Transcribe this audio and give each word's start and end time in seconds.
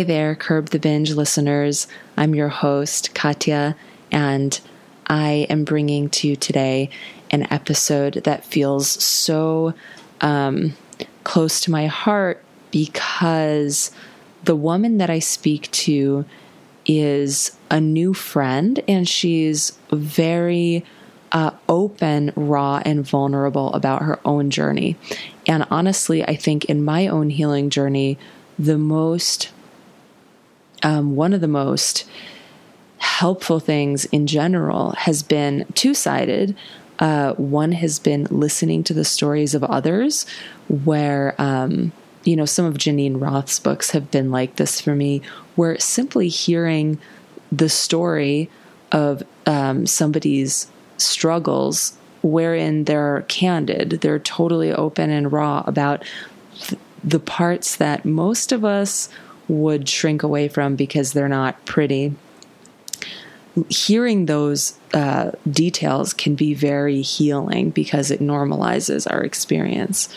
Hey 0.00 0.04
there, 0.04 0.34
Curb 0.34 0.70
the 0.70 0.78
Binge 0.78 1.12
listeners. 1.12 1.86
I'm 2.16 2.34
your 2.34 2.48
host, 2.48 3.14
Katya, 3.14 3.76
and 4.10 4.58
I 5.06 5.46
am 5.50 5.64
bringing 5.64 6.08
to 6.08 6.26
you 6.26 6.36
today 6.36 6.88
an 7.30 7.46
episode 7.52 8.14
that 8.24 8.42
feels 8.42 8.88
so 8.88 9.74
um, 10.22 10.72
close 11.24 11.60
to 11.60 11.70
my 11.70 11.86
heart 11.86 12.42
because 12.70 13.90
the 14.44 14.56
woman 14.56 14.96
that 14.96 15.10
I 15.10 15.18
speak 15.18 15.70
to 15.72 16.24
is 16.86 17.54
a 17.70 17.78
new 17.78 18.14
friend 18.14 18.82
and 18.88 19.06
she's 19.06 19.78
very 19.92 20.82
uh, 21.30 21.50
open, 21.68 22.32
raw, 22.36 22.80
and 22.86 23.06
vulnerable 23.06 23.70
about 23.74 24.00
her 24.00 24.18
own 24.24 24.48
journey. 24.48 24.96
And 25.46 25.66
honestly, 25.70 26.24
I 26.24 26.36
think 26.36 26.64
in 26.64 26.82
my 26.82 27.06
own 27.06 27.28
healing 27.28 27.68
journey, 27.68 28.16
the 28.58 28.78
most 28.78 29.50
um, 30.82 31.16
one 31.16 31.32
of 31.32 31.40
the 31.40 31.48
most 31.48 32.08
helpful 32.98 33.60
things 33.60 34.04
in 34.06 34.26
general 34.26 34.92
has 34.92 35.22
been 35.22 35.66
two 35.74 35.94
sided. 35.94 36.56
Uh, 36.98 37.32
one 37.34 37.72
has 37.72 37.98
been 37.98 38.26
listening 38.30 38.84
to 38.84 38.92
the 38.92 39.04
stories 39.04 39.54
of 39.54 39.64
others, 39.64 40.26
where, 40.84 41.34
um, 41.38 41.92
you 42.24 42.36
know, 42.36 42.44
some 42.44 42.66
of 42.66 42.74
Geneen 42.74 43.20
Roth's 43.20 43.58
books 43.58 43.92
have 43.92 44.10
been 44.10 44.30
like 44.30 44.56
this 44.56 44.80
for 44.80 44.94
me, 44.94 45.22
where 45.56 45.78
simply 45.78 46.28
hearing 46.28 46.98
the 47.50 47.70
story 47.70 48.50
of 48.92 49.22
um, 49.46 49.86
somebody's 49.86 50.70
struggles, 50.98 51.96
wherein 52.22 52.84
they're 52.84 53.24
candid, 53.28 54.02
they're 54.02 54.18
totally 54.18 54.70
open 54.72 55.08
and 55.10 55.32
raw 55.32 55.64
about 55.66 56.04
th- 56.58 56.80
the 57.02 57.18
parts 57.18 57.76
that 57.76 58.04
most 58.04 58.52
of 58.52 58.62
us 58.62 59.08
would 59.50 59.88
shrink 59.88 60.22
away 60.22 60.48
from 60.48 60.76
because 60.76 61.12
they're 61.12 61.28
not 61.28 61.64
pretty. 61.66 62.14
Hearing 63.68 64.26
those 64.26 64.78
uh, 64.94 65.32
details 65.50 66.14
can 66.14 66.36
be 66.36 66.54
very 66.54 67.02
healing 67.02 67.70
because 67.70 68.12
it 68.12 68.20
normalizes 68.20 69.10
our 69.10 69.22
experience, 69.22 70.08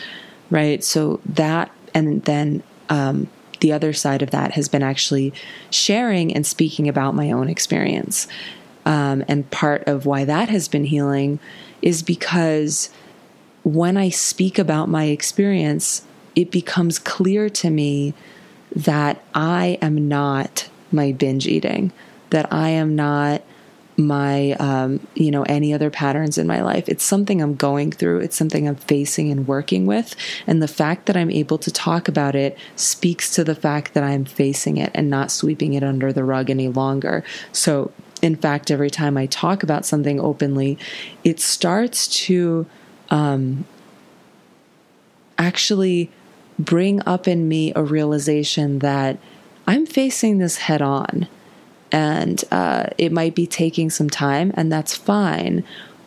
right? 0.50 0.84
So 0.84 1.20
that, 1.26 1.72
and 1.92 2.22
then 2.24 2.62
um, 2.88 3.28
the 3.58 3.72
other 3.72 3.92
side 3.92 4.22
of 4.22 4.30
that 4.30 4.52
has 4.52 4.68
been 4.68 4.84
actually 4.84 5.32
sharing 5.68 6.32
and 6.32 6.46
speaking 6.46 6.88
about 6.88 7.16
my 7.16 7.32
own 7.32 7.48
experience. 7.48 8.28
Um, 8.86 9.24
and 9.26 9.50
part 9.50 9.82
of 9.88 10.06
why 10.06 10.24
that 10.24 10.48
has 10.48 10.68
been 10.68 10.84
healing 10.84 11.40
is 11.82 12.02
because 12.02 12.88
when 13.64 13.96
I 13.96 14.10
speak 14.10 14.58
about 14.58 14.88
my 14.88 15.06
experience, 15.06 16.04
it 16.36 16.52
becomes 16.52 16.98
clear 16.98 17.48
to 17.48 17.70
me 17.70 18.14
that 18.74 19.22
I 19.34 19.78
am 19.80 20.08
not 20.08 20.68
my 20.90 21.12
binge 21.12 21.46
eating, 21.46 21.92
that 22.30 22.52
I 22.52 22.70
am 22.70 22.94
not 22.96 23.42
my 23.96 24.52
um, 24.54 25.06
you 25.14 25.30
know 25.30 25.44
any 25.44 25.72
other 25.72 25.90
patterns 25.90 26.38
in 26.38 26.46
my 26.46 26.62
life. 26.62 26.88
It's 26.88 27.04
something 27.04 27.40
i'm 27.40 27.54
going 27.54 27.92
through. 27.92 28.20
It's 28.20 28.36
something 28.36 28.68
i'm 28.68 28.76
facing 28.76 29.30
and 29.30 29.46
working 29.46 29.86
with. 29.86 30.16
And 30.46 30.60
the 30.62 30.68
fact 30.68 31.06
that 31.06 31.16
i'm 31.16 31.30
able 31.30 31.58
to 31.58 31.70
talk 31.70 32.08
about 32.08 32.34
it 32.34 32.58
speaks 32.76 33.32
to 33.34 33.44
the 33.44 33.54
fact 33.54 33.94
that 33.94 34.02
i'm 34.02 34.24
facing 34.24 34.76
it 34.78 34.90
and 34.94 35.08
not 35.08 35.30
sweeping 35.30 35.74
it 35.74 35.84
under 35.84 36.12
the 36.12 36.24
rug 36.24 36.50
any 36.50 36.68
longer. 36.68 37.24
So 37.52 37.92
in 38.22 38.36
fact 38.36 38.70
every 38.70 38.90
time 38.90 39.16
i 39.16 39.26
talk 39.26 39.62
about 39.62 39.84
something 39.84 40.18
openly 40.18 40.78
it 41.24 41.40
starts 41.40 42.08
to 42.08 42.66
um, 43.10 43.64
actually 45.36 46.10
bring 46.58 47.00
up 47.06 47.26
in 47.26 47.48
me 47.48 47.72
a 47.74 47.82
realization 47.82 48.80
that 48.80 49.18
I'm 49.66 49.86
facing 49.86 50.38
this 50.38 50.58
head 50.58 50.82
on. 50.82 51.26
And 51.90 52.42
uh, 52.50 52.86
it 52.98 53.12
might 53.12 53.34
be 53.34 53.46
taking 53.46 53.88
some 53.88 54.10
time, 54.10 54.52
and 54.54 54.72
that's 54.72 54.96
fine, 54.96 55.62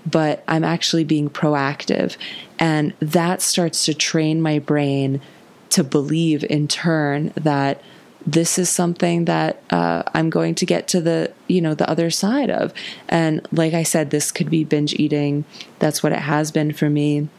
but 0.05 0.43
I'm 0.47 0.65
actually 0.65 1.05
being 1.05 1.29
proactive. 1.29 2.17
And 2.59 2.93
that 2.99 3.41
starts 3.41 3.85
to 3.85 3.93
train 3.93 4.41
my 4.41 4.59
brain 4.59 5.21
to 5.69 5.83
believe 5.83 6.43
in 6.49 6.67
turn 6.67 7.31
that 7.35 7.81
this 8.25 8.59
is 8.59 8.69
something 8.69 9.25
that 9.25 9.61
uh, 9.69 10.03
I'm 10.13 10.29
going 10.29 10.55
to 10.55 10.65
get 10.65 10.89
to 10.89 10.99
the 10.99 11.31
you 11.47 11.61
know 11.61 11.73
the 11.73 11.89
other 11.89 12.09
side 12.09 12.49
of. 12.49 12.73
And 13.07 13.47
like 13.53 13.73
I 13.73 13.83
said, 13.83 14.09
this 14.09 14.33
could 14.33 14.49
be 14.49 14.65
binge 14.65 14.93
eating. 14.95 15.45
That's 15.79 16.03
what 16.03 16.11
it 16.11 16.19
has 16.19 16.51
been 16.51 16.73
for 16.73 16.89
me 16.89 17.29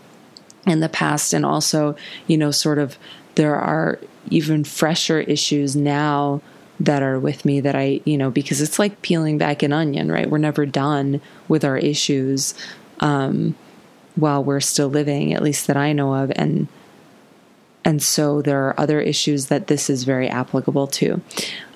in 0.68 0.80
the 0.80 0.88
past 0.88 1.32
and 1.32 1.44
also 1.44 1.96
you 2.26 2.36
know 2.36 2.50
sort 2.50 2.78
of 2.78 2.98
there 3.34 3.56
are 3.56 3.98
even 4.30 4.64
fresher 4.64 5.20
issues 5.20 5.74
now 5.76 6.40
that 6.80 7.02
are 7.02 7.18
with 7.18 7.44
me 7.44 7.60
that 7.60 7.74
I, 7.74 8.00
you 8.04 8.16
know, 8.16 8.30
because 8.30 8.60
it's 8.60 8.78
like 8.78 9.02
peeling 9.02 9.38
back 9.38 9.62
an 9.62 9.72
onion, 9.72 10.10
right? 10.12 10.30
We're 10.30 10.38
never 10.38 10.64
done 10.64 11.20
with 11.48 11.64
our 11.64 11.76
issues 11.76 12.54
um, 13.00 13.56
while 14.14 14.42
we're 14.42 14.60
still 14.60 14.88
living, 14.88 15.34
at 15.34 15.42
least 15.42 15.66
that 15.66 15.76
I 15.76 15.92
know 15.92 16.14
of, 16.14 16.32
and 16.36 16.68
and 17.84 18.02
so 18.02 18.42
there 18.42 18.66
are 18.66 18.78
other 18.78 19.00
issues 19.00 19.46
that 19.46 19.68
this 19.68 19.88
is 19.88 20.04
very 20.04 20.28
applicable 20.28 20.88
to. 20.88 21.22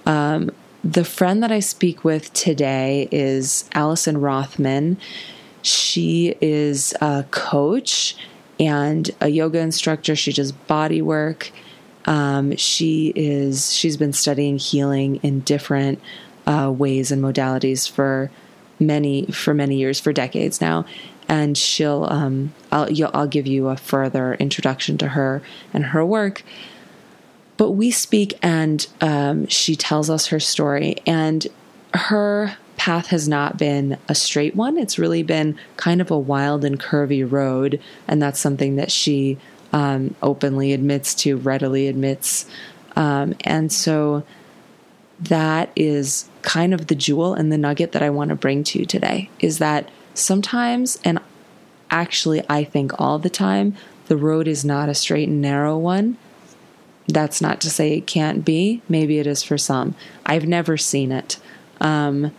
Um, 0.04 0.50
the 0.84 1.04
friend 1.04 1.42
that 1.42 1.52
I 1.52 1.60
speak 1.60 2.04
with 2.04 2.32
today 2.32 3.08
is 3.10 3.68
Allison 3.72 4.18
Rothman. 4.20 4.98
She 5.62 6.34
is 6.40 6.92
a 7.00 7.24
coach 7.30 8.16
and 8.62 9.10
a 9.20 9.28
yoga 9.28 9.58
instructor. 9.58 10.14
She 10.14 10.32
does 10.32 10.52
body 10.52 11.02
work. 11.02 11.50
Um, 12.04 12.56
she 12.56 13.12
is 13.16 13.72
she's 13.72 13.96
been 13.96 14.12
studying 14.12 14.58
healing 14.58 15.16
in 15.16 15.40
different 15.40 16.00
uh, 16.46 16.72
ways 16.76 17.10
and 17.10 17.22
modalities 17.22 17.90
for 17.90 18.30
many 18.78 19.26
for 19.26 19.52
many 19.52 19.76
years, 19.76 19.98
for 19.98 20.12
decades 20.12 20.60
now. 20.60 20.84
And 21.28 21.58
she'll 21.58 22.06
um, 22.08 22.54
I'll 22.70 22.88
I'll 23.14 23.26
give 23.26 23.46
you 23.46 23.68
a 23.68 23.76
further 23.76 24.34
introduction 24.34 24.96
to 24.98 25.08
her 25.08 25.42
and 25.72 25.86
her 25.86 26.04
work. 26.04 26.42
But 27.56 27.72
we 27.72 27.90
speak, 27.90 28.38
and 28.42 28.86
um, 29.00 29.46
she 29.46 29.76
tells 29.76 30.08
us 30.08 30.28
her 30.28 30.40
story, 30.40 30.96
and 31.06 31.46
her 31.94 32.56
path 32.82 33.06
has 33.06 33.28
not 33.28 33.56
been 33.56 33.96
a 34.08 34.14
straight 34.14 34.56
one. 34.56 34.76
It's 34.76 34.98
really 34.98 35.22
been 35.22 35.56
kind 35.76 36.00
of 36.00 36.10
a 36.10 36.18
wild 36.18 36.64
and 36.64 36.80
curvy 36.80 37.24
road. 37.24 37.80
And 38.08 38.20
that's 38.20 38.40
something 38.40 38.74
that 38.74 38.90
she 38.90 39.38
um, 39.72 40.16
openly 40.20 40.72
admits 40.72 41.14
to, 41.22 41.36
readily 41.36 41.86
admits. 41.86 42.44
Um, 42.96 43.36
and 43.42 43.70
so 43.70 44.24
that 45.20 45.70
is 45.76 46.28
kind 46.42 46.74
of 46.74 46.88
the 46.88 46.96
jewel 46.96 47.34
and 47.34 47.52
the 47.52 47.56
nugget 47.56 47.92
that 47.92 48.02
I 48.02 48.10
want 48.10 48.30
to 48.30 48.34
bring 48.34 48.64
to 48.64 48.80
you 48.80 48.84
today 48.84 49.30
is 49.38 49.58
that 49.58 49.88
sometimes, 50.14 50.98
and 51.04 51.20
actually, 51.88 52.42
I 52.48 52.64
think 52.64 53.00
all 53.00 53.20
the 53.20 53.30
time, 53.30 53.76
the 54.06 54.16
road 54.16 54.48
is 54.48 54.64
not 54.64 54.88
a 54.88 54.94
straight 54.96 55.28
and 55.28 55.40
narrow 55.40 55.78
one. 55.78 56.16
That's 57.06 57.40
not 57.40 57.60
to 57.60 57.70
say 57.70 57.92
it 57.92 58.08
can't 58.08 58.44
be. 58.44 58.82
Maybe 58.88 59.20
it 59.20 59.28
is 59.28 59.44
for 59.44 59.56
some. 59.56 59.94
I've 60.26 60.48
never 60.48 60.76
seen 60.76 61.12
it. 61.12 61.38
Um, 61.80 62.32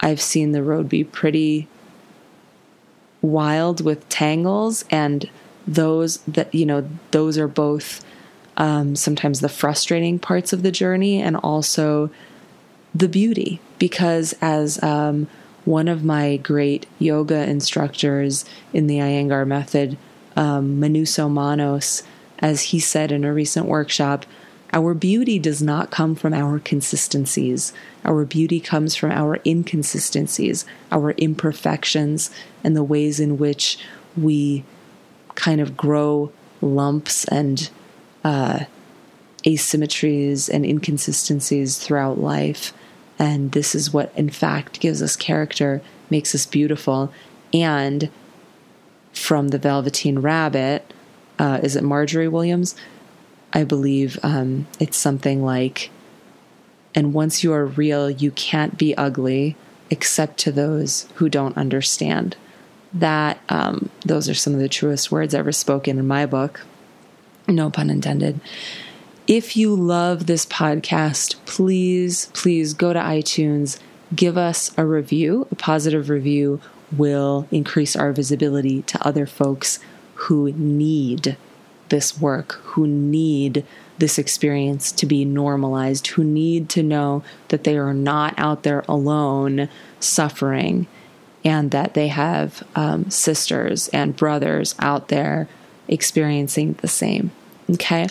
I've 0.00 0.20
seen 0.20 0.52
the 0.52 0.62
road 0.62 0.88
be 0.88 1.04
pretty 1.04 1.68
wild 3.22 3.84
with 3.84 4.08
tangles 4.08 4.84
and 4.90 5.28
those 5.66 6.18
that 6.28 6.54
you 6.54 6.64
know 6.64 6.88
those 7.10 7.36
are 7.38 7.48
both 7.48 8.04
um, 8.56 8.96
sometimes 8.96 9.40
the 9.40 9.48
frustrating 9.48 10.18
parts 10.18 10.52
of 10.52 10.62
the 10.62 10.70
journey 10.70 11.20
and 11.20 11.36
also 11.36 12.10
the 12.94 13.08
beauty. 13.08 13.60
Because 13.78 14.34
as 14.40 14.82
um, 14.82 15.28
one 15.64 15.88
of 15.88 16.04
my 16.04 16.38
great 16.38 16.86
yoga 16.98 17.48
instructors 17.48 18.44
in 18.72 18.86
the 18.86 18.98
Iyengar 18.98 19.46
method 19.46 19.98
um, 20.36 20.80
Manouso 20.80 21.30
Manos 21.30 22.02
as 22.38 22.62
he 22.62 22.78
said 22.78 23.10
in 23.10 23.24
a 23.24 23.32
recent 23.32 23.66
workshop 23.66 24.24
our 24.72 24.94
beauty 24.94 25.38
does 25.38 25.62
not 25.62 25.90
come 25.90 26.14
from 26.14 26.34
our 26.34 26.58
consistencies. 26.58 27.72
Our 28.04 28.24
beauty 28.24 28.60
comes 28.60 28.96
from 28.96 29.12
our 29.12 29.38
inconsistencies, 29.46 30.64
our 30.90 31.12
imperfections, 31.12 32.30
and 32.64 32.76
the 32.76 32.84
ways 32.84 33.20
in 33.20 33.38
which 33.38 33.78
we 34.16 34.64
kind 35.34 35.60
of 35.60 35.76
grow 35.76 36.32
lumps 36.60 37.24
and 37.26 37.70
uh, 38.24 38.60
asymmetries 39.44 40.48
and 40.48 40.64
inconsistencies 40.64 41.78
throughout 41.78 42.18
life. 42.18 42.72
And 43.18 43.52
this 43.52 43.74
is 43.74 43.92
what, 43.92 44.12
in 44.16 44.30
fact, 44.30 44.80
gives 44.80 45.00
us 45.00 45.16
character, 45.16 45.80
makes 46.10 46.34
us 46.34 46.44
beautiful. 46.44 47.12
And 47.54 48.10
from 49.12 49.48
the 49.48 49.58
Velveteen 49.58 50.18
Rabbit, 50.18 50.92
uh, 51.38 51.60
is 51.62 51.76
it 51.76 51.84
Margery 51.84 52.28
Williams? 52.28 52.74
I 53.56 53.64
believe 53.64 54.18
um, 54.22 54.66
it's 54.78 54.98
something 54.98 55.42
like, 55.42 55.88
and 56.94 57.14
once 57.14 57.42
you 57.42 57.54
are 57.54 57.64
real, 57.64 58.10
you 58.10 58.30
can't 58.32 58.76
be 58.76 58.94
ugly 58.98 59.56
except 59.88 60.36
to 60.40 60.52
those 60.52 61.08
who 61.14 61.30
don't 61.30 61.56
understand. 61.56 62.36
That, 62.92 63.40
um, 63.48 63.88
those 64.04 64.28
are 64.28 64.34
some 64.34 64.52
of 64.52 64.58
the 64.58 64.68
truest 64.68 65.10
words 65.10 65.34
ever 65.34 65.52
spoken 65.52 65.98
in 65.98 66.06
my 66.06 66.26
book. 66.26 66.66
No 67.48 67.70
pun 67.70 67.88
intended. 67.88 68.42
If 69.26 69.56
you 69.56 69.74
love 69.74 70.26
this 70.26 70.44
podcast, 70.44 71.36
please, 71.46 72.26
please 72.34 72.74
go 72.74 72.92
to 72.92 73.00
iTunes, 73.00 73.78
give 74.14 74.36
us 74.36 74.70
a 74.76 74.84
review. 74.84 75.48
A 75.50 75.54
positive 75.54 76.10
review 76.10 76.60
will 76.94 77.48
increase 77.50 77.96
our 77.96 78.12
visibility 78.12 78.82
to 78.82 79.02
other 79.08 79.24
folks 79.24 79.78
who 80.14 80.52
need 80.52 81.38
this 81.88 82.20
work, 82.20 82.52
who 82.64 82.86
need 82.86 83.64
this 83.98 84.18
experience 84.18 84.92
to 84.92 85.06
be 85.06 85.24
normalized, 85.24 86.06
who 86.08 86.24
need 86.24 86.68
to 86.68 86.82
know 86.82 87.22
that 87.48 87.64
they 87.64 87.76
are 87.76 87.94
not 87.94 88.34
out 88.36 88.62
there 88.62 88.84
alone 88.88 89.68
suffering 90.00 90.86
and 91.44 91.70
that 91.70 91.94
they 91.94 92.08
have 92.08 92.62
um, 92.74 93.08
sisters 93.10 93.88
and 93.88 94.16
brothers 94.16 94.74
out 94.78 95.08
there 95.08 95.48
experiencing 95.88 96.74
the 96.82 96.88
same. 96.88 97.30
Okay? 97.70 98.08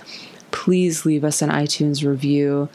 Please 0.52 1.06
leave 1.06 1.24
us 1.24 1.42
an 1.42 1.50
iTunes 1.50 2.08
review. 2.08 2.70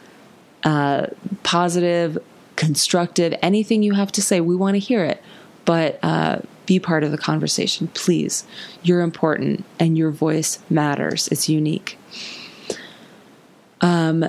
Uh, 0.63 1.07
positive, 1.43 2.19
constructive, 2.57 3.35
anything 3.41 3.83
you 3.83 3.95
have 3.95 4.13
to 4.13 4.21
say, 4.21 4.41
we 4.43 4.55
want 4.55 4.75
to 4.75 4.79
hear 4.79 5.03
it. 5.03 5.23
But 5.65 5.99
uh, 6.03 6.41
be 6.71 6.79
part 6.79 7.03
of 7.03 7.11
the 7.11 7.19
conversation, 7.19 7.89
please. 7.95 8.45
You're 8.85 9.01
important 9.01 9.65
and 9.81 9.99
your 9.99 10.13
voice 10.13 10.61
matters, 10.71 11.27
it's 11.27 11.49
unique. 11.49 11.99
Um, 13.81 14.25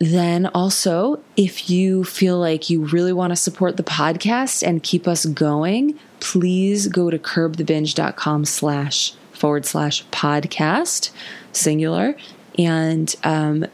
then 0.00 0.46
also, 0.46 1.22
if 1.36 1.70
you 1.70 2.02
feel 2.02 2.38
like 2.38 2.70
you 2.70 2.86
really 2.86 3.12
want 3.12 3.30
to 3.30 3.36
support 3.36 3.76
the 3.76 3.84
podcast 3.84 4.66
and 4.66 4.82
keep 4.82 5.06
us 5.06 5.26
going, 5.26 5.96
please 6.18 6.88
go 6.88 7.08
to 7.08 7.20
curbthebinge.com 7.20 8.44
slash 8.46 9.12
forward 9.30 9.64
slash 9.64 10.04
podcast, 10.06 11.10
singular, 11.52 12.16
and 12.58 13.14
um, 13.22 13.64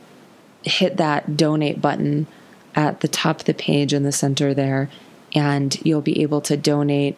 hit 0.65 0.99
that 0.99 1.35
donate 1.35 1.81
button 1.81 2.27
at 2.75 3.01
the 3.01 3.09
top 3.09 3.41
of 3.41 3.47
the 3.47 3.55
page 3.55 3.95
in 3.95 4.03
the 4.03 4.13
center 4.13 4.53
there, 4.53 4.91
and 5.37 5.79
you'll 5.85 6.01
be 6.01 6.23
able 6.23 6.41
to 6.41 6.57
donate 6.57 7.17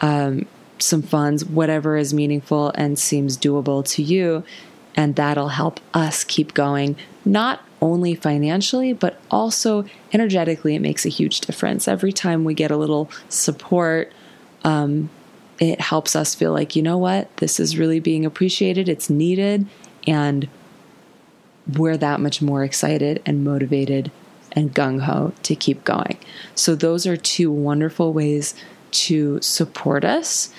um, 0.00 0.46
some 0.78 1.02
funds, 1.02 1.44
whatever 1.44 1.96
is 1.96 2.14
meaningful 2.14 2.70
and 2.70 2.98
seems 2.98 3.36
doable 3.36 3.84
to 3.90 4.02
you. 4.02 4.42
And 4.96 5.14
that'll 5.14 5.48
help 5.48 5.78
us 5.94 6.24
keep 6.24 6.54
going, 6.54 6.96
not 7.24 7.60
only 7.80 8.16
financially, 8.16 8.92
but 8.92 9.20
also 9.30 9.84
energetically. 10.12 10.74
It 10.74 10.80
makes 10.80 11.06
a 11.06 11.10
huge 11.10 11.40
difference. 11.42 11.86
Every 11.86 12.12
time 12.12 12.42
we 12.42 12.54
get 12.54 12.72
a 12.72 12.76
little 12.76 13.08
support, 13.28 14.12
um, 14.64 15.10
it 15.60 15.80
helps 15.80 16.16
us 16.16 16.34
feel 16.34 16.52
like, 16.52 16.74
you 16.74 16.82
know 16.82 16.98
what, 16.98 17.36
this 17.36 17.60
is 17.60 17.78
really 17.78 18.00
being 18.00 18.24
appreciated, 18.24 18.88
it's 18.88 19.10
needed, 19.10 19.66
and 20.06 20.48
we're 21.76 21.96
that 21.96 22.20
much 22.20 22.40
more 22.40 22.64
excited 22.64 23.22
and 23.26 23.44
motivated 23.44 24.10
and 24.52 24.74
gung 24.74 25.02
ho 25.02 25.32
to 25.42 25.54
keep 25.54 25.84
going. 25.84 26.18
So, 26.54 26.74
those 26.74 27.06
are 27.06 27.16
two 27.16 27.50
wonderful 27.50 28.12
ways 28.12 28.54
to 28.90 29.40
support 29.40 30.04
us. 30.04 30.50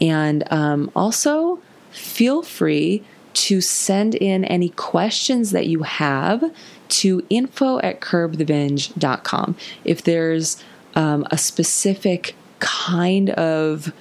And 0.00 0.50
um, 0.52 0.90
also, 0.94 1.60
feel 1.90 2.42
free 2.42 3.04
to 3.34 3.60
send 3.60 4.14
in 4.14 4.44
any 4.44 4.70
questions 4.70 5.50
that 5.52 5.66
you 5.66 5.82
have 5.82 6.52
to 6.88 7.24
info 7.30 7.78
at 7.80 8.00
curbthebinge.com. 8.00 9.56
If 9.84 10.02
there's 10.02 10.62
um, 10.94 11.26
a 11.30 11.38
specific 11.38 12.34
kind 12.58 13.30
of 13.30 13.92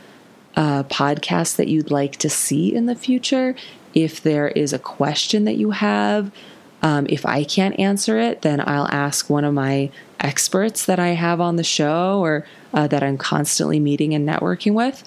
uh, 0.55 0.83
podcast 0.83 1.57
that 1.57 1.67
you'd 1.67 1.91
like 1.91 2.15
to 2.17 2.29
see 2.29 2.73
in 2.73 2.87
the 2.87 2.95
future, 2.95 3.55
if 3.93 4.21
there 4.21 4.47
is 4.49 4.73
a 4.73 4.79
question 4.79 5.45
that 5.45 5.55
you 5.55 5.71
have, 5.71 6.31
um, 6.81 7.07
if 7.09 7.25
I 7.25 7.43
can't 7.43 7.77
answer 7.79 8.19
it, 8.19 8.41
then 8.41 8.61
I'll 8.61 8.87
ask 8.87 9.29
one 9.29 9.43
of 9.43 9.53
my 9.53 9.89
experts 10.19 10.85
that 10.85 10.99
I 10.99 11.09
have 11.09 11.41
on 11.41 11.55
the 11.55 11.63
show 11.63 12.19
or 12.19 12.45
uh, 12.73 12.87
that 12.87 13.03
I'm 13.03 13.17
constantly 13.17 13.79
meeting 13.79 14.13
and 14.13 14.27
networking 14.27 14.73
with. 14.73 15.03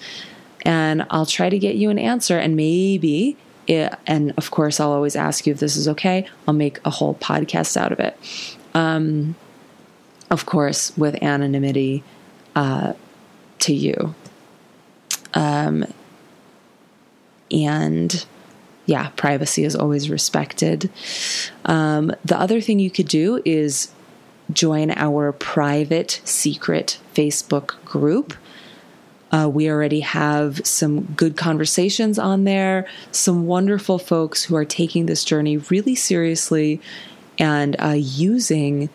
And 0.63 1.05
I'll 1.09 1.25
try 1.25 1.49
to 1.49 1.57
get 1.57 1.75
you 1.75 1.89
an 1.89 1.97
answer. 1.97 2.37
And 2.37 2.55
maybe 2.55 3.37
it, 3.67 3.93
and 4.05 4.33
of 4.37 4.51
course, 4.51 4.79
I'll 4.79 4.91
always 4.91 5.15
ask 5.15 5.47
you 5.47 5.53
if 5.53 5.59
this 5.59 5.75
is 5.75 5.87
okay. 5.87 6.27
I'll 6.47 6.53
make 6.53 6.79
a 6.85 6.89
whole 6.89 7.15
podcast 7.15 7.77
out 7.77 7.91
of 7.91 7.99
it. 7.99 8.17
Um, 8.73 9.35
of 10.29 10.45
course, 10.45 10.95
with 10.97 11.21
anonymity 11.23 12.03
uh, 12.55 12.93
to 13.59 13.73
you. 13.73 14.13
Um, 15.33 15.85
and 17.49 18.25
yeah, 18.85 19.09
privacy 19.15 19.63
is 19.63 19.75
always 19.75 20.09
respected. 20.09 20.89
Um, 21.65 22.13
the 22.25 22.39
other 22.39 22.61
thing 22.61 22.79
you 22.79 22.91
could 22.91 23.07
do 23.07 23.41
is 23.45 23.91
join 24.51 24.91
our 24.91 25.31
private 25.31 26.21
secret 26.23 26.99
Facebook 27.13 27.83
group. 27.85 28.33
Uh, 29.31 29.49
we 29.51 29.69
already 29.69 30.01
have 30.01 30.65
some 30.65 31.03
good 31.15 31.37
conversations 31.37 32.19
on 32.19 32.43
there, 32.43 32.85
some 33.11 33.45
wonderful 33.45 33.97
folks 33.97 34.43
who 34.43 34.55
are 34.55 34.65
taking 34.65 35.05
this 35.05 35.23
journey 35.23 35.55
really 35.57 35.95
seriously 35.95 36.81
and 37.37 37.75
uh, 37.79 37.95
using 37.97 38.89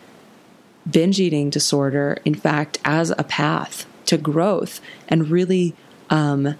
binge 0.89 1.19
eating 1.19 1.49
disorder, 1.49 2.19
in 2.23 2.35
fact, 2.35 2.77
as 2.85 3.09
a 3.11 3.23
path 3.23 3.85
to 4.05 4.17
growth 4.17 4.79
and 5.07 5.29
really 5.29 5.73
um, 6.09 6.55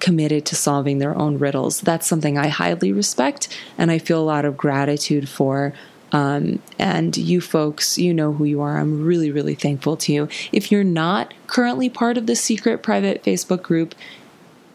committed 0.00 0.44
to 0.46 0.56
solving 0.56 0.98
their 0.98 1.16
own 1.16 1.38
riddles. 1.38 1.80
That's 1.80 2.06
something 2.06 2.36
I 2.38 2.48
highly 2.48 2.92
respect 2.92 3.48
and 3.78 3.90
I 3.90 3.98
feel 3.98 4.20
a 4.20 4.24
lot 4.24 4.44
of 4.44 4.56
gratitude 4.56 5.28
for. 5.28 5.72
Um, 6.12 6.62
and 6.78 7.16
you 7.16 7.40
folks, 7.40 7.98
you 7.98 8.14
know 8.14 8.32
who 8.32 8.44
you 8.44 8.60
are. 8.60 8.78
I'm 8.78 9.04
really, 9.04 9.30
really 9.30 9.54
thankful 9.54 9.96
to 9.98 10.12
you. 10.12 10.28
If 10.52 10.70
you're 10.70 10.84
not 10.84 11.34
currently 11.46 11.90
part 11.90 12.16
of 12.16 12.26
the 12.26 12.36
secret 12.36 12.82
private 12.82 13.24
Facebook 13.24 13.62
group, 13.62 13.94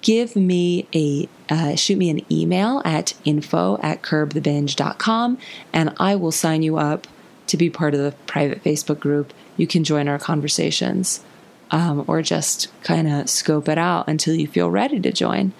give 0.02 0.36
me 0.36 0.88
a 0.94 1.30
uh, 1.50 1.76
shoot 1.76 1.98
me 1.98 2.10
an 2.10 2.22
email 2.32 2.82
at 2.86 3.14
info 3.26 3.78
at 3.82 4.02
curbthebinge.com 4.02 5.38
and 5.74 5.94
I 6.00 6.16
will 6.16 6.32
sign 6.32 6.64
you 6.64 6.78
up 6.78 7.08
to 7.48 7.58
be 7.58 7.70
part 7.70 7.94
of 7.94 8.00
the 8.00 8.14
private 8.26 8.64
Facebook 8.64 9.00
group. 9.00 9.34
You 9.58 9.68
can 9.68 9.84
join 9.84 10.08
our 10.08 10.18
conversations 10.18 11.24
um, 11.72 12.06
or 12.08 12.22
just 12.22 12.68
kind 12.84 13.08
of 13.08 13.30
scope 13.30 13.68
it 13.68 13.78
out 13.78 14.08
until 14.08 14.36
you 14.36 14.48
feel 14.48 14.70
ready 14.70 15.00
to 15.00 15.12
join. 15.12 15.54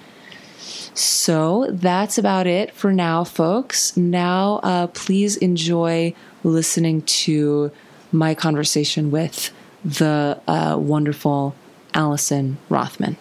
So 0.94 1.68
that's 1.70 2.18
about 2.18 2.48
it 2.48 2.74
for 2.74 2.92
now, 2.92 3.24
folks. 3.24 3.96
Now, 3.96 4.60
uh, 4.62 4.88
please 4.88 5.38
enjoy 5.38 6.14
listening 6.44 7.02
to 7.04 7.72
my 8.12 8.36
conversation 8.36 9.10
with 9.10 9.52
the 9.86 10.40
uh, 10.48 10.78
wonderful 10.78 11.56
Allison 11.94 12.58
Rothman. 12.70 13.18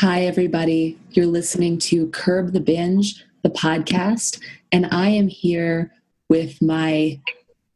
Hi, 0.00 0.22
everybody. 0.22 0.96
You're 1.10 1.26
listening 1.26 1.78
to 1.80 2.06
Curb 2.08 2.52
the 2.52 2.60
Binge, 2.60 3.24
the 3.42 3.50
podcast, 3.50 4.40
and 4.72 4.86
I 4.86 5.08
am 5.08 5.28
here 5.28 5.92
with 6.28 6.60
my 6.60 7.20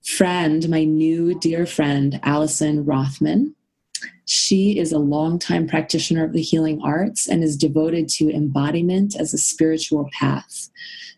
friend, 0.05 0.69
my 0.69 0.85
new 0.85 1.39
dear 1.39 1.67
friend, 1.67 2.21
Allison 2.23 2.85
Rothman. 2.85 3.55
She 4.25 4.79
is 4.79 4.93
a 4.93 4.99
longtime 4.99 5.69
practitioner 5.69 6.25
of 6.25 6.33
the 6.33 6.43
healing 6.43 6.81
arts 6.83 7.29
and 7.29 7.43
is 7.43 7.57
devoted 7.57 8.09
to 8.11 8.31
embodiment 8.31 9.15
as 9.17 9.33
a 9.33 9.39
spiritual 9.39 10.09
path. 10.13 10.71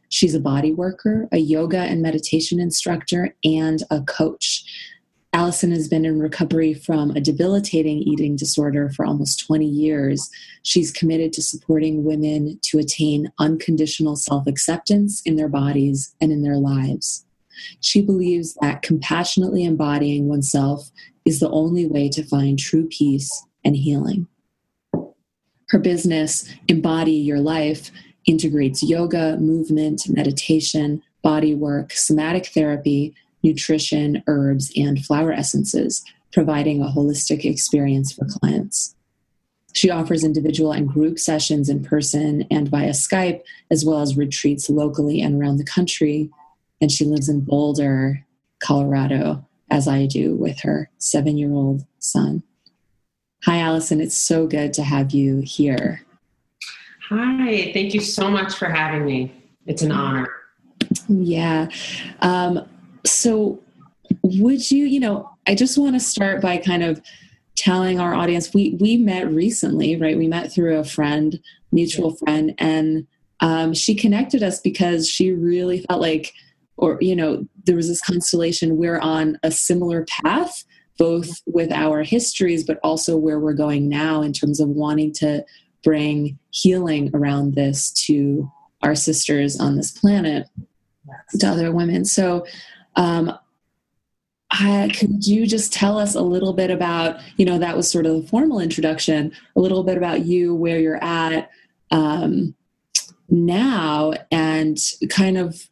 She's 0.08 0.34
a 0.34 0.40
body 0.40 0.72
worker, 0.72 1.28
a 1.32 1.38
yoga 1.38 1.78
and 1.78 2.02
meditation 2.02 2.60
instructor, 2.60 3.34
and 3.42 3.82
a 3.90 4.00
coach. 4.02 4.64
Allison 5.34 5.72
has 5.72 5.88
been 5.88 6.04
in 6.04 6.20
recovery 6.20 6.74
from 6.74 7.10
a 7.10 7.20
debilitating 7.20 7.98
eating 7.98 8.36
disorder 8.36 8.88
for 8.90 9.04
almost 9.04 9.44
20 9.44 9.66
years. 9.66 10.30
She's 10.62 10.92
committed 10.92 11.32
to 11.32 11.42
supporting 11.42 12.04
women 12.04 12.60
to 12.62 12.78
attain 12.78 13.32
unconditional 13.40 14.14
self 14.14 14.46
acceptance 14.46 15.20
in 15.26 15.34
their 15.34 15.48
bodies 15.48 16.14
and 16.20 16.30
in 16.30 16.42
their 16.42 16.56
lives. 16.56 17.26
She 17.80 18.00
believes 18.00 18.56
that 18.60 18.82
compassionately 18.82 19.64
embodying 19.64 20.28
oneself 20.28 20.92
is 21.24 21.40
the 21.40 21.50
only 21.50 21.84
way 21.84 22.08
to 22.10 22.22
find 22.22 22.56
true 22.56 22.86
peace 22.86 23.44
and 23.64 23.76
healing. 23.76 24.28
Her 25.70 25.80
business, 25.80 26.48
Embody 26.68 27.10
Your 27.10 27.40
Life, 27.40 27.90
integrates 28.26 28.84
yoga, 28.84 29.36
movement, 29.38 30.08
meditation, 30.08 31.02
body 31.22 31.56
work, 31.56 31.90
somatic 31.92 32.46
therapy, 32.46 33.16
nutrition, 33.44 34.24
herbs, 34.26 34.72
and 34.76 35.04
flower 35.04 35.32
essences, 35.32 36.04
providing 36.32 36.82
a 36.82 36.86
holistic 36.86 37.44
experience 37.44 38.12
for 38.12 38.24
clients. 38.24 38.96
She 39.74 39.90
offers 39.90 40.24
individual 40.24 40.72
and 40.72 40.88
group 40.88 41.18
sessions 41.18 41.68
in 41.68 41.84
person 41.84 42.46
and 42.50 42.68
via 42.68 42.90
Skype, 42.90 43.42
as 43.70 43.84
well 43.84 44.00
as 44.00 44.16
retreats 44.16 44.68
locally 44.68 45.20
and 45.20 45.40
around 45.40 45.58
the 45.58 45.64
country 45.64 46.30
and 46.84 46.92
she 46.92 47.04
lives 47.06 47.30
in 47.30 47.40
Boulder, 47.40 48.26
Colorado, 48.62 49.42
as 49.70 49.88
I 49.88 50.06
do 50.06 50.34
with 50.34 50.60
her 50.60 50.90
seven 50.98 51.38
year 51.38 51.50
old 51.50 51.86
son. 51.98 52.42
Hi, 53.44 53.60
Allison. 53.60 54.00
It's 54.00 54.16
so 54.16 54.46
good 54.46 54.72
to 54.74 54.82
have 54.82 55.12
you 55.12 55.40
here. 55.40 56.04
Hi. 57.08 57.72
Thank 57.72 57.94
you 57.94 58.00
so 58.00 58.30
much 58.30 58.54
for 58.54 58.66
having 58.66 59.04
me. 59.04 59.32
It's 59.66 59.82
an 59.82 59.92
honor. 59.92 60.28
Yeah. 61.08 61.68
Um, 62.20 62.68
so, 63.06 63.62
would 64.22 64.70
you, 64.70 64.84
you 64.84 65.00
know, 65.00 65.30
I 65.46 65.54
just 65.54 65.78
want 65.78 65.94
to 65.94 66.00
start 66.00 66.40
by 66.40 66.56
kind 66.58 66.82
of 66.82 67.00
telling 67.56 68.00
our 68.00 68.14
audience 68.14 68.52
we 68.52 68.76
we 68.80 68.96
met 68.96 69.30
recently, 69.30 69.96
right? 69.96 70.18
We 70.18 70.26
met 70.26 70.52
through 70.52 70.78
a 70.78 70.84
friend, 70.84 71.38
mutual 71.72 72.16
friend, 72.16 72.54
and 72.58 73.06
um, 73.40 73.74
she 73.74 73.94
connected 73.94 74.42
us 74.42 74.60
because 74.60 75.08
she 75.08 75.32
really 75.32 75.80
felt 75.82 76.00
like, 76.00 76.32
or 76.76 76.98
you 77.00 77.14
know, 77.14 77.46
there 77.64 77.76
was 77.76 77.88
this 77.88 78.00
constellation. 78.00 78.76
We're 78.76 78.98
on 78.98 79.38
a 79.42 79.50
similar 79.50 80.04
path, 80.04 80.64
both 80.98 81.42
with 81.46 81.70
our 81.72 82.02
histories, 82.02 82.64
but 82.64 82.78
also 82.82 83.16
where 83.16 83.38
we're 83.38 83.52
going 83.52 83.88
now 83.88 84.22
in 84.22 84.32
terms 84.32 84.60
of 84.60 84.68
wanting 84.68 85.12
to 85.14 85.44
bring 85.82 86.38
healing 86.50 87.10
around 87.14 87.54
this 87.54 87.90
to 88.06 88.50
our 88.82 88.94
sisters 88.94 89.60
on 89.60 89.76
this 89.76 89.92
planet, 89.92 90.48
to 91.38 91.46
other 91.46 91.72
women. 91.72 92.04
So. 92.04 92.46
Um, 92.96 93.32
uh, 94.50 94.88
could 94.96 95.26
you 95.26 95.46
just 95.46 95.72
tell 95.72 95.98
us 95.98 96.14
a 96.14 96.22
little 96.22 96.52
bit 96.52 96.70
about, 96.70 97.20
you 97.36 97.44
know, 97.44 97.58
that 97.58 97.76
was 97.76 97.90
sort 97.90 98.06
of 98.06 98.22
the 98.22 98.28
formal 98.28 98.60
introduction, 98.60 99.32
a 99.56 99.60
little 99.60 99.82
bit 99.82 99.96
about 99.96 100.24
you, 100.24 100.54
where 100.54 100.78
you're 100.78 101.02
at 101.02 101.50
um, 101.90 102.54
now, 103.28 104.12
and 104.30 104.78
kind 105.08 105.38
of 105.38 105.68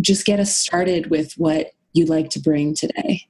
just 0.00 0.26
get 0.26 0.40
us 0.40 0.56
started 0.56 1.10
with 1.10 1.32
what 1.38 1.70
you'd 1.92 2.08
like 2.08 2.30
to 2.30 2.40
bring 2.40 2.74
today? 2.74 3.26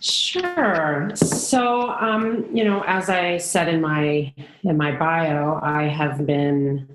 Sure. 0.00 1.10
So, 1.14 1.90
um, 1.90 2.46
you 2.54 2.64
know, 2.64 2.84
as 2.86 3.10
I 3.10 3.36
said 3.38 3.68
in 3.68 3.80
my 3.80 4.32
in 4.62 4.76
my 4.76 4.96
bio, 4.96 5.58
I 5.62 5.84
have 5.84 6.24
been 6.24 6.88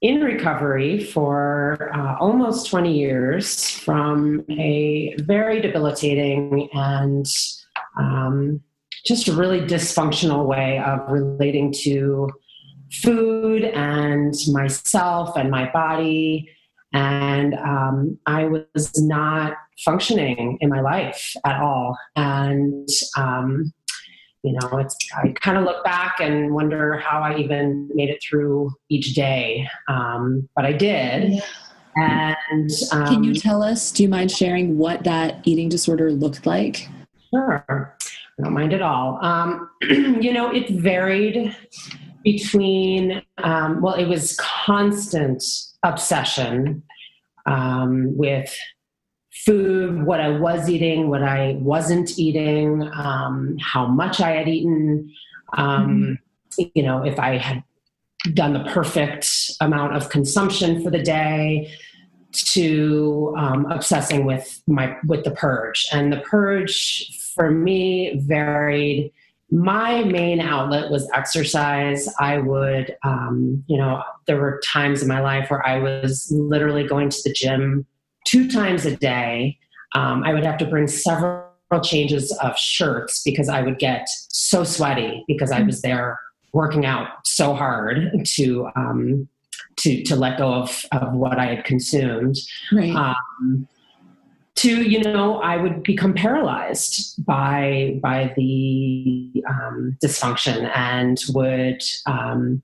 in 0.00 0.20
recovery 0.20 1.02
for 1.02 1.90
uh, 1.94 2.16
almost 2.18 2.68
20 2.68 2.96
years 2.96 3.70
from 3.70 4.44
a 4.50 5.14
very 5.20 5.60
debilitating 5.60 6.68
and 6.74 7.26
um, 7.98 8.60
just 9.06 9.28
a 9.28 9.32
really 9.32 9.60
dysfunctional 9.60 10.46
way 10.46 10.78
of 10.78 11.00
relating 11.10 11.72
to 11.72 12.28
food 12.92 13.64
and 13.64 14.34
myself 14.48 15.36
and 15.36 15.50
my 15.50 15.70
body. 15.72 16.48
And 16.92 17.54
um, 17.54 18.18
I 18.26 18.44
was 18.44 18.92
not 18.96 19.54
functioning 19.84 20.58
in 20.60 20.70
my 20.70 20.80
life 20.80 21.34
at 21.44 21.60
all. 21.60 21.98
And 22.14 22.88
um, 23.16 23.72
you 24.44 24.52
know 24.52 24.78
it's 24.78 24.96
i 25.16 25.28
kind 25.40 25.56
of 25.56 25.64
look 25.64 25.82
back 25.84 26.20
and 26.20 26.54
wonder 26.54 26.98
how 26.98 27.20
i 27.20 27.36
even 27.36 27.90
made 27.94 28.10
it 28.10 28.22
through 28.22 28.70
each 28.90 29.14
day 29.14 29.66
um, 29.88 30.48
but 30.54 30.64
i 30.64 30.72
did. 30.72 31.42
Yeah. 31.96 32.34
and 32.50 32.70
um, 32.92 33.06
can 33.06 33.24
you 33.24 33.30
um, 33.30 33.36
tell 33.36 33.62
us 33.62 33.90
do 33.90 34.02
you 34.02 34.08
mind 34.08 34.30
sharing 34.30 34.76
what 34.76 35.04
that 35.04 35.40
eating 35.44 35.68
disorder 35.68 36.10
looked 36.10 36.44
like? 36.44 36.88
Sure. 37.32 37.64
I 38.38 38.42
don't 38.42 38.52
mind 38.52 38.72
at 38.72 38.82
all. 38.82 39.24
Um, 39.24 39.70
you 39.82 40.32
know 40.32 40.52
it 40.52 40.68
varied 40.70 41.56
between 42.24 43.22
um, 43.38 43.80
well 43.80 43.94
it 43.94 44.06
was 44.06 44.36
constant 44.38 45.42
obsession 45.84 46.82
um, 47.46 48.16
with 48.16 48.54
food, 49.34 50.04
what 50.04 50.20
I 50.20 50.30
was 50.30 50.68
eating, 50.68 51.10
what 51.10 51.22
I 51.22 51.56
wasn't 51.60 52.18
eating, 52.18 52.88
um, 52.94 53.56
how 53.60 53.86
much 53.86 54.20
I 54.20 54.30
had 54.30 54.48
eaten, 54.48 55.12
um, 55.56 56.18
mm-hmm. 56.58 56.70
you 56.74 56.82
know, 56.82 57.04
if 57.04 57.18
I 57.18 57.38
had 57.38 57.64
done 58.32 58.54
the 58.54 58.64
perfect 58.70 59.28
amount 59.60 59.96
of 59.96 60.08
consumption 60.08 60.82
for 60.82 60.90
the 60.90 61.02
day 61.02 61.70
to 62.32 63.34
um, 63.38 63.66
obsessing 63.66 64.24
with 64.24 64.62
my 64.66 64.96
with 65.06 65.24
the 65.24 65.30
purge. 65.30 65.86
And 65.92 66.12
the 66.12 66.20
purge 66.20 67.32
for 67.34 67.50
me 67.50 68.20
varied. 68.24 69.12
My 69.50 70.02
main 70.02 70.40
outlet 70.40 70.90
was 70.90 71.08
exercise. 71.12 72.12
I 72.18 72.38
would 72.38 72.96
um, 73.04 73.62
you 73.66 73.76
know 73.76 74.02
there 74.26 74.40
were 74.40 74.60
times 74.64 75.02
in 75.02 75.08
my 75.08 75.20
life 75.20 75.50
where 75.50 75.64
i 75.66 75.78
was 75.78 76.30
literally 76.30 76.86
going 76.86 77.08
to 77.10 77.18
the 77.24 77.32
gym 77.32 77.86
two 78.24 78.48
times 78.50 78.84
a 78.86 78.96
day. 78.96 79.58
Um, 79.94 80.24
I 80.24 80.34
would 80.34 80.44
have 80.44 80.58
to 80.58 80.66
bring 80.66 80.88
several 80.88 81.44
changes 81.82 82.36
of 82.42 82.56
shirts 82.58 83.22
because 83.22 83.48
I 83.48 83.62
would 83.62 83.78
get 83.78 84.08
so 84.28 84.64
sweaty 84.64 85.24
because 85.28 85.50
I 85.52 85.62
was 85.62 85.82
there 85.82 86.18
working 86.52 86.86
out 86.86 87.08
so 87.24 87.54
hard 87.54 88.10
to 88.36 88.68
um, 88.76 89.28
to 89.76 90.02
to 90.04 90.16
let 90.16 90.38
go 90.38 90.54
of, 90.54 90.84
of 90.92 91.12
what 91.12 91.38
I 91.38 91.46
had 91.46 91.64
consumed. 91.64 92.36
Right. 92.72 92.94
Um, 92.94 93.68
to 94.56 94.82
you 94.82 95.00
know, 95.00 95.40
I 95.40 95.56
would 95.56 95.82
become 95.82 96.14
paralyzed 96.14 97.24
by 97.24 97.98
by 98.00 98.32
the 98.36 99.44
um, 99.48 99.96
dysfunction 100.02 100.70
and 100.74 101.20
would 101.30 101.82
um, 102.06 102.62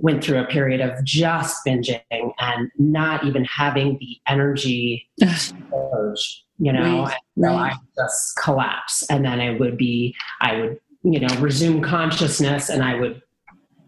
went 0.00 0.22
through 0.22 0.38
a 0.38 0.46
period 0.46 0.80
of 0.80 1.02
just 1.04 1.64
binging 1.66 2.00
and 2.10 2.70
not 2.78 3.24
even 3.24 3.44
having 3.44 3.98
the 3.98 4.16
energy 4.26 5.08
to 5.20 5.54
purge, 5.70 6.44
you 6.58 6.72
know, 6.72 7.04
right, 7.04 7.16
right. 7.36 7.72
I 7.72 7.76
just 7.96 8.36
collapse. 8.36 9.04
And 9.10 9.24
then 9.24 9.40
I 9.40 9.58
would 9.58 9.76
be, 9.76 10.14
I 10.40 10.60
would, 10.60 10.80
you 11.02 11.20
know, 11.20 11.34
resume 11.40 11.82
consciousness 11.82 12.68
and 12.68 12.82
I 12.82 12.94
would 12.94 13.22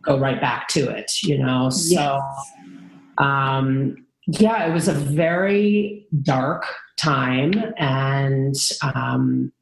go 0.02 0.18
right 0.18 0.40
back 0.40 0.68
to 0.68 0.88
it, 0.90 1.12
you 1.22 1.38
know. 1.38 1.64
Yes. 1.64 1.90
So 1.90 2.20
um 3.22 4.06
yeah, 4.26 4.66
it 4.66 4.72
was 4.72 4.88
a 4.88 4.94
very 4.94 6.06
dark 6.22 6.66
time 6.98 7.52
and 7.76 8.54
um 8.82 9.52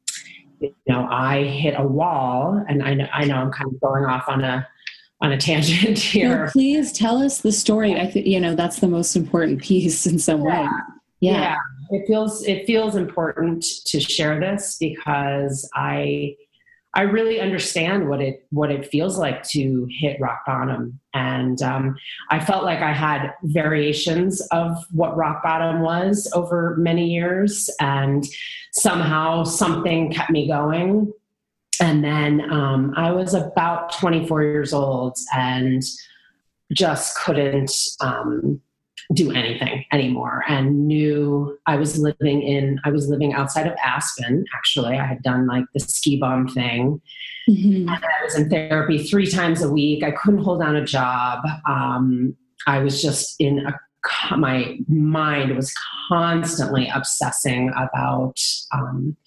you 0.59 0.73
know, 0.87 1.07
I 1.09 1.45
hit 1.45 1.75
a 1.77 1.83
wall 1.83 2.63
and 2.67 2.83
I 2.83 2.93
know 2.93 3.07
I 3.13 3.25
know 3.25 3.35
I'm 3.35 3.51
kind 3.51 3.73
of 3.73 3.79
going 3.79 4.05
off 4.05 4.27
on 4.27 4.43
a 4.43 4.67
on 5.21 5.31
a 5.31 5.37
tangent 5.37 5.97
here. 5.99 6.49
Please 6.51 6.91
tell 6.91 7.21
us 7.21 7.41
the 7.41 7.51
story. 7.51 7.99
I 7.99 8.07
think 8.07 8.25
you 8.25 8.39
know 8.39 8.55
that's 8.55 8.79
the 8.79 8.87
most 8.87 9.15
important 9.15 9.61
piece 9.61 10.05
in 10.05 10.19
some 10.19 10.43
yeah. 10.43 10.63
way. 10.63 10.69
Yeah. 11.19 11.41
yeah. 11.41 11.55
It 11.91 12.05
feels 12.07 12.43
it 12.43 12.65
feels 12.65 12.95
important 12.95 13.65
to 13.87 13.99
share 13.99 14.39
this 14.39 14.77
because 14.79 15.69
I 15.73 16.35
I 16.93 17.03
really 17.03 17.39
understand 17.39 18.09
what 18.09 18.21
it 18.21 18.45
what 18.51 18.71
it 18.71 18.87
feels 18.87 19.17
like 19.17 19.43
to 19.49 19.87
hit 19.91 20.19
rock 20.19 20.43
bottom, 20.45 20.99
and 21.13 21.61
um, 21.61 21.95
I 22.29 22.39
felt 22.39 22.63
like 22.63 22.79
I 22.79 22.93
had 22.93 23.31
variations 23.43 24.41
of 24.51 24.85
what 24.91 25.17
rock 25.17 25.43
bottom 25.43 25.81
was 25.81 26.31
over 26.33 26.75
many 26.77 27.07
years, 27.07 27.69
and 27.79 28.25
somehow 28.71 29.43
something 29.43 30.11
kept 30.11 30.31
me 30.31 30.47
going 30.47 31.11
and 31.81 32.03
then 32.03 32.51
um, 32.51 32.93
I 32.95 33.11
was 33.11 33.33
about 33.33 33.93
24 33.93 34.43
years 34.43 34.73
old 34.73 35.17
and 35.33 35.81
just 36.71 37.17
couldn't 37.17 37.71
um, 38.01 38.61
do 39.13 39.31
anything 39.31 39.85
anymore 39.91 40.43
and 40.47 40.87
knew 40.87 41.57
I 41.65 41.77
was 41.77 41.97
living 41.97 42.43
in, 42.43 42.79
I 42.83 42.91
was 42.91 43.07
living 43.07 43.33
outside 43.33 43.65
of 43.65 43.73
Aspen, 43.83 44.45
actually. 44.55 44.97
I 44.97 45.05
had 45.05 45.23
done 45.23 45.47
like 45.47 45.65
the 45.73 45.79
ski 45.79 46.17
bum 46.17 46.47
thing. 46.47 47.01
Mm-hmm. 47.49 47.89
And 47.89 48.05
I 48.05 48.23
was 48.23 48.35
in 48.35 48.49
therapy 48.49 48.99
three 48.99 49.25
times 49.25 49.63
a 49.63 49.71
week. 49.71 50.03
I 50.03 50.11
couldn't 50.11 50.43
hold 50.43 50.61
down 50.61 50.75
a 50.75 50.85
job. 50.85 51.39
Um, 51.67 52.35
I 52.67 52.79
was 52.79 53.01
just 53.01 53.35
in 53.39 53.65
a 53.65 53.73
my 54.37 54.77
mind 54.87 55.55
was 55.55 55.73
constantly 56.07 56.89
obsessing 56.93 57.69
about 57.75 58.39
um, 58.73 59.17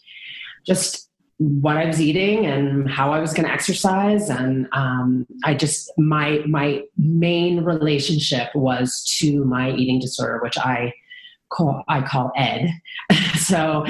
just 0.66 1.11
what 1.38 1.76
I 1.76 1.86
was 1.86 2.00
eating 2.00 2.46
and 2.46 2.88
how 2.88 3.12
I 3.12 3.18
was 3.18 3.32
going 3.32 3.46
to 3.46 3.52
exercise, 3.52 4.28
and 4.28 4.68
um, 4.72 5.26
I 5.44 5.54
just 5.54 5.90
my 5.98 6.42
my 6.46 6.82
main 6.96 7.64
relationship 7.64 8.54
was 8.54 9.04
to 9.18 9.44
my 9.44 9.72
eating 9.72 10.00
disorder, 10.00 10.40
which 10.42 10.58
I 10.58 10.92
call 11.52 11.84
I 11.88 12.02
call 12.02 12.32
Ed. 12.36 12.70
so 13.36 13.84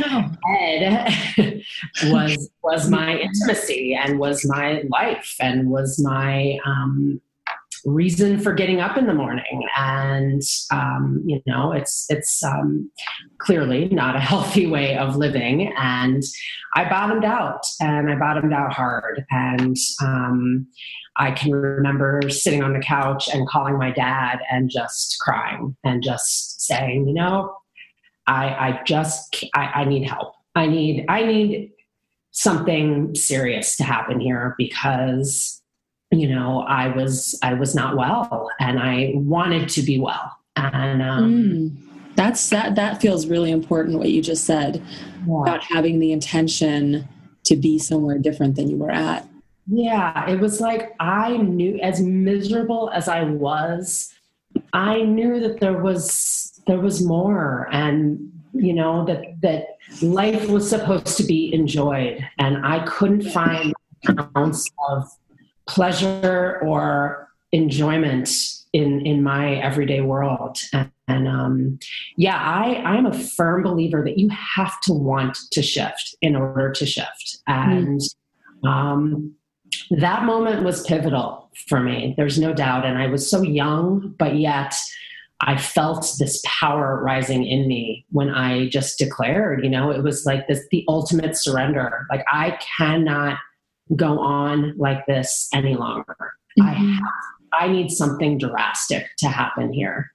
Ed 0.58 1.24
was 2.04 2.50
was 2.62 2.88
my 2.88 3.16
intimacy 3.18 3.94
and 3.94 4.18
was 4.18 4.44
my 4.44 4.82
life 4.90 5.36
and 5.40 5.70
was 5.70 6.02
my 6.02 6.58
um, 6.64 7.20
reason 7.84 8.38
for 8.38 8.52
getting 8.52 8.80
up 8.80 8.96
in 8.96 9.06
the 9.06 9.14
morning. 9.14 9.68
And 9.76 10.42
um, 10.70 11.22
you 11.24 11.42
know 11.46 11.72
it's 11.72 12.06
it's 12.08 12.42
um, 12.42 12.90
clearly 13.38 13.88
not 13.88 14.16
a 14.16 14.20
healthy 14.30 14.66
way 14.66 14.96
of 14.96 15.16
living. 15.16 15.72
And 15.76 16.22
i 16.74 16.88
bottomed 16.88 17.24
out 17.24 17.62
and 17.80 18.10
i 18.10 18.16
bottomed 18.16 18.52
out 18.52 18.72
hard. 18.72 19.24
And 19.30 19.76
um, 20.02 20.66
i 21.16 21.30
can 21.30 21.52
remember 21.52 22.22
sitting 22.28 22.62
on 22.62 22.72
the 22.72 22.80
couch 22.80 23.28
and 23.32 23.48
calling 23.48 23.76
my 23.78 23.90
dad 23.90 24.40
and 24.50 24.70
just 24.70 25.18
crying 25.20 25.76
and 25.84 26.02
just 26.02 26.62
saying 26.62 27.06
you 27.06 27.12
know 27.12 27.54
i 28.26 28.46
i 28.48 28.80
just 28.86 29.44
i, 29.54 29.66
I 29.66 29.84
need 29.84 30.08
help. 30.08 30.34
I 30.54 30.66
need 30.66 31.06
i 31.08 31.24
need 31.24 31.72
something 32.32 33.14
serious 33.14 33.76
to 33.76 33.84
happen 33.84 34.18
here 34.18 34.54
because 34.58 35.61
you 36.12 36.28
know 36.28 36.60
i 36.68 36.88
was 36.88 37.38
i 37.42 37.54
was 37.54 37.74
not 37.74 37.96
well 37.96 38.50
and 38.60 38.78
i 38.78 39.12
wanted 39.14 39.68
to 39.68 39.82
be 39.82 39.98
well. 39.98 40.38
And 40.56 41.02
um, 41.02 41.32
mm, 41.32 42.14
that's 42.14 42.50
that 42.50 42.74
that 42.74 43.00
feels 43.00 43.26
really 43.26 43.50
important 43.50 43.98
what 43.98 44.10
you 44.10 44.20
just 44.20 44.44
said 44.44 44.82
yeah. 45.26 45.42
about 45.42 45.62
having 45.62 45.98
the 45.98 46.12
intention 46.12 47.08
to 47.44 47.56
be 47.56 47.78
somewhere 47.78 48.18
different 48.18 48.56
than 48.56 48.68
you 48.68 48.76
were 48.76 48.90
at. 48.90 49.26
Yeah. 49.66 50.28
It 50.28 50.40
was 50.40 50.60
like 50.60 50.94
i 51.00 51.36
knew 51.38 51.78
as 51.80 52.00
miserable 52.00 52.90
as 52.92 53.08
i 53.08 53.22
was 53.22 54.12
i 54.72 55.02
knew 55.02 55.40
that 55.40 55.60
there 55.60 55.78
was 55.82 56.60
there 56.66 56.80
was 56.80 57.02
more 57.02 57.68
and 57.72 58.30
you 58.52 58.74
know 58.74 59.04
that 59.06 59.40
that 59.40 59.78
life 60.02 60.48
was 60.48 60.68
supposed 60.68 61.16
to 61.16 61.24
be 61.24 61.52
enjoyed. 61.54 62.26
And 62.38 62.66
i 62.66 62.84
couldn't 62.84 63.30
find 63.30 63.72
an 64.04 64.28
ounce 64.36 64.68
of 64.90 65.08
pleasure 65.72 66.60
or 66.62 67.28
enjoyment 67.50 68.28
in 68.74 69.04
in 69.06 69.22
my 69.22 69.54
everyday 69.56 70.00
world 70.00 70.58
and, 70.72 70.90
and 71.08 71.28
um, 71.28 71.78
yeah 72.16 72.36
i 72.36 72.74
i 72.84 72.96
am 72.96 73.06
a 73.06 73.18
firm 73.18 73.62
believer 73.62 74.02
that 74.04 74.18
you 74.18 74.28
have 74.30 74.80
to 74.80 74.92
want 74.92 75.38
to 75.50 75.62
shift 75.62 76.14
in 76.20 76.36
order 76.36 76.70
to 76.70 76.84
shift 76.84 77.38
and 77.46 78.00
mm. 78.64 78.68
um, 78.68 79.34
that 79.90 80.24
moment 80.24 80.62
was 80.62 80.86
pivotal 80.86 81.50
for 81.68 81.80
me 81.80 82.14
there's 82.16 82.38
no 82.38 82.52
doubt 82.52 82.84
and 82.84 82.98
i 82.98 83.06
was 83.06 83.30
so 83.30 83.42
young 83.42 84.14
but 84.18 84.36
yet 84.36 84.74
I 85.44 85.56
felt 85.56 86.06
this 86.20 86.40
power 86.46 87.02
rising 87.02 87.44
in 87.44 87.66
me 87.66 88.06
when 88.10 88.30
I 88.30 88.68
just 88.68 88.96
declared, 88.96 89.64
you 89.64 89.70
know, 89.70 89.90
it 89.90 90.04
was 90.04 90.24
like 90.24 90.46
this 90.46 90.64
the 90.70 90.84
ultimate 90.86 91.36
surrender. 91.36 92.06
Like 92.10 92.24
I 92.30 92.56
cannot 92.78 93.38
go 93.96 94.18
on 94.18 94.76
like 94.76 95.04
this 95.06 95.48
any 95.52 95.74
longer. 95.74 96.16
Mm-hmm. 96.58 96.68
I 96.68 96.72
have, 96.72 97.02
I 97.52 97.68
need 97.68 97.90
something 97.90 98.38
drastic 98.38 99.06
to 99.18 99.28
happen 99.28 99.72
here. 99.72 100.12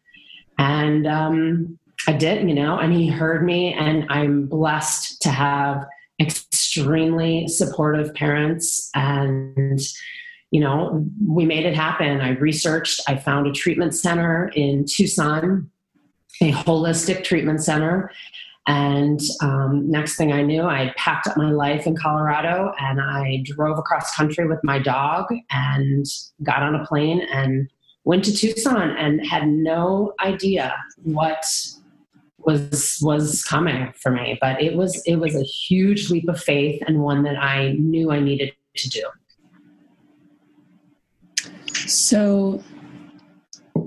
And 0.58 1.06
um, 1.06 1.80
I 2.08 2.14
did, 2.14 2.48
you 2.48 2.56
know, 2.56 2.80
and 2.80 2.94
he 2.94 3.08
heard 3.08 3.46
me, 3.46 3.74
and 3.74 4.06
I'm 4.10 4.48
blessed 4.48 5.22
to 5.22 5.30
have 5.30 5.86
extremely 6.20 7.48
supportive 7.48 8.14
parents 8.16 8.90
and 8.96 9.80
you 10.52 10.62
know, 10.62 11.06
we 11.28 11.46
made 11.46 11.66
it 11.66 11.76
happen. 11.76 12.22
I 12.22 12.30
researched, 12.30 13.02
I 13.08 13.18
found 13.18 13.48
a 13.48 13.52
treatment 13.52 13.94
center 13.94 14.50
in 14.56 14.86
Tucson, 14.86 15.70
a 16.42 16.52
holistic 16.52 17.24
treatment 17.24 17.64
center. 17.64 18.12
And 18.68 19.22
um, 19.42 19.90
next 19.90 20.18
thing 20.18 20.34
I 20.34 20.42
knew, 20.42 20.64
I 20.64 20.94
packed 20.98 21.26
up 21.26 21.38
my 21.38 21.52
life 21.52 21.88
in 21.88 21.96
Colorado 21.96 22.74
and 22.80 23.00
I 23.00 23.42
drove 23.46 23.80
across 23.80 24.14
country 24.14 24.46
with 24.46 24.60
my 24.62 24.78
dog 24.78 25.26
and 25.50 26.06
got 26.44 26.62
on 26.62 26.76
a 26.76 26.86
plane 26.86 27.22
and 27.32 27.70
went 28.04 28.26
to 28.26 28.36
Tucson 28.36 28.92
and 28.92 29.26
had 29.26 29.48
no 29.48 30.14
idea 30.20 30.76
what 31.04 31.46
was 32.40 33.00
was 33.02 33.42
coming 33.46 33.94
for 33.96 34.12
me. 34.12 34.38
But 34.42 34.62
it 34.62 34.76
was 34.76 35.02
it 35.06 35.16
was 35.16 35.34
a 35.34 35.44
huge 35.44 36.10
leap 36.10 36.28
of 36.28 36.38
faith 36.38 36.84
and 36.88 37.00
one 37.02 37.24
that 37.24 37.38
I 37.38 37.72
knew 37.80 38.12
I 38.12 38.20
needed 38.20 38.52
to 38.76 38.90
do. 38.90 39.04
So 41.88 42.62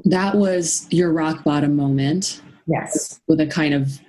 that 0.07 0.37
was 0.37 0.87
your 0.91 1.13
rock 1.13 1.45
bottom 1.45 1.77
moment. 1.77 2.41
Yes. 2.67 3.21
With 3.29 3.41
a 3.41 3.47
kind 3.47 3.75
of 3.75 4.01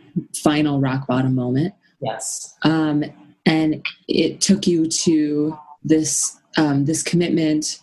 final 0.43 0.80
rock 0.80 1.08
bottom 1.08 1.36
moment. 1.36 1.74
Yes. 2.02 2.56
Um, 2.63 3.04
and 3.45 3.86
it 4.08 4.41
took 4.41 4.67
you 4.67 4.88
to 4.88 5.58
this 5.84 6.38
um, 6.58 6.86
this 6.86 7.02
commitment 7.02 7.80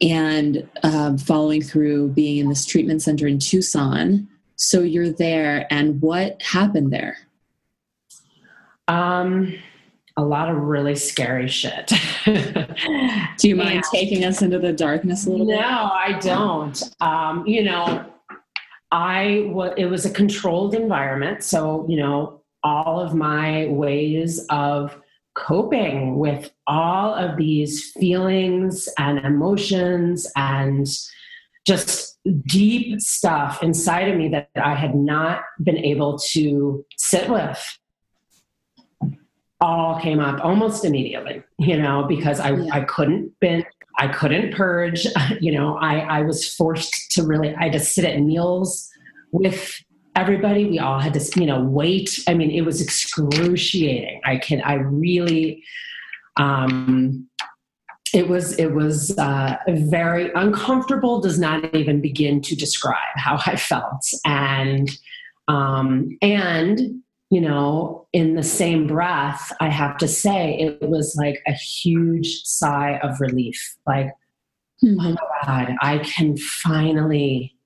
and 0.00 0.68
um, 0.82 1.16
following 1.16 1.62
through 1.62 2.08
being 2.08 2.38
in 2.38 2.48
this 2.48 2.66
treatment 2.66 3.02
center 3.02 3.26
in 3.26 3.38
Tucson. 3.38 4.28
So 4.56 4.80
you're 4.80 5.10
there, 5.10 5.66
and 5.70 6.00
what 6.00 6.40
happened 6.42 6.92
there? 6.92 7.16
Um, 8.88 9.54
a 10.16 10.24
lot 10.24 10.50
of 10.50 10.56
really 10.56 10.94
scary 10.94 11.48
shit. 11.48 11.92
Do 12.24 13.48
you 13.48 13.56
mind 13.56 13.76
and, 13.76 13.84
taking 13.92 14.24
us 14.24 14.40
into 14.40 14.58
the 14.58 14.72
darkness 14.72 15.26
a 15.26 15.30
little 15.30 15.46
no, 15.46 15.52
bit? 15.52 15.60
No, 15.60 15.90
I 15.92 16.18
don't. 16.20 16.82
Um, 17.00 17.46
you 17.46 17.64
know, 17.64 18.06
I 18.90 19.46
was, 19.48 19.74
it 19.76 19.86
was 19.86 20.06
a 20.06 20.10
controlled 20.10 20.74
environment. 20.74 21.42
So, 21.42 21.86
you 21.88 21.96
know, 21.96 22.42
all 22.62 23.00
of 23.00 23.14
my 23.14 23.66
ways 23.68 24.44
of 24.50 25.00
coping 25.34 26.18
with 26.18 26.50
all 26.66 27.14
of 27.14 27.36
these 27.36 27.92
feelings 27.92 28.88
and 28.98 29.18
emotions 29.18 30.30
and 30.34 30.86
just 31.66 32.18
deep 32.46 33.00
stuff 33.00 33.62
inside 33.62 34.08
of 34.08 34.16
me 34.16 34.28
that 34.28 34.48
I 34.56 34.74
had 34.74 34.94
not 34.94 35.42
been 35.62 35.76
able 35.76 36.18
to 36.32 36.84
sit 36.96 37.28
with 37.28 37.78
all 39.60 39.98
came 40.00 40.20
up 40.20 40.44
almost 40.44 40.84
immediately, 40.84 41.42
you 41.58 41.80
know, 41.80 42.04
because 42.04 42.40
I, 42.40 42.52
yeah. 42.52 42.68
I 42.72 42.80
couldn't 42.82 43.32
bin, 43.40 43.64
I 43.98 44.08
couldn't 44.08 44.54
purge, 44.54 45.06
you 45.40 45.52
know, 45.52 45.76
I, 45.78 45.98
I 46.00 46.22
was 46.22 46.52
forced 46.54 47.10
to 47.12 47.22
really, 47.22 47.54
I 47.54 47.64
had 47.64 47.72
to 47.72 47.80
sit 47.80 48.04
at 48.04 48.20
meals 48.20 48.88
with 49.32 49.74
everybody. 50.14 50.66
We 50.66 50.78
all 50.78 51.00
had 51.00 51.14
to, 51.14 51.40
you 51.40 51.46
know, 51.46 51.62
wait. 51.62 52.18
I 52.26 52.34
mean, 52.34 52.50
it 52.50 52.62
was 52.62 52.80
excruciating. 52.80 54.20
I 54.24 54.38
can, 54.38 54.62
I 54.62 54.74
really, 54.74 55.62
um, 56.38 57.28
it 58.14 58.28
was 58.28 58.58
it 58.58 58.72
was 58.72 59.16
uh, 59.18 59.56
very 59.68 60.32
uncomfortable 60.34 61.20
does 61.20 61.38
not 61.38 61.74
even 61.74 62.00
begin 62.00 62.40
to 62.40 62.54
describe 62.54 63.16
how 63.16 63.38
i 63.46 63.56
felt 63.56 64.06
and 64.24 64.90
um, 65.48 66.16
and 66.22 67.02
you 67.30 67.40
know, 67.40 68.06
in 68.12 68.34
the 68.34 68.42
same 68.42 68.86
breath, 68.86 69.52
I 69.60 69.68
have 69.68 69.98
to 69.98 70.08
say 70.08 70.58
it 70.58 70.88
was 70.88 71.16
like 71.16 71.42
a 71.46 71.52
huge 71.52 72.42
sigh 72.44 72.98
of 73.02 73.20
relief. 73.20 73.76
Like, 73.86 74.12
mm-hmm. 74.82 75.16
oh 75.20 75.28
God, 75.44 75.74
I 75.80 75.98
can 75.98 76.36
finally 76.36 77.56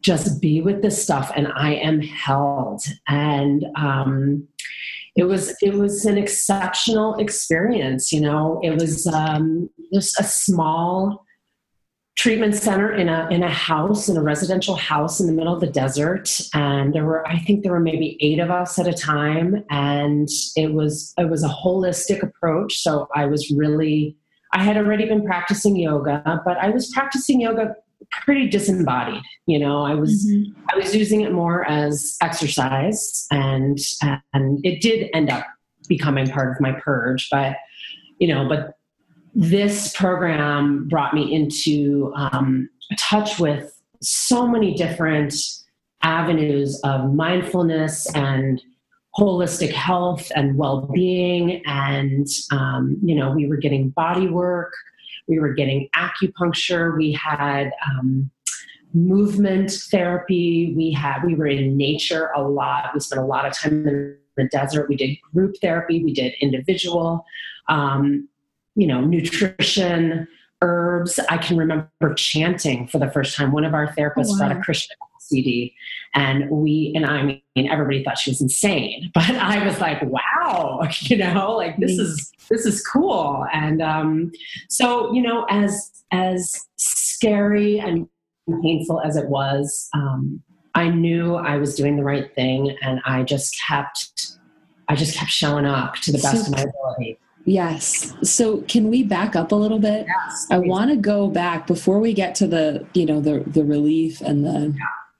just 0.00 0.40
be 0.40 0.62
with 0.62 0.80
this 0.80 1.02
stuff 1.02 1.30
and 1.36 1.48
I 1.54 1.74
am 1.74 2.00
held. 2.00 2.82
And 3.08 3.66
um, 3.76 4.48
it 5.16 5.24
was 5.24 5.54
it 5.60 5.74
was 5.74 6.06
an 6.06 6.16
exceptional 6.16 7.16
experience, 7.16 8.12
you 8.12 8.20
know. 8.20 8.58
It 8.62 8.80
was 8.80 9.06
um, 9.06 9.68
just 9.92 10.18
a 10.18 10.24
small 10.24 11.26
treatment 12.20 12.54
center 12.54 12.92
in 12.92 13.08
a 13.08 13.26
in 13.30 13.42
a 13.42 13.48
house 13.48 14.06
in 14.10 14.14
a 14.14 14.22
residential 14.22 14.76
house 14.76 15.20
in 15.20 15.26
the 15.26 15.32
middle 15.32 15.54
of 15.54 15.60
the 15.60 15.66
desert. 15.66 16.28
And 16.52 16.92
there 16.92 17.06
were 17.06 17.26
i 17.26 17.38
think 17.38 17.62
there 17.62 17.72
were 17.72 17.80
maybe 17.80 18.18
eight 18.20 18.38
of 18.38 18.50
us 18.50 18.78
at 18.78 18.86
a 18.86 18.92
time. 18.92 19.64
And 19.70 20.28
it 20.54 20.74
was 20.74 21.14
it 21.16 21.30
was 21.30 21.42
a 21.42 21.48
holistic 21.48 22.22
approach. 22.22 22.82
So 22.82 23.08
i 23.16 23.24
was 23.24 23.50
really 23.50 24.18
i 24.52 24.62
had 24.62 24.76
already 24.76 25.06
been 25.06 25.24
practicing 25.24 25.76
yoga 25.76 26.42
but 26.44 26.58
i 26.58 26.68
was 26.68 26.90
practicing 26.92 27.40
yoga 27.40 27.74
pretty 28.24 28.48
disembodied. 28.48 29.22
You 29.46 29.58
know 29.58 29.82
i 29.82 29.94
was 29.94 30.26
mm-hmm. 30.26 30.60
i 30.70 30.76
was 30.76 30.94
using 30.94 31.22
it 31.22 31.32
more 31.32 31.64
as 31.64 32.18
exercise 32.20 33.26
and 33.30 33.78
and 34.34 34.60
it 34.62 34.82
did 34.82 35.08
end 35.14 35.30
up 35.30 35.46
becoming 35.88 36.26
part 36.28 36.50
of 36.54 36.60
my 36.60 36.72
purge 36.72 37.28
but 37.30 37.56
you 38.18 38.28
know 38.28 38.46
but 38.46 38.74
this 39.34 39.94
program 39.96 40.88
brought 40.88 41.14
me 41.14 41.34
into 41.34 42.12
um, 42.16 42.68
touch 42.98 43.38
with 43.38 43.80
so 44.02 44.46
many 44.46 44.74
different 44.74 45.34
avenues 46.02 46.80
of 46.82 47.12
mindfulness 47.12 48.12
and 48.14 48.62
holistic 49.16 49.70
health 49.70 50.30
and 50.34 50.56
well-being. 50.56 51.62
And 51.66 52.26
um, 52.52 52.96
you 53.02 53.14
know 53.14 53.32
we 53.32 53.46
were 53.46 53.56
getting 53.56 53.90
body 53.90 54.28
work 54.28 54.72
we 55.30 55.38
were 55.38 55.54
getting 55.54 55.88
acupuncture 55.94 56.96
we 56.96 57.12
had 57.12 57.70
um, 57.86 58.30
movement 58.92 59.70
therapy 59.70 60.74
we 60.76 60.90
had 60.90 61.22
we 61.24 61.34
were 61.34 61.46
in 61.46 61.76
nature 61.76 62.30
a 62.34 62.42
lot. 62.42 62.90
We 62.92 63.00
spent 63.00 63.22
a 63.22 63.24
lot 63.24 63.46
of 63.46 63.52
time 63.52 63.86
in 63.86 64.16
the 64.36 64.48
desert. 64.48 64.88
We 64.88 64.96
did 64.96 65.16
group 65.32 65.56
therapy 65.60 66.02
we 66.02 66.12
did 66.12 66.34
individual 66.40 67.24
um, 67.68 68.28
you 68.80 68.86
know, 68.86 69.02
nutrition, 69.02 70.26
herbs. 70.62 71.20
I 71.28 71.36
can 71.36 71.58
remember 71.58 72.14
chanting 72.16 72.88
for 72.88 72.98
the 72.98 73.10
first 73.10 73.36
time. 73.36 73.52
One 73.52 73.66
of 73.66 73.74
our 73.74 73.88
therapists 73.92 74.28
oh, 74.28 74.32
wow. 74.32 74.48
brought 74.48 74.56
a 74.56 74.60
Krishna 74.60 74.94
CD, 75.20 75.74
and 76.14 76.48
we 76.48 76.92
and 76.96 77.04
I 77.04 77.22
mean 77.22 77.70
everybody 77.70 78.02
thought 78.02 78.16
she 78.16 78.30
was 78.30 78.40
insane, 78.40 79.10
but 79.14 79.28
I 79.30 79.64
was 79.66 79.80
like, 79.80 80.00
wow, 80.02 80.80
you 81.00 81.18
know, 81.18 81.52
like 81.52 81.76
this 81.76 81.98
is 81.98 82.32
this 82.48 82.64
is 82.64 82.84
cool. 82.86 83.44
And 83.52 83.82
um, 83.82 84.32
so 84.70 85.12
you 85.12 85.20
know, 85.20 85.44
as 85.50 85.92
as 86.10 86.58
scary 86.78 87.78
and 87.78 88.08
painful 88.62 89.02
as 89.02 89.14
it 89.16 89.28
was, 89.28 89.90
um, 89.92 90.42
I 90.74 90.88
knew 90.88 91.34
I 91.34 91.58
was 91.58 91.74
doing 91.74 91.96
the 91.96 92.04
right 92.04 92.34
thing, 92.34 92.74
and 92.80 93.02
I 93.04 93.24
just 93.24 93.60
kept 93.60 94.38
I 94.88 94.96
just 94.96 95.18
kept 95.18 95.30
showing 95.30 95.66
up 95.66 95.96
to 95.96 96.12
the 96.12 96.18
best 96.18 96.46
so, 96.46 96.50
of 96.50 96.52
my 96.52 96.62
ability. 96.62 97.18
Yes. 97.44 98.14
So 98.22 98.58
can 98.62 98.88
we 98.90 99.02
back 99.02 99.34
up 99.34 99.52
a 99.52 99.56
little 99.56 99.78
bit? 99.78 100.06
Yes. 100.06 100.46
I 100.50 100.58
want 100.58 100.90
to 100.90 100.96
go 100.96 101.28
back 101.28 101.66
before 101.66 101.98
we 101.98 102.12
get 102.12 102.34
to 102.36 102.46
the, 102.46 102.86
you 102.94 103.06
know, 103.06 103.20
the 103.20 103.42
the 103.46 103.64
relief 103.64 104.20
and 104.20 104.44
the 104.44 104.74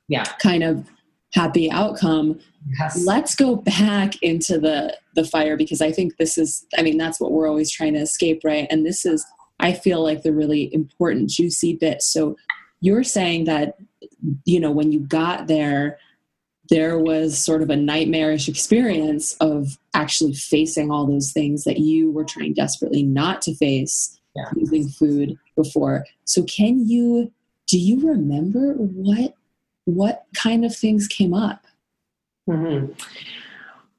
yeah. 0.08 0.24
yeah. 0.24 0.24
kind 0.40 0.62
of 0.62 0.86
happy 1.32 1.70
outcome. 1.70 2.38
Yes. 2.78 3.04
Let's 3.06 3.34
go 3.34 3.56
back 3.56 4.22
into 4.22 4.58
the 4.58 4.96
the 5.14 5.24
fire 5.24 5.56
because 5.56 5.80
I 5.80 5.92
think 5.92 6.16
this 6.18 6.36
is 6.36 6.66
I 6.76 6.82
mean 6.82 6.98
that's 6.98 7.20
what 7.20 7.32
we're 7.32 7.48
always 7.48 7.70
trying 7.70 7.94
to 7.94 8.00
escape, 8.00 8.42
right? 8.44 8.66
And 8.70 8.84
this 8.84 9.06
is 9.06 9.24
I 9.58 9.72
feel 9.72 10.02
like 10.02 10.22
the 10.22 10.32
really 10.32 10.72
important 10.74 11.30
juicy 11.30 11.76
bit. 11.76 12.02
So 12.02 12.36
you're 12.80 13.04
saying 13.04 13.44
that 13.44 13.76
you 14.44 14.60
know 14.60 14.70
when 14.70 14.92
you 14.92 15.00
got 15.00 15.46
there 15.46 15.98
there 16.70 16.98
was 16.98 17.36
sort 17.36 17.62
of 17.62 17.70
a 17.70 17.76
nightmarish 17.76 18.48
experience 18.48 19.34
of 19.40 19.76
actually 19.92 20.34
facing 20.34 20.90
all 20.90 21.06
those 21.06 21.32
things 21.32 21.64
that 21.64 21.78
you 21.78 22.10
were 22.10 22.24
trying 22.24 22.54
desperately 22.54 23.02
not 23.02 23.42
to 23.42 23.54
face 23.54 24.18
yeah. 24.34 24.44
using 24.56 24.88
food 24.88 25.36
before. 25.56 26.06
So 26.24 26.44
can 26.44 26.88
you 26.88 27.32
do 27.66 27.78
you 27.78 28.08
remember 28.08 28.74
what 28.74 29.34
what 29.84 30.26
kind 30.34 30.64
of 30.64 30.74
things 30.74 31.06
came 31.06 31.34
up? 31.34 31.66
Mm-hmm. 32.48 32.92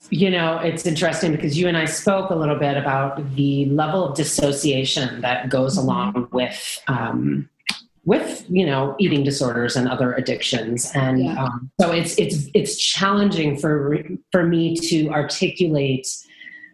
You 0.10 0.30
know, 0.30 0.58
it's 0.58 0.86
interesting 0.86 1.32
because 1.32 1.58
you 1.58 1.68
and 1.68 1.78
I 1.78 1.86
spoke 1.86 2.32
a 2.32 2.36
little 2.36 2.58
bit 2.58 2.76
about 2.76 3.36
the 3.36 3.66
level 3.68 4.04
of 4.04 4.16
dissociation 4.16 5.22
that 5.22 5.50
goes 5.50 5.78
mm-hmm. 5.78 5.88
along 5.88 6.28
with 6.32 6.82
um, 6.88 7.50
with 8.04 8.46
you 8.50 8.66
know 8.66 8.96
eating 9.00 9.24
disorders 9.24 9.76
and 9.76 9.88
other 9.88 10.14
addictions. 10.14 10.92
And 10.96 11.26
yeah. 11.26 11.44
um, 11.44 11.72
so 11.80 11.92
it's 11.92 12.18
it's 12.18 12.48
it's 12.54 12.78
challenging 12.78 13.58
for 13.58 14.04
for 14.32 14.44
me 14.44 14.76
to 14.76 15.10
articulate 15.10 16.08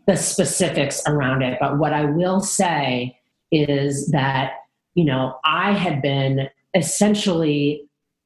the 0.05 0.15
specifics 0.15 1.01
around 1.05 1.41
it. 1.41 1.57
But 1.59 1.77
what 1.77 1.93
i 1.93 2.05
will 2.05 2.39
say 2.39 3.19
is 3.51 4.07
that 4.11 4.53
you 4.95 5.03
know 5.03 5.37
i 5.43 5.73
had 5.73 6.01
been 6.01 6.49
essentially 6.73 7.83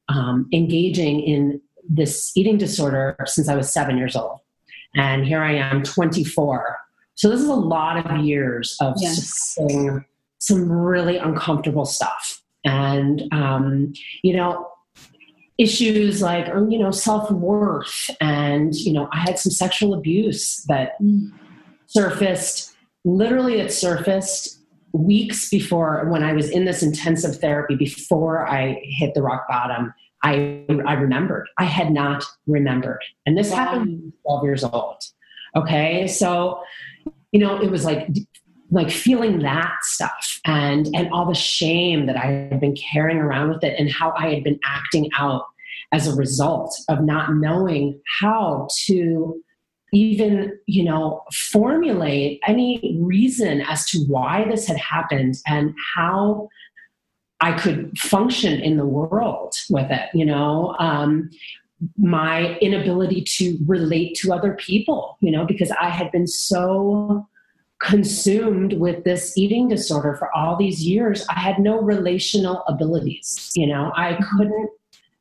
um, 0.08 0.48
engaging 0.52 1.20
in 1.20 1.60
this 1.88 2.32
eating 2.36 2.58
disorder 2.58 3.16
since 3.24 3.48
i 3.48 3.56
was 3.56 3.72
seven 3.72 3.98
years 3.98 4.14
old. 4.14 4.38
And 4.94 5.24
here 5.24 5.42
i 5.42 5.54
am 5.54 5.82
24 5.82 6.78
so 7.14 7.28
this 7.28 7.40
is 7.40 7.48
a 7.48 7.54
lot 7.54 8.04
of 8.04 8.24
years 8.24 8.76
of 8.80 8.94
yes. 8.98 9.56
some 10.38 10.70
really 10.70 11.16
uncomfortable 11.16 11.84
stuff 11.84 12.41
and 12.64 13.22
um, 13.32 13.92
you 14.22 14.34
know 14.34 14.68
issues 15.58 16.22
like 16.22 16.46
you 16.70 16.78
know 16.78 16.90
self-worth 16.90 18.08
and 18.20 18.74
you 18.74 18.92
know 18.92 19.06
i 19.12 19.18
had 19.18 19.38
some 19.38 19.52
sexual 19.52 19.92
abuse 19.92 20.64
that 20.66 20.92
surfaced 21.86 22.74
literally 23.04 23.60
it 23.60 23.70
surfaced 23.70 24.60
weeks 24.92 25.50
before 25.50 26.08
when 26.08 26.22
i 26.22 26.32
was 26.32 26.48
in 26.48 26.64
this 26.64 26.82
intensive 26.82 27.38
therapy 27.38 27.76
before 27.76 28.48
i 28.48 28.80
hit 28.82 29.12
the 29.12 29.22
rock 29.22 29.46
bottom 29.46 29.92
i 30.24 30.64
i 30.86 30.94
remembered. 30.94 31.48
I 31.58 31.64
had 31.64 31.90
not 31.92 32.24
remembered. 32.46 33.02
And 33.26 33.36
this 33.36 33.50
wow. 33.50 33.56
happened 33.56 34.12
12 34.22 34.44
years 34.44 34.64
old. 34.64 35.02
Okay? 35.56 36.06
So 36.06 36.62
you 37.32 37.40
know 37.40 37.60
it 37.60 37.70
was 37.70 37.84
like 37.84 38.08
like 38.72 38.90
feeling 38.90 39.40
that 39.40 39.76
stuff 39.82 40.40
and 40.46 40.88
and 40.94 41.12
all 41.12 41.26
the 41.26 41.34
shame 41.34 42.06
that 42.06 42.16
I 42.16 42.48
had 42.50 42.58
been 42.58 42.74
carrying 42.74 43.18
around 43.18 43.50
with 43.50 43.62
it 43.62 43.78
and 43.78 43.92
how 43.92 44.12
I 44.16 44.34
had 44.34 44.42
been 44.42 44.58
acting 44.64 45.10
out 45.16 45.44
as 45.92 46.08
a 46.08 46.16
result 46.16 46.74
of 46.88 47.02
not 47.02 47.34
knowing 47.34 48.00
how 48.20 48.68
to 48.86 49.40
even 49.92 50.58
you 50.66 50.82
know 50.84 51.22
formulate 51.32 52.40
any 52.46 52.96
reason 52.98 53.60
as 53.60 53.84
to 53.90 53.98
why 54.08 54.46
this 54.48 54.66
had 54.66 54.78
happened 54.78 55.34
and 55.46 55.74
how 55.94 56.48
I 57.42 57.52
could 57.52 57.98
function 57.98 58.58
in 58.58 58.78
the 58.78 58.86
world 58.86 59.54
with 59.70 59.90
it 59.90 60.08
you 60.14 60.24
know? 60.24 60.74
Um, 60.78 61.30
my 61.98 62.56
inability 62.58 63.22
to 63.22 63.58
relate 63.66 64.14
to 64.22 64.32
other 64.32 64.54
people 64.54 65.18
you 65.20 65.30
know 65.30 65.44
because 65.44 65.70
I 65.72 65.90
had 65.90 66.10
been 66.10 66.26
so 66.26 67.28
consumed 67.82 68.74
with 68.74 69.02
this 69.04 69.36
eating 69.36 69.68
disorder 69.68 70.14
for 70.14 70.34
all 70.36 70.56
these 70.56 70.86
years, 70.86 71.26
I 71.28 71.38
had 71.38 71.58
no 71.58 71.80
relational 71.80 72.62
abilities. 72.68 73.50
You 73.56 73.66
know, 73.66 73.92
I 73.96 74.18
couldn't 74.30 74.70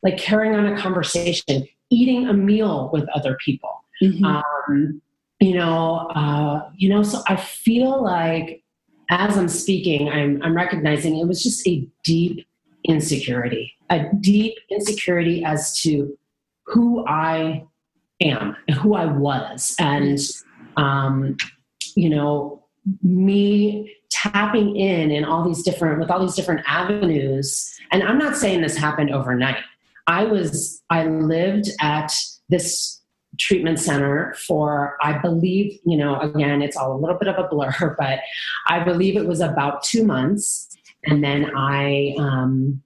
like 0.04 0.17
carrying 0.17 0.56
on 0.56 0.67
a 0.67 0.78
conversation, 0.78 1.67
eating 1.89 2.28
a 2.28 2.34
meal 2.34 2.89
with 2.93 3.08
other 3.10 3.38
people. 3.43 3.84
Mm-hmm. 4.02 4.26
Um, 4.26 5.02
you 5.39 5.56
know, 5.56 6.12
uh, 6.15 6.69
you 6.76 6.89
know, 6.89 7.02
so 7.04 7.21
I 7.28 7.36
feel 7.36 8.04
like 8.04 8.63
as 9.10 9.38
I'm 9.38 9.50
speaking, 9.50 10.10
I'm, 10.10 10.41
I'm 10.43 10.56
recognizing 10.56 11.17
it 11.17 11.28
was 11.28 11.43
just 11.43 11.67
a 11.67 11.88
deep 12.04 12.47
insecurity, 12.86 13.74
a 13.89 14.06
deep 14.21 14.56
insecurity 14.69 15.43
as 15.43 15.80
to 15.82 16.17
who 16.65 17.06
I 17.08 17.65
am 18.21 18.56
and 18.67 18.78
who 18.78 18.93
I 18.93 19.06
was. 19.06 19.76
And 19.80 20.19
um, 20.78 21.38
you 21.96 22.10
know, 22.10 22.64
me 23.04 23.96
tapping 24.10 24.76
in 24.76 25.10
in 25.10 25.24
all 25.24 25.48
these 25.48 25.64
different 25.64 26.00
with 26.00 26.12
all 26.12 26.20
these 26.20 26.36
different 26.36 26.62
avenues. 26.68 27.74
And 27.92 28.04
i'm 28.04 28.18
not 28.18 28.38
saying 28.38 28.62
this 28.62 28.78
happened 28.78 29.12
overnight. 29.12 29.64
I 30.08 30.26
was 30.26 30.82
i 30.90 31.06
lived 31.06 31.70
at 31.80 32.12
this 32.50 33.00
treatment 33.40 33.80
center 33.80 34.36
for 34.46 34.98
i 35.02 35.18
believe 35.18 35.80
you 35.86 35.98
know 35.98 36.20
again 36.20 36.62
it's 36.62 36.76
all 36.76 36.94
a 36.94 37.00
little 37.00 37.18
bit 37.18 37.30
of 37.30 37.38
a 37.38 37.48
blur 37.48 37.96
but 37.98 38.20
i 38.68 38.84
believe 38.84 39.16
it 39.16 39.26
was 39.26 39.40
about 39.40 39.84
two 39.84 40.06
months. 40.06 40.68
And 41.06 41.24
then 41.24 41.52
i 41.56 42.16
um 42.20 42.82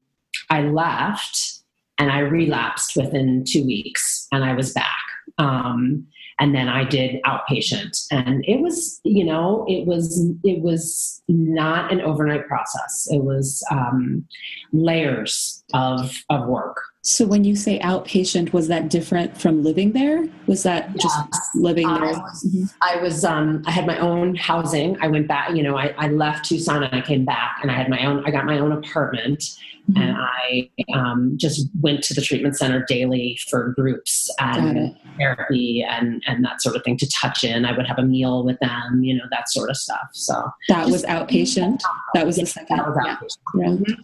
i 0.49 0.61
left 0.61 1.59
and 1.97 2.11
i 2.11 2.19
relapsed 2.19 2.95
within 2.95 3.43
two 3.45 3.65
weeks 3.65 4.27
and 4.31 4.43
i 4.43 4.53
was 4.53 4.73
back. 4.73 5.01
Um 5.37 6.07
and 6.39 6.53
then 6.53 6.67
I 6.67 6.83
did 6.83 7.21
outpatient. 7.23 8.05
And 8.11 8.43
it 8.47 8.59
was 8.59 8.99
you 9.03 9.23
know 9.23 9.65
it 9.67 9.85
was 9.85 10.31
it 10.43 10.61
was 10.61 11.21
not 11.27 11.91
an 11.91 12.01
overnight 12.01 12.47
process. 12.47 13.07
It 13.11 13.23
was 13.23 13.63
um, 13.71 14.25
layers 14.71 15.63
of 15.73 16.23
of 16.29 16.47
work 16.47 16.81
so 17.05 17.25
when 17.25 17.43
you 17.43 17.55
say 17.55 17.79
outpatient 17.79 18.51
was 18.51 18.67
that 18.67 18.89
different 18.89 19.37
from 19.39 19.63
living 19.63 19.91
there 19.91 20.25
was 20.47 20.63
that 20.63 20.95
just 20.97 21.55
living 21.55 21.87
there 21.87 22.03
I 22.03 22.11
was, 22.11 22.43
mm-hmm. 22.43 22.65
I, 22.81 23.01
was 23.01 23.23
um, 23.23 23.63
I 23.65 23.71
had 23.71 23.85
my 23.85 23.97
own 23.99 24.35
housing 24.35 24.97
I 25.01 25.07
went 25.07 25.27
back 25.27 25.55
you 25.55 25.63
know 25.63 25.77
I, 25.77 25.93
I 25.97 26.07
left 26.07 26.45
Tucson 26.45 26.83
and 26.83 26.95
I 26.95 27.01
came 27.01 27.25
back 27.25 27.59
and 27.61 27.69
I 27.69 27.75
had 27.75 27.89
my 27.89 28.05
own 28.05 28.25
I 28.25 28.31
got 28.31 28.45
my 28.45 28.59
own 28.59 28.71
apartment 28.71 29.43
Mm-hmm. 29.91 30.01
And 30.01 30.17
I 30.17 30.69
um, 30.97 31.33
just 31.37 31.69
went 31.79 32.03
to 32.05 32.15
the 32.15 32.21
treatment 32.21 32.57
center 32.57 32.83
daily 32.87 33.37
for 33.47 33.69
groups 33.73 34.33
and 34.39 34.97
therapy 35.17 35.85
and, 35.87 36.23
and 36.25 36.43
that 36.43 36.61
sort 36.61 36.75
of 36.75 36.83
thing 36.83 36.97
to 36.97 37.09
touch 37.09 37.43
in. 37.43 37.65
I 37.65 37.77
would 37.77 37.85
have 37.85 37.99
a 37.99 38.03
meal 38.03 38.43
with 38.43 38.57
them, 38.59 39.03
you 39.03 39.15
know, 39.15 39.25
that 39.29 39.49
sort 39.49 39.69
of 39.69 39.77
stuff. 39.77 40.09
So 40.13 40.49
that 40.69 40.87
was 40.87 41.03
outpatient. 41.03 41.81
That 42.15 42.25
was 42.25 42.37
the 42.37 42.47
second. 42.47 42.77
That 42.77 42.87
was 42.87 42.97
outpatient. 42.97 43.37
Yeah. 43.55 43.67
Mm-hmm. 43.67 44.01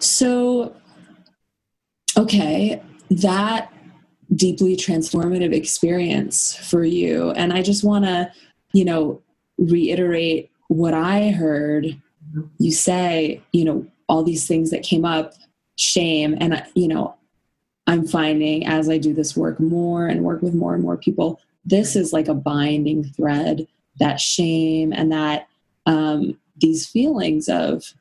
So, 0.00 0.74
okay, 2.18 2.82
that 3.10 3.72
deeply 4.34 4.76
transformative 4.76 5.54
experience 5.54 6.54
for 6.54 6.84
you. 6.84 7.30
And 7.30 7.52
I 7.52 7.62
just 7.62 7.82
want 7.82 8.04
to, 8.04 8.30
you 8.74 8.84
know, 8.84 9.22
reiterate 9.56 10.50
what 10.68 10.92
I 10.92 11.30
heard 11.30 12.00
you 12.58 12.72
say, 12.72 13.42
you 13.52 13.64
know, 13.64 13.86
all 14.08 14.22
these 14.22 14.46
things 14.46 14.70
that 14.70 14.82
came 14.82 15.04
up 15.04 15.34
shame 15.78 16.36
and 16.40 16.60
you 16.74 16.88
know 16.88 17.14
i'm 17.86 18.06
finding 18.06 18.66
as 18.66 18.88
i 18.88 18.98
do 18.98 19.14
this 19.14 19.36
work 19.36 19.60
more 19.60 20.08
and 20.08 20.24
work 20.24 20.42
with 20.42 20.52
more 20.52 20.74
and 20.74 20.82
more 20.82 20.96
people 20.96 21.40
this 21.64 21.94
is 21.94 22.12
like 22.12 22.26
a 22.26 22.34
binding 22.34 23.04
thread 23.04 23.66
that 24.00 24.20
shame 24.20 24.92
and 24.92 25.12
that 25.12 25.48
um, 25.86 26.38
these 26.56 26.86
feelings 26.86 27.48
of 27.48 27.94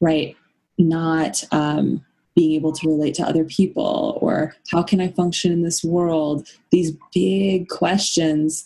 right 0.00 0.36
not 0.78 1.44
um, 1.52 2.04
being 2.36 2.52
able 2.52 2.70
to 2.70 2.88
relate 2.88 3.14
to 3.14 3.24
other 3.24 3.44
people 3.44 4.18
or 4.20 4.54
how 4.70 4.82
can 4.82 5.00
i 5.00 5.08
function 5.08 5.50
in 5.50 5.62
this 5.62 5.82
world? 5.82 6.46
These 6.70 6.92
big 7.12 7.68
questions 7.68 8.64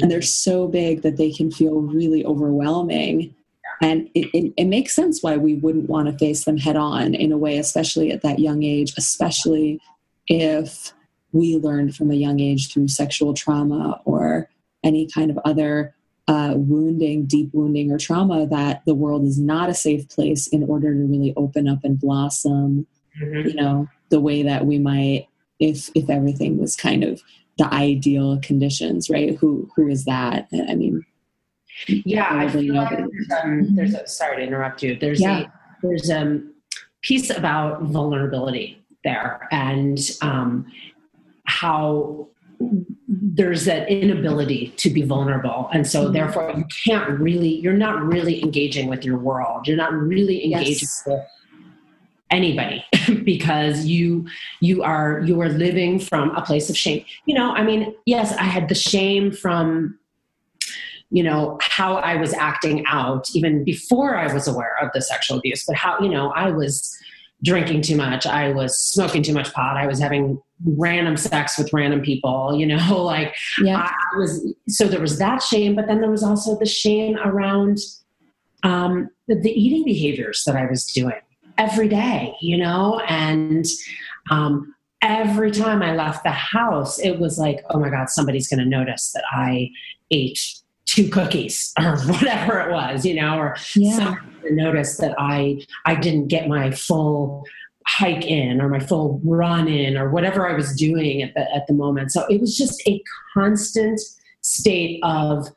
and 0.00 0.10
they're 0.10 0.22
so 0.22 0.68
big 0.68 1.02
that 1.02 1.16
they 1.16 1.30
can 1.30 1.50
feel 1.50 1.80
really 1.80 2.24
overwhelming. 2.24 3.34
And 3.80 4.08
it, 4.14 4.28
it, 4.32 4.52
it, 4.56 4.64
makes 4.64 4.94
sense 4.94 5.22
why 5.22 5.36
we 5.36 5.54
wouldn't 5.54 5.88
want 5.88 6.08
to 6.08 6.18
face 6.18 6.44
them 6.44 6.56
head 6.56 6.76
on 6.76 7.14
in 7.14 7.30
a 7.30 7.38
way, 7.38 7.58
especially 7.58 8.10
at 8.10 8.22
that 8.22 8.38
young 8.38 8.62
age, 8.62 8.94
especially 8.96 9.80
if 10.26 10.92
we 11.32 11.56
learned 11.56 11.94
from 11.94 12.10
a 12.10 12.14
young 12.14 12.40
age 12.40 12.72
through 12.72 12.88
sexual 12.88 13.34
trauma 13.34 14.00
or 14.04 14.48
any 14.82 15.06
kind 15.06 15.30
of 15.30 15.38
other 15.44 15.94
uh, 16.26 16.54
wounding, 16.56 17.26
deep 17.26 17.50
wounding, 17.52 17.92
or 17.92 17.98
trauma 17.98 18.46
that 18.46 18.82
the 18.86 18.94
world 18.94 19.24
is 19.24 19.38
not 19.38 19.68
a 19.68 19.74
safe 19.74 20.08
place 20.08 20.46
in 20.48 20.64
order 20.64 20.92
to 20.92 21.00
really 21.00 21.34
open 21.36 21.68
up 21.68 21.84
and 21.84 22.00
blossom, 22.00 22.86
mm-hmm. 23.20 23.48
you 23.48 23.54
know, 23.54 23.88
the 24.08 24.20
way 24.20 24.42
that 24.42 24.66
we 24.66 24.78
might 24.78 25.28
if 25.58 25.90
if 25.94 26.10
everything 26.10 26.58
was 26.58 26.76
kind 26.76 27.04
of 27.04 27.22
the 27.58 27.72
ideal 27.72 28.38
conditions, 28.42 29.08
right? 29.08 29.36
Who 29.36 29.70
who 29.74 29.88
is 29.88 30.04
that? 30.04 30.48
I 30.68 30.74
mean, 30.74 31.04
yeah, 31.88 32.28
I 32.30 32.48
feel 32.48 32.74
like 32.74 32.90
there's, 32.90 33.30
um, 33.42 33.74
there's 33.74 33.94
a, 33.94 34.06
sorry 34.06 34.36
to 34.38 34.42
interrupt 34.42 34.82
you. 34.82 34.98
There's 34.98 35.20
yeah. 35.20 35.40
a 35.40 35.46
there's 35.82 36.10
a 36.10 36.42
piece 37.02 37.30
about 37.30 37.82
vulnerability 37.82 38.82
there 39.04 39.46
and 39.52 39.98
um, 40.22 40.66
how 41.44 42.28
there's 43.08 43.64
that 43.66 43.88
inability 43.88 44.72
to 44.76 44.90
be 44.90 45.02
vulnerable 45.02 45.68
and 45.72 45.86
so 45.86 46.04
mm-hmm. 46.04 46.14
therefore 46.14 46.52
you 46.56 46.64
can't 46.84 47.20
really 47.20 47.48
you're 47.48 47.74
not 47.74 48.02
really 48.02 48.42
engaging 48.42 48.88
with 48.88 49.04
your 49.04 49.18
world 49.18 49.68
you're 49.68 49.76
not 49.76 49.92
really 49.92 50.44
engaging 50.44 50.72
yes. 50.72 51.02
with 51.06 51.20
anybody 52.30 52.84
because 53.24 53.86
you 53.86 54.26
you 54.60 54.82
are 54.82 55.20
you 55.24 55.40
are 55.40 55.48
living 55.48 55.98
from 55.98 56.30
a 56.36 56.42
place 56.42 56.68
of 56.68 56.76
shame 56.76 57.04
you 57.24 57.34
know 57.34 57.52
i 57.52 57.62
mean 57.62 57.94
yes 58.04 58.32
i 58.32 58.42
had 58.42 58.68
the 58.68 58.74
shame 58.74 59.30
from 59.30 59.96
you 61.10 61.22
know 61.22 61.56
how 61.60 61.96
i 61.96 62.16
was 62.16 62.34
acting 62.34 62.84
out 62.86 63.28
even 63.34 63.62
before 63.62 64.16
i 64.16 64.32
was 64.32 64.48
aware 64.48 64.76
of 64.82 64.90
the 64.92 65.00
sexual 65.00 65.38
abuse 65.38 65.64
but 65.64 65.76
how 65.76 65.98
you 66.00 66.08
know 66.08 66.30
i 66.32 66.50
was 66.50 66.96
drinking 67.44 67.80
too 67.80 67.96
much 67.96 68.26
i 68.26 68.50
was 68.52 68.76
smoking 68.76 69.22
too 69.22 69.32
much 69.32 69.52
pot 69.52 69.76
i 69.76 69.86
was 69.86 70.00
having 70.00 70.40
random 70.64 71.16
sex 71.16 71.56
with 71.56 71.72
random 71.72 72.00
people 72.00 72.56
you 72.56 72.66
know 72.66 73.02
like 73.02 73.36
yeah. 73.62 73.88
i 73.88 74.18
was 74.18 74.52
so 74.68 74.88
there 74.88 75.00
was 75.00 75.18
that 75.18 75.42
shame 75.42 75.76
but 75.76 75.86
then 75.86 76.00
there 76.00 76.10
was 76.10 76.24
also 76.24 76.58
the 76.58 76.66
shame 76.66 77.16
around 77.24 77.78
um, 78.62 79.10
the, 79.28 79.36
the 79.36 79.50
eating 79.50 79.84
behaviors 79.84 80.42
that 80.44 80.56
i 80.56 80.66
was 80.66 80.86
doing 80.86 81.20
every 81.58 81.88
day 81.88 82.34
you 82.40 82.56
know 82.56 83.00
and 83.08 83.66
um, 84.30 84.74
every 85.02 85.50
time 85.50 85.82
i 85.82 85.94
left 85.94 86.22
the 86.24 86.30
house 86.30 86.98
it 86.98 87.18
was 87.18 87.38
like 87.38 87.64
oh 87.70 87.78
my 87.78 87.90
god 87.90 88.08
somebody's 88.08 88.48
going 88.48 88.60
to 88.60 88.66
notice 88.66 89.12
that 89.12 89.24
i 89.32 89.70
ate 90.10 90.38
two 90.86 91.08
cookies 91.08 91.72
or 91.80 91.98
whatever 91.98 92.60
it 92.60 92.72
was, 92.72 93.04
you 93.04 93.14
know, 93.14 93.36
or 93.36 93.56
yeah. 93.74 94.16
notice 94.50 94.96
that 94.96 95.14
I 95.18 95.60
I 95.84 95.94
didn't 95.96 96.28
get 96.28 96.48
my 96.48 96.70
full 96.70 97.44
hike 97.86 98.24
in 98.24 98.60
or 98.60 98.68
my 98.68 98.80
full 98.80 99.20
run 99.22 99.68
in 99.68 99.96
or 99.96 100.10
whatever 100.10 100.48
I 100.48 100.54
was 100.54 100.74
doing 100.74 101.22
at 101.22 101.34
the 101.34 101.54
at 101.54 101.66
the 101.66 101.74
moment. 101.74 102.12
So 102.12 102.24
it 102.26 102.40
was 102.40 102.56
just 102.56 102.80
a 102.88 103.02
constant 103.34 104.00
state 104.40 105.00
of 105.02 105.48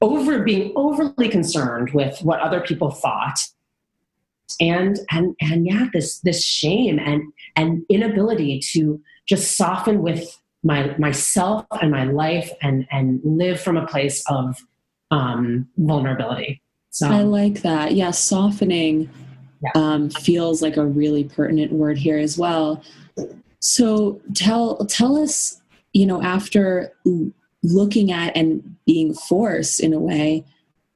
over 0.00 0.42
being 0.42 0.72
overly 0.76 1.28
concerned 1.28 1.90
with 1.92 2.20
what 2.22 2.40
other 2.40 2.60
people 2.60 2.90
thought 2.90 3.38
and 4.60 4.98
and 5.10 5.34
and 5.40 5.66
yeah 5.66 5.88
this 5.92 6.20
this 6.20 6.44
shame 6.44 6.98
and 6.98 7.22
and 7.56 7.84
inability 7.88 8.60
to 8.72 9.00
just 9.26 9.56
soften 9.56 10.02
with 10.02 10.38
my 10.62 10.94
myself 10.98 11.66
and 11.80 11.90
my 11.90 12.04
life 12.04 12.50
and 12.62 12.86
and 12.90 13.20
live 13.24 13.60
from 13.60 13.76
a 13.76 13.86
place 13.86 14.24
of 14.28 14.56
um, 15.10 15.68
vulnerability. 15.76 16.60
So 16.90 17.08
I 17.08 17.22
like 17.22 17.62
that. 17.62 17.92
Yeah, 17.92 18.10
softening 18.10 19.10
yeah. 19.62 19.70
Um, 19.74 20.10
feels 20.10 20.62
like 20.62 20.76
a 20.76 20.84
really 20.84 21.24
pertinent 21.24 21.72
word 21.72 21.98
here 21.98 22.18
as 22.18 22.36
well. 22.36 22.82
So 23.60 24.20
tell 24.34 24.84
tell 24.86 25.16
us, 25.16 25.60
you 25.92 26.06
know, 26.06 26.22
after 26.22 26.92
looking 27.62 28.12
at 28.12 28.36
and 28.36 28.76
being 28.84 29.14
forced 29.14 29.80
in 29.80 29.92
a 29.92 29.98
way 29.98 30.44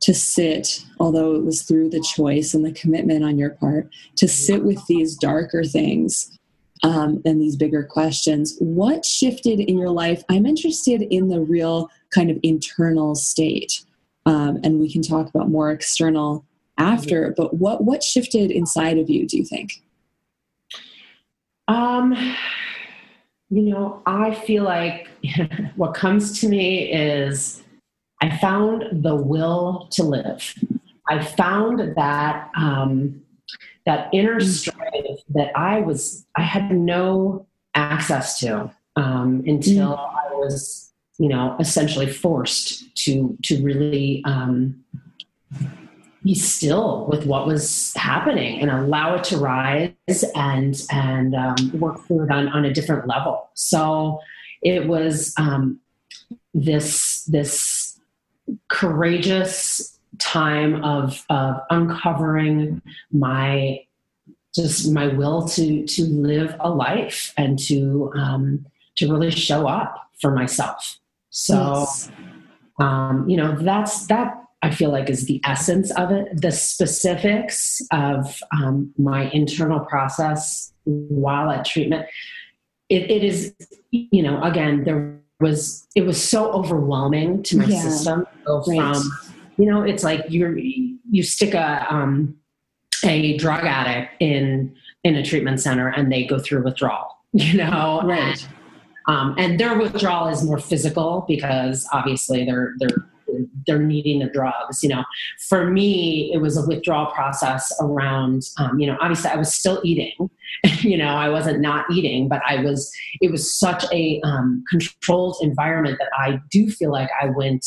to 0.00 0.14
sit, 0.14 0.84
although 1.00 1.34
it 1.34 1.44
was 1.44 1.62
through 1.62 1.90
the 1.90 2.00
choice 2.00 2.54
and 2.54 2.64
the 2.64 2.72
commitment 2.72 3.24
on 3.24 3.38
your 3.38 3.50
part, 3.50 3.88
to 4.16 4.28
sit 4.28 4.64
with 4.64 4.84
these 4.86 5.16
darker 5.16 5.64
things 5.64 6.38
um, 6.82 7.20
and 7.24 7.40
these 7.40 7.56
bigger 7.56 7.82
questions. 7.82 8.56
What 8.58 9.04
shifted 9.04 9.60
in 9.60 9.78
your 9.78 9.90
life? 9.90 10.22
I'm 10.28 10.46
interested 10.46 11.02
in 11.02 11.28
the 11.28 11.40
real 11.40 11.90
kind 12.10 12.30
of 12.30 12.38
internal 12.42 13.14
state. 13.14 13.84
Um, 14.26 14.60
and 14.62 14.78
we 14.78 14.92
can 14.92 15.02
talk 15.02 15.28
about 15.28 15.48
more 15.48 15.70
external 15.70 16.44
after. 16.76 17.34
But 17.36 17.54
what 17.54 17.84
what 17.84 18.02
shifted 18.02 18.50
inside 18.50 18.98
of 18.98 19.10
you? 19.10 19.26
Do 19.26 19.36
you 19.36 19.44
think? 19.44 19.82
Um, 21.66 22.14
you 23.50 23.62
know, 23.62 24.02
I 24.06 24.34
feel 24.34 24.64
like 24.64 25.08
what 25.76 25.94
comes 25.94 26.40
to 26.40 26.48
me 26.48 26.92
is 26.92 27.62
I 28.20 28.36
found 28.38 29.04
the 29.04 29.14
will 29.14 29.88
to 29.92 30.02
live. 30.02 30.54
I 31.08 31.24
found 31.24 31.96
that 31.96 32.50
um, 32.56 33.22
that 33.86 34.10
inner 34.12 34.40
mm. 34.40 34.46
strength 34.46 35.22
that 35.30 35.56
I 35.56 35.80
was 35.80 36.26
I 36.36 36.42
had 36.42 36.70
no 36.70 37.46
access 37.74 38.38
to 38.40 38.70
um, 38.96 39.42
until 39.46 39.96
mm. 39.96 39.98
I 39.98 40.34
was 40.34 40.92
you 41.18 41.28
know 41.28 41.56
essentially 41.58 42.10
forced 42.10 42.94
to 43.04 43.36
to 43.44 43.62
really 43.62 44.22
um, 44.24 44.84
be 46.22 46.34
still 46.34 47.06
with 47.06 47.24
what 47.24 47.46
was 47.46 47.94
happening 47.94 48.60
and 48.60 48.70
allow 48.70 49.14
it 49.14 49.24
to 49.24 49.38
rise 49.38 50.24
and 50.34 50.82
and 50.90 51.34
um, 51.34 51.56
work 51.74 52.04
through 52.06 52.24
it 52.24 52.30
on, 52.30 52.48
on 52.48 52.64
a 52.64 52.72
different 52.72 53.06
level 53.08 53.48
so 53.54 54.20
it 54.60 54.86
was 54.86 55.32
um, 55.38 55.80
this 56.52 57.24
this 57.24 57.77
courageous 58.68 59.98
time 60.18 60.84
of, 60.84 61.24
of 61.30 61.60
uncovering 61.70 62.82
my 63.12 63.84
just 64.54 64.90
my 64.92 65.06
will 65.08 65.46
to 65.46 65.86
to 65.86 66.04
live 66.04 66.56
a 66.58 66.70
life 66.70 67.32
and 67.36 67.58
to 67.58 68.10
um, 68.16 68.66
to 68.96 69.10
really 69.10 69.30
show 69.30 69.68
up 69.68 70.10
for 70.20 70.32
myself 70.32 70.98
so, 71.30 71.80
yes. 71.80 72.10
um, 72.80 73.28
you 73.28 73.36
know, 73.36 73.56
that's 73.56 74.06
that 74.06 74.42
I 74.62 74.70
feel 74.70 74.90
like 74.90 75.08
is 75.08 75.26
the 75.26 75.40
essence 75.44 75.90
of 75.92 76.10
it. 76.10 76.40
The 76.40 76.50
specifics 76.50 77.80
of 77.92 78.42
um, 78.52 78.92
my 78.98 79.30
internal 79.30 79.80
process 79.80 80.72
while 80.84 81.50
at 81.50 81.64
treatment, 81.64 82.06
it, 82.88 83.10
it 83.10 83.22
is, 83.22 83.54
you 83.90 84.22
know, 84.22 84.42
again, 84.42 84.84
there 84.84 85.17
was, 85.40 85.86
it 85.94 86.02
was 86.02 86.22
so 86.22 86.50
overwhelming 86.52 87.42
to 87.44 87.58
my 87.58 87.64
yeah. 87.64 87.80
system. 87.80 88.26
So 88.46 88.64
right. 88.66 88.96
From, 88.96 89.12
you 89.56 89.66
know, 89.66 89.82
it's 89.82 90.04
like 90.04 90.24
you're, 90.28 90.56
you 90.56 91.22
stick 91.22 91.54
a, 91.54 91.86
um, 91.92 92.36
a 93.04 93.36
drug 93.36 93.64
addict 93.64 94.14
in, 94.20 94.74
in 95.04 95.16
a 95.16 95.24
treatment 95.24 95.60
center 95.60 95.88
and 95.88 96.10
they 96.12 96.24
go 96.24 96.38
through 96.38 96.64
withdrawal, 96.64 97.16
you 97.32 97.56
know, 97.56 98.02
right. 98.04 98.20
And, 98.20 98.48
um, 99.08 99.34
and 99.38 99.58
their 99.58 99.76
withdrawal 99.78 100.28
is 100.28 100.44
more 100.44 100.58
physical 100.58 101.24
because 101.26 101.88
obviously 101.92 102.44
they're 102.44 102.74
they're 102.78 103.08
they're 103.66 103.78
needing 103.78 104.20
the 104.20 104.28
drugs. 104.30 104.82
You 104.82 104.90
know, 104.90 105.04
for 105.48 105.70
me, 105.70 106.30
it 106.32 106.38
was 106.38 106.56
a 106.56 106.66
withdrawal 106.66 107.06
process 107.06 107.72
around. 107.80 108.42
Um, 108.58 108.78
you 108.78 108.86
know, 108.86 108.96
obviously 109.00 109.30
I 109.30 109.36
was 109.36 109.52
still 109.54 109.80
eating. 109.84 110.30
you 110.80 110.96
know, 110.96 111.08
I 111.08 111.28
wasn't 111.28 111.60
not 111.60 111.86
eating, 111.90 112.28
but 112.28 112.42
I 112.46 112.62
was. 112.62 112.92
It 113.20 113.30
was 113.30 113.52
such 113.52 113.84
a 113.92 114.20
um, 114.24 114.64
controlled 114.68 115.36
environment 115.42 115.98
that 115.98 116.10
I 116.18 116.40
do 116.50 116.70
feel 116.70 116.90
like 116.90 117.10
I 117.20 117.26
went 117.26 117.66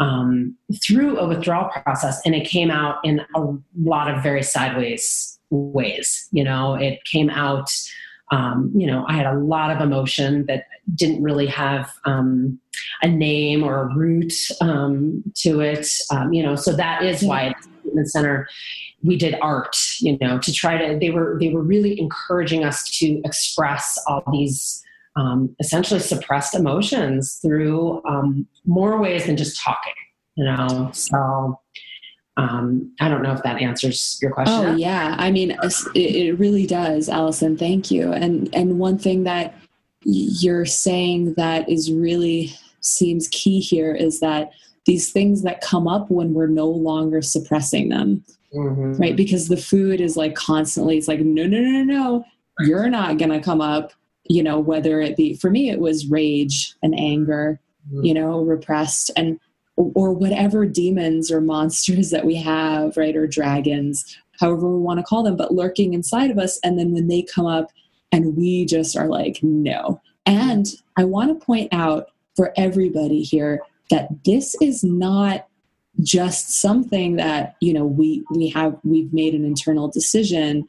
um, 0.00 0.56
through 0.86 1.18
a 1.18 1.26
withdrawal 1.26 1.70
process, 1.70 2.20
and 2.24 2.34
it 2.34 2.48
came 2.48 2.70
out 2.70 2.96
in 3.04 3.20
a 3.34 3.44
lot 3.78 4.12
of 4.12 4.22
very 4.22 4.42
sideways 4.42 5.38
ways. 5.50 6.28
You 6.30 6.44
know, 6.44 6.74
it 6.74 7.04
came 7.04 7.30
out 7.30 7.70
um, 8.30 8.70
you 8.74 8.86
know, 8.86 9.04
I 9.08 9.14
had 9.14 9.26
a 9.26 9.38
lot 9.38 9.70
of 9.70 9.80
emotion 9.80 10.46
that 10.46 10.66
didn't 10.94 11.22
really 11.22 11.46
have 11.46 11.92
um, 12.04 12.58
a 13.02 13.08
name 13.08 13.62
or 13.62 13.82
a 13.82 13.94
root 13.94 14.32
um, 14.60 15.22
to 15.36 15.60
it. 15.60 15.86
Um, 16.10 16.32
you 16.32 16.42
know, 16.42 16.54
so 16.54 16.72
that 16.72 17.02
is 17.02 17.22
why 17.22 17.46
at 17.46 17.56
the 17.62 17.68
treatment 17.82 18.10
center 18.10 18.48
we 19.02 19.16
did 19.16 19.36
art. 19.40 19.76
You 20.00 20.18
know, 20.20 20.38
to 20.38 20.52
try 20.52 20.76
to 20.78 20.98
they 20.98 21.10
were 21.10 21.38
they 21.40 21.50
were 21.50 21.62
really 21.62 21.98
encouraging 22.00 22.64
us 22.64 22.88
to 22.98 23.20
express 23.24 23.98
all 24.06 24.22
these. 24.32 24.82
Um, 25.16 25.56
essentially 25.58 25.98
suppressed 25.98 26.54
emotions 26.54 27.40
through 27.42 28.04
um, 28.04 28.46
more 28.66 29.00
ways 29.00 29.26
than 29.26 29.36
just 29.36 29.60
talking 29.60 29.94
you 30.38 30.44
know 30.44 30.88
so 30.92 31.58
um, 32.38 32.92
I 33.00 33.08
don't 33.08 33.22
know 33.22 33.32
if 33.32 33.42
that 33.42 33.60
answers 33.60 34.16
your 34.22 34.30
question. 34.30 34.54
Oh 34.54 34.76
yeah, 34.76 35.16
I 35.18 35.32
mean 35.32 35.56
it, 35.94 36.38
really 36.38 36.66
does, 36.66 37.08
Allison. 37.08 37.56
Thank 37.56 37.90
you. 37.90 38.12
And 38.12 38.48
and 38.54 38.78
one 38.78 38.96
thing 38.96 39.24
that 39.24 39.56
you're 40.04 40.64
saying 40.64 41.34
that 41.34 41.68
is 41.68 41.92
really 41.92 42.54
seems 42.80 43.26
key 43.28 43.58
here 43.58 43.92
is 43.92 44.20
that 44.20 44.52
these 44.86 45.10
things 45.10 45.42
that 45.42 45.60
come 45.60 45.88
up 45.88 46.10
when 46.10 46.32
we're 46.32 46.46
no 46.46 46.68
longer 46.68 47.20
suppressing 47.20 47.88
them, 47.88 48.24
mm-hmm. 48.54 48.92
right? 48.92 49.16
Because 49.16 49.48
the 49.48 49.56
food 49.56 50.00
is 50.00 50.16
like 50.16 50.36
constantly, 50.36 50.96
it's 50.96 51.08
like 51.08 51.20
no, 51.20 51.44
no, 51.44 51.58
no, 51.58 51.82
no, 51.82 52.24
you're 52.60 52.88
not 52.88 53.18
gonna 53.18 53.42
come 53.42 53.60
up. 53.60 53.92
You 54.30 54.44
know, 54.44 54.60
whether 54.60 55.00
it 55.00 55.16
be 55.16 55.34
for 55.34 55.50
me, 55.50 55.70
it 55.70 55.80
was 55.80 56.06
rage 56.06 56.74
and 56.84 56.96
anger. 56.96 57.58
Mm-hmm. 57.88 58.04
You 58.04 58.14
know, 58.14 58.42
repressed 58.42 59.10
and 59.16 59.40
or 59.78 60.12
whatever 60.12 60.66
demons 60.66 61.30
or 61.30 61.40
monsters 61.40 62.10
that 62.10 62.26
we 62.26 62.34
have, 62.34 62.96
right, 62.96 63.16
or 63.16 63.26
dragons, 63.26 64.18
however 64.40 64.68
we 64.68 64.80
want 64.80 64.98
to 64.98 65.04
call 65.04 65.22
them, 65.22 65.36
but 65.36 65.54
lurking 65.54 65.94
inside 65.94 66.30
of 66.30 66.38
us. 66.38 66.58
And 66.64 66.78
then 66.78 66.92
when 66.92 67.06
they 67.06 67.22
come 67.22 67.46
up 67.46 67.70
and 68.10 68.36
we 68.36 68.64
just 68.64 68.96
are 68.96 69.08
like, 69.08 69.38
no. 69.42 70.00
And 70.26 70.66
I 70.96 71.04
want 71.04 71.38
to 71.38 71.44
point 71.46 71.72
out 71.72 72.08
for 72.36 72.52
everybody 72.56 73.22
here 73.22 73.62
that 73.90 74.08
this 74.24 74.54
is 74.60 74.82
not 74.82 75.46
just 76.00 76.50
something 76.60 77.16
that 77.16 77.56
you 77.60 77.72
know 77.72 77.84
we 77.84 78.22
we 78.30 78.48
have 78.48 78.78
we've 78.84 79.12
made 79.12 79.34
an 79.34 79.44
internal 79.44 79.88
decision 79.88 80.64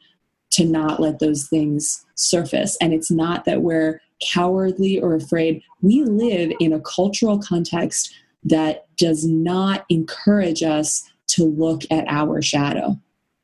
to 0.50 0.64
not 0.64 0.98
let 0.98 1.20
those 1.20 1.46
things 1.46 2.04
surface 2.16 2.76
and 2.80 2.92
it's 2.92 3.12
not 3.12 3.44
that 3.44 3.62
we're 3.62 4.02
cowardly 4.20 4.98
or 4.98 5.14
afraid 5.14 5.62
we 5.82 6.02
live 6.02 6.50
in 6.58 6.72
a 6.72 6.80
cultural 6.80 7.38
context 7.38 8.12
that 8.44 8.86
does 8.96 9.24
not 9.24 9.84
encourage 9.88 10.62
us 10.62 11.08
to 11.26 11.44
look 11.44 11.82
at 11.90 12.04
our 12.08 12.42
shadow 12.42 12.98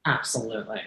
absolutely 0.07 0.81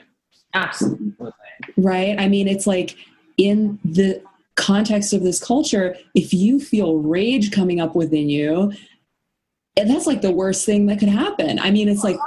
absolutely 0.54 1.32
right 1.78 2.19
i 2.19 2.28
mean 2.28 2.48
it's 2.48 2.67
like 2.67 2.95
in 3.38 3.80
the 3.84 4.22
context 4.56 5.13
of 5.13 5.24
this 5.24 5.43
culture 5.43 5.95
if 6.15 6.34
you 6.34 6.60
feel 6.60 6.98
rage 6.98 7.52
coming 7.52 7.80
up 7.80 7.95
within 7.95 8.30
you 8.30 8.72
and 9.80 9.89
that's 9.89 10.08
like 10.08 10.22
the 10.22 10.32
worst 10.32 10.65
thing 10.65 10.88
that 10.88 11.00
could 11.00 11.10
happen. 11.10 11.58
I 11.58 11.72
mean, 11.72 11.88
it's 11.88 12.04
like 12.04 12.17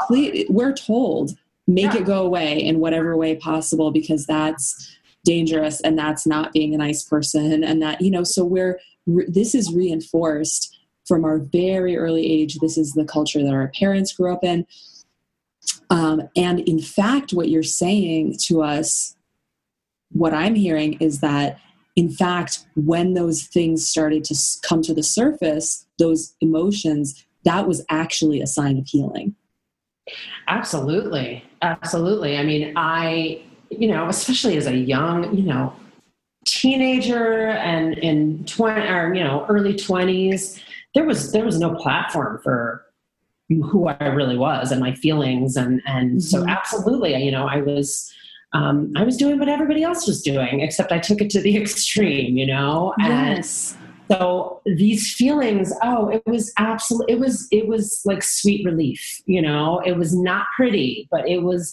we're 0.49 0.73
told 0.73 1.33
make 1.67 1.93
yeah. 1.93 1.99
it 1.99 2.07
go 2.07 2.25
away 2.25 2.59
in 2.59 2.81
whatever 2.81 3.17
way 3.17 3.37
possible 3.37 3.91
because 3.91 4.27
that's 4.27 4.97
dangerous 5.25 5.81
and 5.83 5.99
that's 5.99 6.27
not 6.27 6.53
being 6.53 6.75
a 6.75 6.79
nice 6.79 7.05
person 7.05 7.63
and 7.63 7.81
that 7.81 8.01
you 8.01 8.11
know 8.11 8.25
so 8.25 8.45
we're 8.45 8.81
this 9.29 9.55
is 9.55 9.73
reinforced 9.73 10.72
from 11.07 11.25
our 11.25 11.39
very 11.39 11.97
early 11.97 12.31
age 12.31 12.59
this 12.61 12.77
is 12.77 12.93
the 12.93 13.05
culture 13.05 13.43
that 13.43 13.55
our 13.55 13.69
parents 13.79 14.13
grew 14.13 14.33
up 14.33 14.45
in 14.45 14.67
um, 15.91 16.23
and 16.37 16.61
in 16.61 16.81
fact 16.81 17.33
what 17.33 17.49
you're 17.49 17.63
saying 17.63 18.37
to 18.39 18.63
us 18.63 19.17
what 20.11 20.35
i'm 20.35 20.55
hearing 20.55 20.95
is 20.95 21.21
that 21.21 21.59
in 21.97 22.11
fact 22.11 22.67
when 22.75 23.15
those 23.15 23.45
things 23.45 23.87
started 23.87 24.25
to 24.25 24.35
come 24.63 24.83
to 24.83 24.95
the 24.95 25.03
surface 25.03 25.87
those 25.99 26.35
emotions 26.41 27.25
that 27.45 27.67
was 27.67 27.85
actually 27.89 28.41
a 28.41 28.47
sign 28.47 28.79
of 28.79 28.87
healing. 28.87 29.35
Absolutely. 30.49 31.45
Absolutely. 31.63 32.37
I 32.37 32.43
mean, 32.43 32.73
I, 32.77 33.43
you 33.71 33.89
know, 33.89 34.09
especially 34.09 34.57
as 34.57 34.67
a 34.67 34.77
young, 34.77 35.37
you 35.37 35.45
know, 35.45 35.75
teenager 36.45 37.49
and 37.49 37.97
in 37.99 38.45
20 38.45 38.81
or, 38.89 39.15
you 39.15 39.23
know, 39.23 39.47
early 39.49 39.75
20s, 39.75 40.61
there 40.95 41.05
was 41.05 41.33
there 41.33 41.45
was 41.45 41.59
no 41.59 41.75
platform 41.75 42.41
for 42.43 42.85
who 43.49 43.89
I 43.89 44.07
really 44.07 44.37
was 44.37 44.73
and 44.73 44.81
my 44.81 44.95
feelings 44.95 45.57
and 45.57 45.83
and 45.87 46.13
mm-hmm. 46.13 46.19
so 46.21 46.47
absolutely, 46.47 47.17
you 47.23 47.31
know, 47.31 47.47
I 47.47 47.61
was 47.61 48.13
um, 48.55 48.93
I 48.97 49.05
was 49.05 49.17
doing 49.17 49.39
what 49.39 49.49
everybody 49.49 49.83
else 49.83 50.07
was 50.07 50.21
doing, 50.23 50.61
except 50.61 50.93
I 50.93 50.99
took 50.99 51.23
it 51.23 51.31
to 51.31 51.41
the 51.41 51.57
extreme, 51.61 52.37
you 52.37 52.47
know. 52.47 52.95
Yes 52.99 53.77
so 54.13 54.61
these 54.67 55.15
feelings 55.15 55.73
oh 55.83 56.09
it 56.09 56.23
was 56.27 56.53
absolutely 56.59 57.13
it 57.15 57.19
was 57.19 57.49
it 57.51 57.67
was 57.67 58.03
like 58.05 58.23
sweet 58.23 58.65
relief 58.65 59.23
you 59.27 59.41
know 59.41 59.81
it 59.81 59.97
was 59.97 60.15
not 60.15 60.47
pretty 60.57 61.09
but 61.11 61.27
it 61.29 61.43
was 61.43 61.73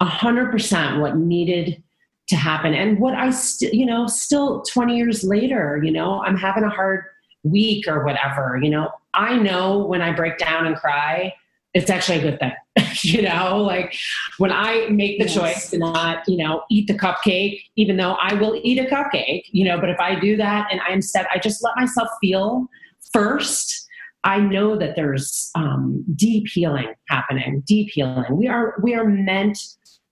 a 0.00 0.04
hundred 0.04 0.50
percent 0.50 1.00
what 1.00 1.16
needed 1.16 1.82
to 2.28 2.36
happen 2.36 2.74
and 2.74 2.98
what 2.98 3.14
i 3.14 3.30
still 3.30 3.70
you 3.72 3.86
know 3.86 4.06
still 4.06 4.62
20 4.62 4.96
years 4.96 5.22
later 5.22 5.80
you 5.82 5.90
know 5.90 6.22
i'm 6.24 6.36
having 6.36 6.64
a 6.64 6.70
hard 6.70 7.04
week 7.46 7.86
or 7.88 8.04
whatever 8.04 8.58
you 8.62 8.70
know 8.70 8.90
i 9.14 9.36
know 9.36 9.86
when 9.86 10.02
i 10.02 10.12
break 10.12 10.38
down 10.38 10.66
and 10.66 10.76
cry 10.76 11.32
it's 11.76 11.90
actually 11.90 12.18
a 12.18 12.22
good 12.22 12.40
thing. 12.40 12.52
you 13.02 13.20
know, 13.20 13.62
like 13.62 13.94
when 14.38 14.50
I 14.50 14.88
make 14.88 15.18
the 15.18 15.26
yes. 15.26 15.34
choice 15.34 15.70
to 15.70 15.78
not, 15.78 16.26
you 16.26 16.38
know, 16.38 16.62
eat 16.70 16.86
the 16.86 16.94
cupcake, 16.94 17.64
even 17.76 17.98
though 17.98 18.12
I 18.12 18.32
will 18.32 18.58
eat 18.62 18.78
a 18.78 18.84
cupcake, 18.84 19.42
you 19.52 19.64
know, 19.66 19.78
but 19.78 19.90
if 19.90 20.00
I 20.00 20.18
do 20.18 20.38
that 20.38 20.68
and 20.72 20.80
I 20.80 20.92
instead, 20.92 21.26
I 21.32 21.38
just 21.38 21.62
let 21.62 21.76
myself 21.76 22.08
feel 22.18 22.66
first, 23.12 23.86
I 24.24 24.38
know 24.38 24.76
that 24.78 24.96
there's 24.96 25.50
um, 25.54 26.02
deep 26.14 26.48
healing 26.48 26.94
happening, 27.08 27.62
deep 27.66 27.90
healing. 27.92 28.24
We 28.34 28.48
are, 28.48 28.76
we 28.82 28.94
are 28.94 29.04
meant 29.04 29.58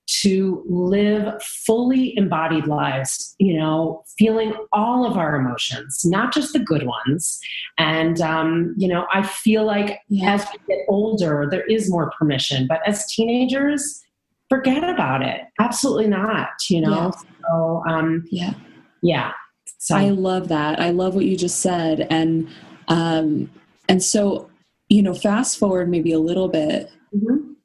to 0.07 0.62
live 0.69 1.43
fully 1.43 2.17
embodied 2.17 2.67
lives, 2.67 3.35
you 3.38 3.59
know, 3.59 4.03
feeling 4.19 4.55
all 4.73 5.07
of 5.07 5.17
our 5.17 5.37
emotions, 5.37 6.03
not 6.05 6.33
just 6.33 6.53
the 6.53 6.59
good 6.59 6.87
ones. 6.87 7.40
And, 7.79 8.21
um, 8.21 8.75
you 8.77 8.87
know, 8.87 9.07
I 9.12 9.23
feel 9.23 9.64
like 9.64 10.01
yeah. 10.09 10.35
as 10.35 10.47
we 10.53 10.75
get 10.75 10.85
older, 10.88 11.49
there 11.51 11.64
is 11.64 11.90
more 11.90 12.11
permission. 12.19 12.67
But 12.67 12.81
as 12.87 13.07
teenagers, 13.07 14.03
forget 14.51 14.85
about 14.85 15.23
it. 15.23 15.40
Absolutely 15.59 16.09
not, 16.09 16.51
you 16.69 16.81
know? 16.81 17.12
Yeah. 17.14 17.31
So, 17.49 17.83
um, 17.88 18.25
yeah. 18.31 18.55
Yeah. 19.03 19.33
So 19.79 19.97
I 19.97 20.11
love 20.11 20.49
that. 20.49 20.81
I 20.81 20.90
love 20.90 21.14
what 21.14 21.25
you 21.25 21.37
just 21.37 21.61
said. 21.61 22.07
And, 22.11 22.49
um, 22.88 23.51
and 23.88 24.03
so, 24.03 24.51
you 24.88 25.03
know, 25.03 25.14
fast 25.14 25.59
forward 25.59 25.88
maybe 25.88 26.12
a 26.12 26.19
little 26.19 26.49
bit. 26.49 26.90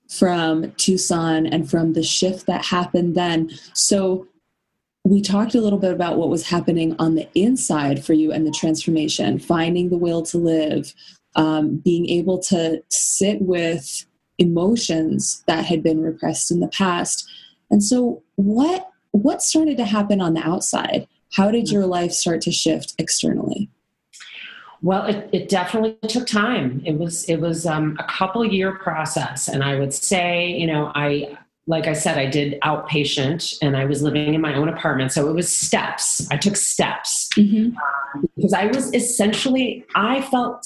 From 0.10 0.72
Tucson 0.74 1.46
and 1.46 1.70
from 1.70 1.94
the 1.94 2.04
shift 2.04 2.48
that 2.48 2.66
happened 2.66 3.16
then. 3.16 3.52
So 3.74 4.28
we 5.04 5.22
talked 5.22 5.56
a 5.56 5.62
little 5.62 5.80
bit 5.80 5.94
about 5.94 6.18
what 6.18 6.30
was 6.30 6.48
happening 6.48 6.96
on 7.00 7.16
the 7.16 7.28
inside 7.36 8.04
for 8.04 8.14
you 8.14 8.32
and 8.32 8.46
the 8.46 8.52
transformation, 8.52 9.40
finding 9.40 9.90
the 9.90 9.98
will 9.98 10.24
to 10.24 10.38
live, 10.38 10.94
um, 11.36 11.78
being 11.78 12.10
able 12.10 12.40
to 12.40 12.84
sit 12.90 13.42
with 13.42 14.06
emotions 14.40 15.44
that 15.48 15.66
had 15.66 15.84
been 15.84 16.02
repressed 16.02 16.52
in 16.52 16.60
the 16.60 16.68
past. 16.70 17.30
And 17.70 17.84
so 17.84 18.24
what 18.36 18.90
what 19.12 19.42
started 19.42 19.78
to 19.78 19.86
happen 19.86 20.22
on 20.22 20.34
the 20.34 20.48
outside? 20.48 21.08
How 21.34 21.52
did 21.52 21.72
your 21.72 21.86
life 21.86 22.12
start 22.12 22.42
to 22.42 22.52
shift 22.52 22.94
externally? 22.98 23.70
Well, 24.82 25.06
it, 25.06 25.30
it 25.34 25.50
definitely 25.50 25.98
took 26.08 26.26
time. 26.26 26.82
It 26.86 26.98
was 26.98 27.26
it 27.26 27.38
was 27.38 27.66
um, 27.66 27.98
a 28.00 28.06
couple 28.06 28.46
year 28.46 28.78
process, 28.78 29.48
and 29.48 29.64
I 29.64 29.78
would 29.78 29.94
say, 29.94 30.52
you 30.52 30.68
know, 30.68 30.92
I 30.96 31.38
like 31.68 31.86
I 31.86 31.94
said, 31.94 32.18
I 32.18 32.26
did 32.26 32.60
outpatient, 32.62 33.58
and 33.62 33.76
I 33.76 33.86
was 33.86 34.02
living 34.02 34.34
in 34.34 34.42
my 34.42 34.56
own 34.56 34.70
apartment, 34.70 35.12
so 35.12 35.30
it 35.30 35.34
was 35.34 35.54
steps. 35.54 36.28
I 36.32 36.38
took 36.38 36.56
steps 36.56 37.30
mm-hmm. 37.38 37.78
um, 37.78 38.30
because 38.36 38.54
I 38.54 38.68
was 38.68 38.94
essentially 38.94 39.86
I 39.96 40.22
felt 40.22 40.66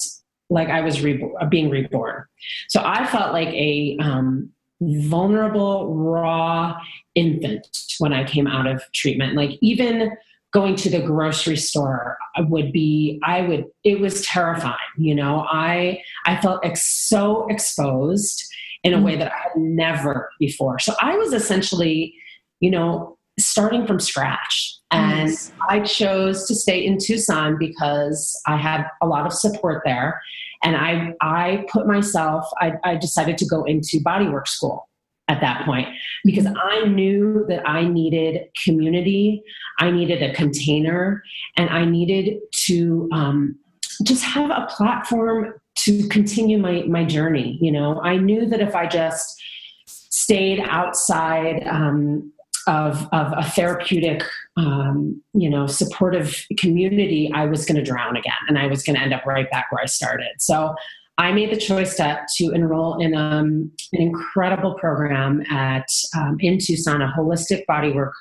like 0.49 0.69
I 0.69 0.81
was 0.81 1.01
reborn, 1.01 1.49
being 1.49 1.69
reborn. 1.69 2.25
So 2.69 2.81
I 2.85 3.07
felt 3.07 3.33
like 3.33 3.49
a 3.49 3.97
um, 3.99 4.51
vulnerable, 4.81 5.95
raw 5.95 6.79
infant 7.15 7.67
when 7.99 8.13
I 8.13 8.23
came 8.23 8.47
out 8.47 8.67
of 8.67 8.83
treatment. 8.93 9.35
Like 9.35 9.57
even 9.61 10.11
going 10.53 10.75
to 10.75 10.89
the 10.89 11.01
grocery 11.01 11.57
store 11.57 12.17
would 12.37 12.71
be 12.71 13.19
i 13.23 13.41
would 13.41 13.65
it 13.83 13.99
was 13.99 14.25
terrifying 14.25 14.77
you 14.97 15.15
know? 15.15 15.45
I 15.49 16.01
i 16.25 16.39
felt 16.39 16.63
ex- 16.63 16.85
so 16.85 17.47
exposed 17.47 18.43
in 18.83 18.93
a 18.93 19.01
way 19.01 19.15
mm. 19.15 19.19
that 19.19 19.31
i 19.31 19.37
had 19.37 19.55
never 19.55 20.29
before. 20.39 20.79
So 20.79 20.93
i 21.01 21.15
was 21.15 21.33
essentially 21.33 22.13
you 22.59 22.71
know 22.71 23.17
starting 23.39 23.87
from 23.87 23.99
scratch. 23.99 24.77
And 24.91 25.31
yes. 25.31 25.51
i 25.67 25.79
chose 25.79 26.47
to 26.47 26.55
stay 26.55 26.85
in 26.85 26.97
tucson 26.97 27.57
because 27.57 28.39
i 28.45 28.55
had 28.55 28.85
a 29.01 29.07
lot 29.07 29.25
of 29.25 29.33
support 29.33 29.81
there. 29.85 30.21
And 30.63 30.75
i 30.75 31.13
i 31.21 31.65
put 31.71 31.87
myself 31.87 32.45
i, 32.59 32.73
I 32.83 32.95
decided 32.95 33.37
to 33.39 33.45
go 33.45 33.63
into 33.63 33.99
bodywork 33.99 34.47
school 34.47 34.87
at 35.27 35.41
that 35.41 35.65
point 35.65 35.87
because 36.25 36.45
I 36.45 36.85
knew 36.85 37.45
that 37.47 37.67
I 37.67 37.85
needed 37.85 38.47
community, 38.63 39.41
I 39.79 39.89
needed 39.91 40.21
a 40.21 40.33
container, 40.33 41.23
and 41.55 41.69
I 41.69 41.85
needed 41.85 42.39
to 42.65 43.09
um, 43.13 43.57
just 44.03 44.23
have 44.23 44.49
a 44.49 44.67
platform 44.69 45.53
to 45.75 46.07
continue 46.09 46.57
my 46.57 46.83
my 46.83 47.05
journey. 47.05 47.57
You 47.61 47.71
know, 47.71 48.01
I 48.01 48.17
knew 48.17 48.47
that 48.47 48.61
if 48.61 48.75
I 48.75 48.87
just 48.87 49.41
stayed 49.85 50.59
outside 50.59 51.65
um, 51.67 52.31
of 52.67 53.07
of 53.11 53.33
a 53.35 53.43
therapeutic, 53.43 54.23
um, 54.57 55.21
you 55.33 55.49
know, 55.49 55.67
supportive 55.67 56.45
community, 56.57 57.31
I 57.33 57.45
was 57.45 57.65
going 57.65 57.77
to 57.77 57.83
drown 57.83 58.17
again, 58.17 58.33
and 58.47 58.57
I 58.57 58.67
was 58.67 58.83
going 58.83 58.97
to 58.97 59.01
end 59.01 59.13
up 59.13 59.25
right 59.25 59.49
back 59.49 59.71
where 59.71 59.81
I 59.81 59.85
started. 59.85 60.31
So 60.39 60.75
I 61.17 61.31
made 61.31 61.51
the 61.51 61.57
choice 61.57 61.95
to, 61.97 62.25
to 62.37 62.51
enroll 62.51 62.99
in 62.99 63.13
um, 63.15 63.71
an 63.91 64.01
incredible 64.01 64.73
program 64.75 65.43
at 65.51 65.87
um, 66.17 66.37
in 66.39 66.57
Tucson, 66.57 67.01
a 67.01 67.13
holistic 67.15 67.63
bodywork 67.69 68.11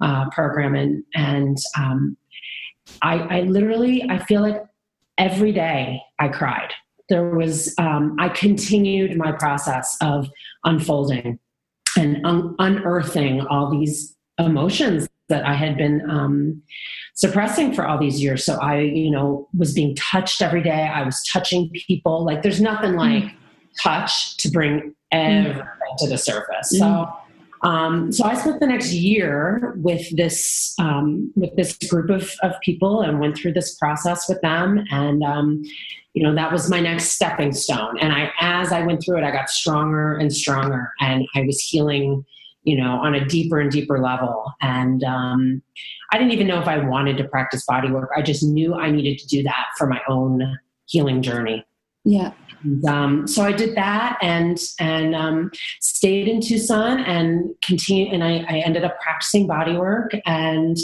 uh, 0.00 0.28
program, 0.30 0.74
and 0.74 1.04
and 1.14 1.58
um, 1.78 2.16
I, 3.02 3.18
I 3.18 3.40
literally 3.42 4.04
I 4.08 4.18
feel 4.24 4.40
like 4.40 4.64
every 5.18 5.52
day 5.52 6.00
I 6.18 6.28
cried. 6.28 6.72
There 7.10 7.30
was 7.30 7.74
um, 7.78 8.16
I 8.18 8.30
continued 8.30 9.16
my 9.18 9.32
process 9.32 9.96
of 10.00 10.28
unfolding 10.64 11.38
and 11.98 12.24
un- 12.24 12.54
unearthing 12.58 13.42
all 13.46 13.70
these 13.70 14.16
emotions 14.38 15.08
that 15.30 15.46
I 15.46 15.54
had 15.54 15.76
been 15.76 16.08
um, 16.08 16.62
suppressing 17.14 17.74
for 17.74 17.86
all 17.86 17.98
these 17.98 18.22
years. 18.22 18.44
So 18.44 18.58
I, 18.60 18.80
you 18.80 19.10
know, 19.10 19.48
was 19.56 19.72
being 19.72 19.96
touched 19.96 20.42
every 20.42 20.62
day. 20.62 20.90
I 20.92 21.02
was 21.02 21.22
touching 21.32 21.70
people. 21.70 22.24
Like 22.24 22.42
there's 22.42 22.60
nothing 22.60 22.94
like 22.94 23.24
mm. 23.24 23.32
touch 23.82 24.36
to 24.38 24.50
bring 24.50 24.94
everything 25.10 25.62
mm. 25.62 25.96
to 25.98 26.08
the 26.08 26.18
surface. 26.18 26.74
Mm. 26.74 26.78
So 26.78 27.12
um, 27.62 28.10
so 28.10 28.24
I 28.24 28.34
spent 28.34 28.60
the 28.60 28.66
next 28.66 28.92
year 28.92 29.74
with 29.76 30.16
this 30.16 30.74
um, 30.78 31.30
with 31.36 31.54
this 31.56 31.76
group 31.76 32.10
of, 32.10 32.32
of 32.42 32.54
people 32.62 33.02
and 33.02 33.20
went 33.20 33.36
through 33.36 33.52
this 33.52 33.74
process 33.74 34.28
with 34.28 34.40
them, 34.40 34.84
and 34.90 35.22
um, 35.22 35.62
you 36.14 36.22
know 36.22 36.34
that 36.34 36.52
was 36.52 36.70
my 36.70 36.80
next 36.80 37.12
stepping 37.12 37.52
stone. 37.52 37.98
And 37.98 38.12
I, 38.12 38.32
as 38.40 38.72
I 38.72 38.82
went 38.82 39.04
through 39.04 39.18
it, 39.18 39.24
I 39.24 39.30
got 39.30 39.50
stronger 39.50 40.16
and 40.16 40.32
stronger, 40.34 40.90
and 41.00 41.26
I 41.34 41.42
was 41.42 41.60
healing, 41.60 42.24
you 42.62 42.76
know, 42.76 42.92
on 42.92 43.14
a 43.14 43.24
deeper 43.24 43.58
and 43.60 43.70
deeper 43.70 44.00
level. 44.00 44.52
And 44.60 45.02
um, 45.04 45.62
I 46.12 46.18
didn't 46.18 46.32
even 46.32 46.46
know 46.46 46.60
if 46.60 46.68
I 46.68 46.78
wanted 46.78 47.16
to 47.18 47.24
practice 47.24 47.64
body 47.66 47.90
work. 47.90 48.10
I 48.16 48.22
just 48.22 48.42
knew 48.42 48.74
I 48.74 48.90
needed 48.90 49.18
to 49.18 49.26
do 49.26 49.42
that 49.44 49.66
for 49.78 49.86
my 49.86 50.00
own 50.08 50.58
healing 50.86 51.22
journey. 51.22 51.64
Yeah. 52.04 52.32
And, 52.62 52.84
um, 52.84 53.26
so 53.26 53.42
I 53.42 53.52
did 53.52 53.74
that 53.76 54.18
and 54.20 54.58
and 54.78 55.14
um, 55.14 55.50
stayed 55.80 56.28
in 56.28 56.40
Tucson 56.40 57.00
and 57.00 57.54
continued. 57.62 58.12
And 58.12 58.22
I, 58.22 58.44
I 58.48 58.58
ended 58.58 58.84
up 58.84 59.00
practicing 59.00 59.46
body 59.46 59.76
work 59.76 60.12
and 60.26 60.76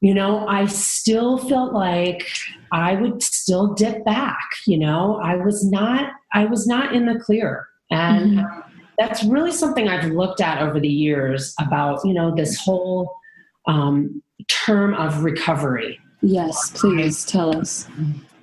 you 0.00 0.14
know, 0.14 0.46
I 0.48 0.64
still 0.66 1.36
felt 1.36 1.74
like 1.74 2.26
I 2.72 2.94
would 2.94 3.22
still 3.22 3.74
dip 3.74 4.04
back. 4.04 4.48
You 4.66 4.78
know, 4.78 5.20
I 5.22 5.36
was 5.36 5.68
not 5.68 6.12
I 6.32 6.46
was 6.46 6.66
not 6.66 6.94
in 6.94 7.06
the 7.06 7.18
clear, 7.18 7.68
and 7.90 8.38
mm-hmm. 8.38 8.69
That's 9.00 9.24
really 9.24 9.50
something 9.50 9.88
I've 9.88 10.12
looked 10.12 10.42
at 10.42 10.62
over 10.62 10.78
the 10.78 10.88
years 10.88 11.54
about 11.58 12.04
you 12.04 12.12
know 12.12 12.34
this 12.34 12.60
whole 12.60 13.16
um, 13.66 14.22
term 14.46 14.94
of 14.94 15.24
recovery. 15.24 15.98
Yes, 16.20 16.70
please 16.74 17.24
tell 17.24 17.56
us. 17.56 17.88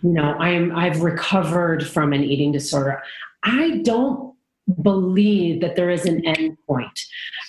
You 0.03 0.13
know 0.13 0.33
i'm 0.39 0.75
i've 0.75 1.01
recovered 1.01 1.85
from 1.85 2.11
an 2.11 2.23
eating 2.23 2.51
disorder. 2.51 3.01
I 3.43 3.81
don't 3.83 4.35
believe 4.81 5.61
that 5.61 5.75
there 5.75 5.89
is 5.89 6.05
an 6.05 6.25
end 6.25 6.57
point. 6.67 6.99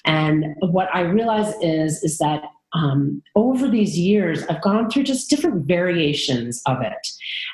And 0.04 0.54
what 0.60 0.88
i 0.94 1.00
realize 1.00 1.54
is 1.62 2.02
is 2.04 2.18
that 2.18 2.42
um, 2.74 3.22
over 3.34 3.68
these 3.68 3.98
years 3.98 4.44
i've 4.50 4.60
gone 4.60 4.90
through 4.90 5.04
just 5.04 5.30
different 5.30 5.66
variations 5.66 6.62
of 6.66 6.82
it. 6.82 7.06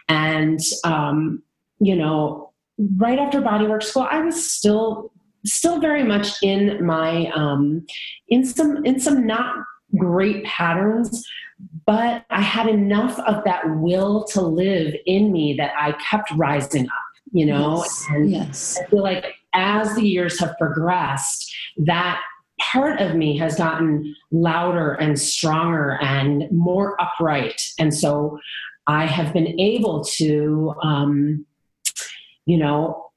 And 0.09 0.61
um, 0.85 1.43
you 1.79 1.95
know 1.95 2.53
right 2.97 3.21
after 3.21 3.41
bodywork 3.41 3.83
school 3.85 4.07
i 4.11 4.21
was 4.21 4.51
still 4.53 5.13
still 5.45 5.81
very 5.81 6.03
much 6.03 6.43
in 6.43 6.85
my 6.85 7.31
um, 7.35 7.85
in 8.29 8.45
some 8.45 8.85
in 8.85 8.99
some 8.99 9.27
not 9.27 9.57
great 9.97 10.45
patterns 10.45 11.25
but 11.87 12.25
I 12.31 12.41
had 12.41 12.69
enough 12.69 13.19
of 13.21 13.45
that 13.45 13.63
will 13.79 14.25
to 14.25 14.41
live 14.41 14.95
in 15.07 15.33
me 15.33 15.55
that 15.55 15.73
I 15.79 15.93
kept 15.93 16.31
rising 16.33 16.87
up, 16.87 16.93
you 17.33 17.47
know? 17.47 17.79
Yes. 17.79 18.07
And 18.11 18.31
yes. 18.31 18.79
I 18.81 18.87
feel 18.87 19.03
like 19.03 19.35
as 19.53 19.95
the 19.95 20.03
years 20.03 20.41
have 20.41 20.57
progressed, 20.59 21.55
that 21.79 22.21
part 22.61 23.01
of 23.01 23.15
me 23.15 23.37
has 23.39 23.57
gotten 23.57 24.15
louder 24.31 24.93
and 24.95 25.19
stronger 25.19 25.99
and 26.01 26.51
more 26.51 27.01
upright. 27.01 27.61
And 27.79 27.93
so 27.95 28.39
I 28.87 29.07
have 29.07 29.33
been 29.33 29.59
able 29.61 30.05
to, 30.05 30.75
um, 30.83 31.47
you 32.47 32.59
know, 32.59 33.11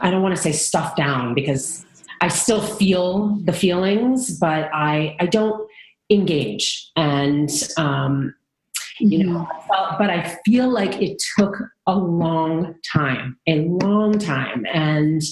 I 0.00 0.10
don't 0.10 0.22
want 0.22 0.36
to 0.36 0.40
say 0.40 0.52
stuff 0.52 0.96
down 0.96 1.34
because 1.34 1.84
I 2.20 2.28
still 2.28 2.60
feel 2.60 3.36
the 3.44 3.52
feelings, 3.52 4.38
but 4.38 4.70
I, 4.72 5.16
I 5.20 5.26
don't 5.26 5.68
engage. 6.10 6.90
And 6.96 7.50
um, 7.76 8.34
you 9.00 9.24
know 9.24 9.40
mm-hmm. 9.40 9.98
but 9.98 10.10
i 10.10 10.36
feel 10.44 10.68
like 10.68 11.00
it 11.00 11.22
took 11.36 11.56
a 11.86 11.96
long 11.96 12.74
time 12.92 13.38
a 13.46 13.60
long 13.60 14.18
time. 14.18 14.66
And 14.72 15.22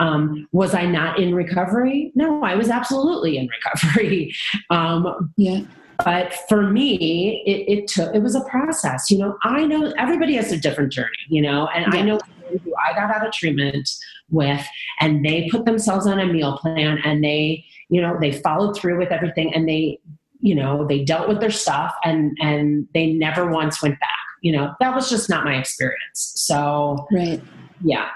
um, 0.00 0.48
was 0.52 0.74
i 0.74 0.84
not 0.84 1.18
in 1.18 1.34
recovery? 1.34 2.12
No 2.14 2.42
i 2.42 2.54
was 2.54 2.68
absolutely 2.68 3.38
in 3.38 3.48
recovery. 3.48 4.34
Um, 4.70 5.32
yeah. 5.36 5.60
but 6.04 6.34
for 6.48 6.70
me 6.70 7.42
it, 7.46 7.78
it, 7.78 7.88
took 7.88 8.14
it 8.14 8.20
was 8.20 8.34
a 8.34 8.44
process 8.44 9.10
you 9.10 9.18
know? 9.18 9.36
I 9.42 9.64
know 9.64 9.92
everybody 9.98 10.34
has 10.36 10.52
a 10.52 10.58
different 10.58 10.92
journey 10.92 11.24
you 11.28 11.42
know? 11.42 11.68
And 11.68 11.92
yeah. 11.92 12.00
i 12.00 12.02
know 12.02 12.18
who 12.62 12.74
i 12.76 12.92
got 12.92 13.14
out 13.14 13.26
of 13.26 13.32
treatment 13.32 13.88
with 14.30 14.66
and 15.00 15.24
they 15.24 15.48
put 15.50 15.64
themselves 15.64 16.06
on 16.06 16.20
a 16.20 16.26
meal 16.26 16.58
plan 16.58 16.98
and 17.04 17.22
they 17.22 17.64
you 17.88 18.00
know 18.00 18.16
they 18.20 18.32
followed 18.32 18.76
through 18.76 18.98
with 18.98 19.10
everything 19.10 19.54
and 19.54 19.68
they 19.68 19.98
you 20.44 20.54
know 20.54 20.86
they 20.86 21.02
dealt 21.02 21.26
with 21.26 21.40
their 21.40 21.50
stuff 21.50 21.94
and 22.04 22.36
and 22.40 22.86
they 22.92 23.12
never 23.12 23.50
once 23.50 23.82
went 23.82 23.98
back. 23.98 24.10
You 24.42 24.52
know 24.52 24.74
that 24.78 24.94
was 24.94 25.08
just 25.08 25.30
not 25.30 25.44
my 25.44 25.56
experience. 25.56 26.32
So 26.36 27.08
right. 27.10 27.42
yeah. 27.82 28.10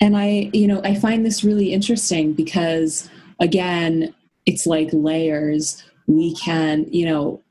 And 0.00 0.16
i 0.16 0.50
you 0.52 0.66
know 0.66 0.80
i 0.82 0.94
find 0.94 1.24
this 1.24 1.44
really 1.44 1.72
interesting 1.72 2.32
because 2.32 3.08
again 3.40 4.12
it's 4.44 4.66
like 4.66 4.88
layers. 4.92 5.84
We 6.08 6.34
can 6.34 6.86
you 6.90 7.06
know 7.06 7.42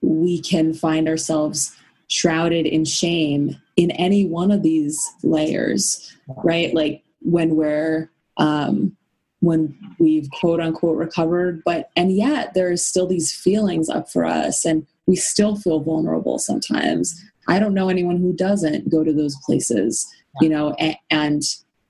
we 0.00 0.40
can 0.40 0.72
find 0.72 1.06
ourselves 1.06 1.76
shrouded 2.08 2.66
in 2.66 2.84
shame 2.84 3.56
in 3.76 3.90
any 3.92 4.26
one 4.26 4.50
of 4.50 4.62
these 4.62 5.00
layers 5.22 6.14
right? 6.42 6.74
Like 6.74 7.02
when 7.20 7.56
we're 7.56 8.10
um 8.36 8.96
when 9.40 9.76
we've 9.98 10.28
quote 10.30 10.60
unquote 10.60 10.96
recovered 10.96 11.62
but 11.64 11.90
and 11.96 12.12
yet 12.12 12.54
there's 12.54 12.84
still 12.84 13.06
these 13.06 13.32
feelings 13.32 13.88
up 13.88 14.10
for 14.10 14.24
us 14.24 14.64
and 14.64 14.86
we 15.06 15.16
still 15.16 15.56
feel 15.56 15.80
vulnerable 15.80 16.38
sometimes. 16.38 17.22
I 17.46 17.58
don't 17.58 17.74
know 17.74 17.88
anyone 17.90 18.16
who 18.16 18.32
doesn't 18.32 18.90
go 18.90 19.04
to 19.04 19.12
those 19.12 19.36
places 19.44 20.06
you 20.40 20.48
know 20.48 20.74
and, 20.78 20.96
and 21.10 21.42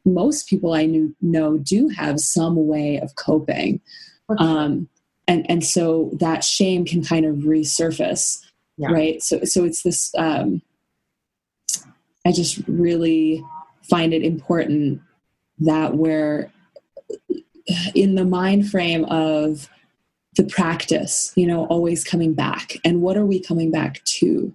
most 0.05 0.49
people 0.49 0.75
i 0.75 0.85
knew 0.85 1.15
know 1.23 1.57
do 1.57 1.89
have 1.89 2.21
some 2.21 2.67
way 2.67 2.99
of 3.01 3.15
coping. 3.17 3.81
Um, 4.39 4.89
and 5.27 5.49
and 5.51 5.65
so 5.65 6.11
that 6.21 6.45
shame 6.45 6.85
can 6.85 7.03
kind 7.03 7.25
of 7.25 7.37
resurface 7.37 8.39
yeah. 8.77 8.91
right 8.91 9.23
so 9.23 9.43
so 9.45 9.65
it's 9.65 9.83
this 9.83 10.13
um, 10.17 10.63
i 12.27 12.33
just 12.33 12.61
really 12.67 13.43
find 13.83 14.13
it 14.13 14.23
important 14.23 15.01
that 15.59 15.95
we're 15.95 16.51
in 17.95 18.15
the 18.15 18.25
mind 18.25 18.69
frame 18.69 19.05
of 19.07 19.69
the 20.37 20.45
practice 20.45 21.33
you 21.37 21.47
know 21.47 21.67
always 21.67 22.03
coming 22.03 22.35
back 22.35 22.77
and 22.85 23.01
what 23.01 23.17
are 23.17 23.27
we 23.27 23.41
coming 23.41 23.71
back 23.71 24.03
to 24.05 24.53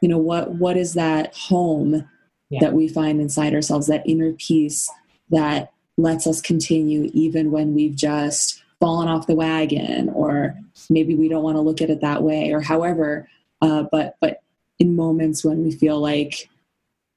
you 0.00 0.08
know 0.08 0.18
what 0.18 0.52
what 0.56 0.76
is 0.76 0.94
that 0.94 1.34
home 1.34 2.08
yeah. 2.50 2.60
that 2.60 2.72
we 2.74 2.88
find 2.88 3.20
inside 3.20 3.54
ourselves 3.54 3.86
that 3.86 4.02
inner 4.06 4.32
peace 4.32 4.90
that 5.30 5.72
lets 5.96 6.26
us 6.26 6.40
continue 6.40 7.10
even 7.14 7.50
when 7.50 7.74
we've 7.74 7.94
just 7.94 8.62
fallen 8.80 9.08
off 9.08 9.26
the 9.26 9.34
wagon 9.34 10.08
or 10.10 10.54
maybe 10.90 11.14
we 11.14 11.28
don't 11.28 11.44
want 11.44 11.56
to 11.56 11.60
look 11.60 11.80
at 11.80 11.90
it 11.90 12.00
that 12.00 12.22
way 12.22 12.52
or 12.52 12.60
however 12.60 13.28
uh, 13.62 13.84
but 13.90 14.16
but 14.20 14.42
in 14.78 14.94
moments 14.94 15.44
when 15.44 15.64
we 15.64 15.72
feel 15.72 15.98
like 15.98 16.50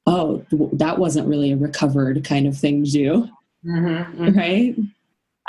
oh 0.07 0.45
that 0.73 0.97
wasn't 0.97 1.27
really 1.27 1.51
a 1.51 1.57
recovered 1.57 2.23
kind 2.23 2.47
of 2.47 2.57
thing 2.57 2.85
to 2.85 2.91
do 2.91 3.29
mm-hmm, 3.65 4.23
mm-hmm. 4.23 4.37
right 4.37 4.75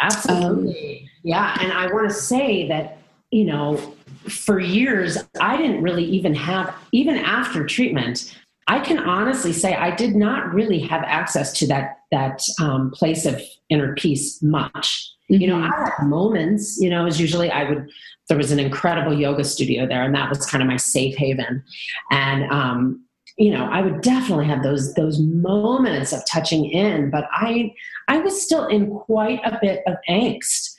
Absolutely. 0.01 1.01
Um, 1.03 1.09
yeah. 1.23 1.57
And 1.61 1.73
I 1.73 1.93
want 1.93 2.09
to 2.09 2.15
say 2.15 2.69
that, 2.69 2.99
you 3.31 3.45
know, 3.45 3.77
for 4.29 4.59
years, 4.59 5.19
I 5.41 5.57
didn't 5.57 5.83
really 5.83 6.05
even 6.05 6.35
have, 6.35 6.75
even 6.93 7.17
after 7.17 7.65
treatment, 7.65 8.37
I 8.69 8.81
can 8.81 8.99
honestly 8.99 9.53
say 9.53 9.75
I 9.75 9.95
did 9.95 10.17
not 10.17 10.53
really 10.53 10.81
have 10.81 11.03
access 11.05 11.53
to 11.55 11.67
that, 11.69 11.99
that 12.11 12.43
um, 12.61 12.91
place 12.91 13.25
of 13.27 13.41
inner 13.69 13.95
peace 13.95 14.43
much. 14.43 15.13
Mm-hmm. 15.31 15.41
You 15.41 15.49
know, 15.49 15.57
mm-hmm. 15.57 15.73
I 15.73 15.91
had 15.97 16.09
moments, 16.09 16.79
you 16.81 16.91
know, 16.91 17.07
as 17.07 17.21
usually 17.21 17.51
I 17.51 17.69
would, 17.69 17.89
there 18.29 18.37
was 18.37 18.51
an 18.51 18.59
incredible 18.59 19.15
yoga 19.15 19.45
studio 19.45 19.87
there 19.87 20.03
and 20.03 20.15
that 20.15 20.29
was 20.29 20.47
kind 20.47 20.63
of 20.63 20.69
my 20.69 20.77
safe 20.77 21.17
haven. 21.17 21.63
And, 22.11 22.51
um, 22.51 23.07
you 23.37 23.51
know 23.51 23.69
i 23.71 23.83
would 23.83 24.01
definitely 24.01 24.47
have 24.47 24.63
those 24.63 24.95
those 24.95 25.21
moments 25.21 26.13
of 26.13 26.25
touching 26.27 26.65
in 26.71 27.11
but 27.11 27.29
i 27.33 27.73
i 28.09 28.19
was 28.19 28.41
still 28.41 28.67
in 28.67 28.91
quite 28.91 29.41
a 29.45 29.59
bit 29.61 29.83
of 29.87 29.97
angst 30.09 30.75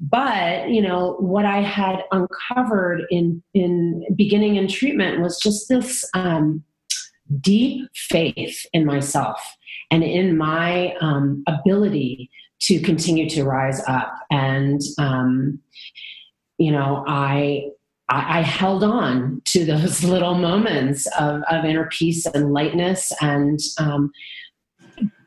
but 0.00 0.68
you 0.68 0.82
know 0.82 1.16
what 1.20 1.44
i 1.44 1.60
had 1.60 2.02
uncovered 2.10 3.02
in 3.10 3.42
in 3.54 4.04
beginning 4.16 4.56
in 4.56 4.66
treatment 4.66 5.20
was 5.20 5.38
just 5.38 5.68
this 5.68 6.08
um, 6.14 6.62
deep 7.40 7.88
faith 7.94 8.66
in 8.72 8.84
myself 8.84 9.40
and 9.90 10.02
in 10.02 10.36
my 10.36 10.94
um, 11.00 11.42
ability 11.46 12.30
to 12.62 12.80
continue 12.80 13.28
to 13.30 13.44
rise 13.44 13.82
up. 13.86 14.14
And 14.30 14.80
um, 14.98 15.60
you 16.58 16.70
know 16.70 17.04
i 17.06 17.70
I, 18.10 18.40
I 18.40 18.42
held 18.42 18.84
on 18.84 19.40
to 19.46 19.64
those 19.64 20.04
little 20.14 20.34
moments 20.34 21.06
of, 21.18 21.42
of 21.50 21.64
inner 21.64 21.86
peace 21.86 22.26
and 22.26 22.52
lightness. 22.52 23.12
And 23.22 23.58
um, 23.78 24.10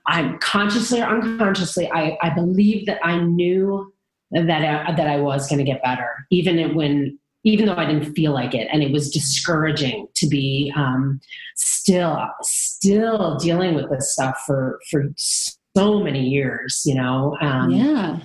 I'm 0.05 0.37
consciously 0.39 1.01
or 1.01 1.05
unconsciously, 1.05 1.89
I, 1.91 2.17
I 2.21 2.29
believe 2.29 2.85
that 2.85 2.99
I 3.03 3.19
knew 3.19 3.91
that 4.31 4.49
I, 4.49 4.93
that 4.95 5.07
I 5.07 5.19
was 5.19 5.47
going 5.47 5.59
to 5.59 5.63
get 5.63 5.81
better, 5.83 6.09
even 6.29 6.75
when 6.75 7.17
even 7.43 7.65
though 7.65 7.75
I 7.75 7.85
didn't 7.85 8.13
feel 8.13 8.31
like 8.31 8.53
it, 8.53 8.67
and 8.71 8.81
it 8.81 8.91
was 8.91 9.11
discouraging 9.11 10.07
to 10.15 10.27
be 10.27 10.73
um, 10.75 11.19
still 11.55 12.25
still 12.41 13.37
dealing 13.37 13.75
with 13.75 13.89
this 13.89 14.13
stuff 14.13 14.41
for 14.45 14.79
for 14.89 15.13
so 15.17 16.01
many 16.01 16.27
years, 16.27 16.83
you 16.85 16.95
know. 16.95 17.37
Um, 17.41 17.69
yeah. 17.71 18.19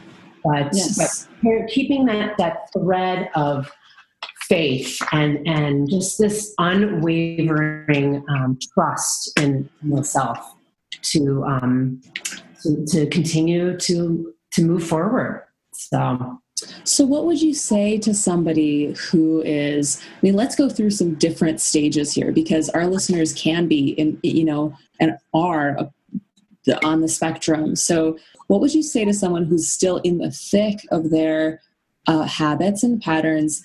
But, 0.44 0.70
yes. 0.72 1.28
but 1.42 1.68
keeping 1.68 2.06
that 2.06 2.38
that 2.38 2.70
thread 2.72 3.30
of 3.34 3.70
faith 4.48 4.98
and 5.12 5.46
and 5.46 5.90
just 5.90 6.18
this 6.18 6.54
unwavering 6.58 8.24
um, 8.30 8.58
trust 8.72 9.38
in 9.38 9.68
myself 9.82 10.38
to, 11.02 11.44
um, 11.44 12.00
to 12.62 12.86
to 12.86 13.06
continue 13.08 13.76
to 13.78 14.34
to 14.52 14.62
move 14.62 14.86
forward. 14.86 15.44
So 15.72 16.40
so, 16.84 17.04
what 17.04 17.26
would 17.26 17.40
you 17.40 17.54
say 17.54 17.98
to 17.98 18.14
somebody 18.14 18.94
who 19.10 19.42
is, 19.42 20.02
I 20.02 20.18
mean, 20.22 20.34
let's 20.34 20.56
go 20.56 20.68
through 20.68 20.90
some 20.90 21.14
different 21.14 21.60
stages 21.60 22.12
here 22.12 22.32
because 22.32 22.68
our 22.70 22.86
listeners 22.86 23.32
can 23.32 23.68
be 23.68 23.90
in, 23.90 24.18
you 24.22 24.44
know, 24.44 24.76
and 25.00 25.16
are 25.34 25.90
on 26.84 27.00
the 27.00 27.08
spectrum. 27.08 27.76
So, 27.76 28.18
what 28.48 28.60
would 28.60 28.74
you 28.74 28.82
say 28.82 29.04
to 29.04 29.12
someone 29.12 29.44
who's 29.44 29.68
still 29.68 29.98
in 29.98 30.18
the 30.18 30.30
thick 30.30 30.80
of 30.90 31.10
their 31.10 31.60
uh, 32.06 32.22
habits 32.22 32.82
and 32.82 33.00
patterns 33.00 33.62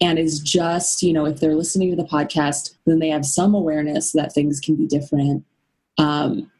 and 0.00 0.18
is 0.18 0.40
just, 0.40 1.02
you 1.02 1.12
know, 1.12 1.24
if 1.24 1.40
they're 1.40 1.54
listening 1.54 1.90
to 1.90 1.96
the 1.96 2.08
podcast, 2.08 2.74
then 2.84 2.98
they 2.98 3.08
have 3.08 3.24
some 3.24 3.54
awareness 3.54 4.12
that 4.12 4.32
things 4.32 4.60
can 4.60 4.76
be 4.76 4.86
different. 4.86 5.44
Um, 5.98 6.50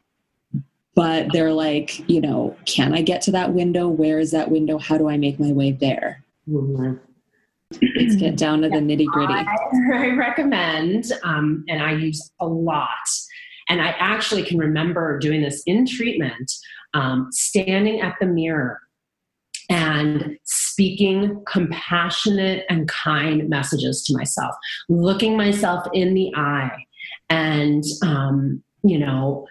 but 0.97 1.31
they're 1.31 1.53
like, 1.53 2.09
you 2.09 2.19
know, 2.19 2.57
can 2.65 2.91
I 2.95 3.03
get 3.03 3.21
to 3.21 3.31
that 3.31 3.53
window? 3.53 3.87
Where 3.87 4.17
is 4.17 4.31
that 4.31 4.49
window? 4.49 4.79
How 4.79 4.97
do 4.97 5.07
I 5.07 5.15
make 5.15 5.39
my 5.39 5.51
way 5.51 5.71
there? 5.71 6.23
Mm-hmm. 6.49 6.95
Let's 7.95 8.15
get 8.15 8.35
down 8.35 8.63
to 8.63 8.69
the 8.69 8.77
nitty 8.77 9.05
gritty. 9.05 9.31
I, 9.31 9.45
I, 9.93 10.07
recommend, 10.15 11.11
um, 11.23 11.63
and 11.67 11.83
I 11.83 11.91
use 11.91 12.31
a 12.39 12.47
lot, 12.47 12.87
and 13.69 13.79
I 13.79 13.89
actually 13.99 14.41
can 14.41 14.57
remember 14.57 15.19
doing 15.19 15.43
this 15.43 15.61
in 15.67 15.85
treatment, 15.85 16.51
um, 16.95 17.27
standing 17.31 18.01
at 18.01 18.15
the 18.19 18.25
mirror 18.25 18.81
and 19.69 20.35
speaking 20.45 21.43
compassionate 21.45 22.65
and 22.71 22.87
kind 22.87 23.47
messages 23.47 24.01
to 24.05 24.17
myself, 24.17 24.55
looking 24.89 25.37
myself 25.37 25.85
in 25.93 26.15
the 26.15 26.31
eye, 26.35 26.85
and, 27.29 27.83
um, 28.01 28.63
you 28.81 28.97
know, 28.97 29.45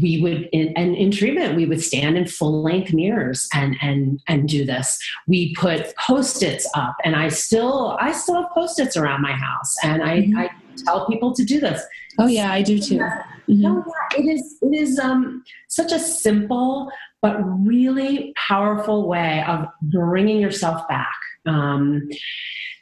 we 0.00 0.20
would 0.20 0.48
in, 0.52 0.72
and 0.76 0.94
in 0.96 1.10
treatment 1.10 1.56
we 1.56 1.66
would 1.66 1.82
stand 1.82 2.16
in 2.16 2.26
full 2.26 2.62
length 2.62 2.92
mirrors 2.92 3.48
and 3.52 3.76
and 3.82 4.20
and 4.28 4.48
do 4.48 4.64
this 4.64 4.98
we 5.26 5.54
put 5.54 5.94
post-its 5.96 6.68
up 6.74 6.96
and 7.04 7.16
i 7.16 7.28
still 7.28 7.96
i 8.00 8.12
still 8.12 8.42
have 8.42 8.50
post-its 8.52 8.96
around 8.96 9.22
my 9.22 9.32
house 9.32 9.76
and 9.82 10.02
i 10.02 10.18
mm-hmm. 10.18 10.38
i 10.38 10.50
tell 10.84 11.06
people 11.06 11.34
to 11.34 11.44
do 11.44 11.60
this 11.60 11.82
oh 12.18 12.26
yeah 12.26 12.52
i 12.52 12.62
do 12.62 12.78
too 12.78 12.98
mm-hmm. 12.98 13.66
oh, 13.66 13.84
yeah. 13.86 14.20
it 14.20 14.34
is 14.34 14.58
it 14.62 14.74
is 14.74 14.98
um 14.98 15.44
such 15.68 15.92
a 15.92 15.98
simple 15.98 16.90
but 17.20 17.36
really 17.64 18.32
powerful 18.36 19.06
way 19.06 19.44
of 19.46 19.66
bringing 19.82 20.40
yourself 20.40 20.86
back 20.88 21.16
um 21.46 22.08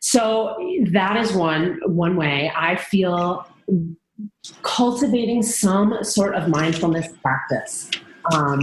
so 0.00 0.56
that 0.92 1.16
is 1.16 1.32
one 1.32 1.78
one 1.86 2.16
way 2.16 2.52
i 2.56 2.76
feel 2.76 3.46
cultivating 4.62 5.42
some 5.42 6.02
sort 6.02 6.34
of 6.34 6.48
mindfulness 6.48 7.08
practice, 7.22 7.90
um, 8.32 8.60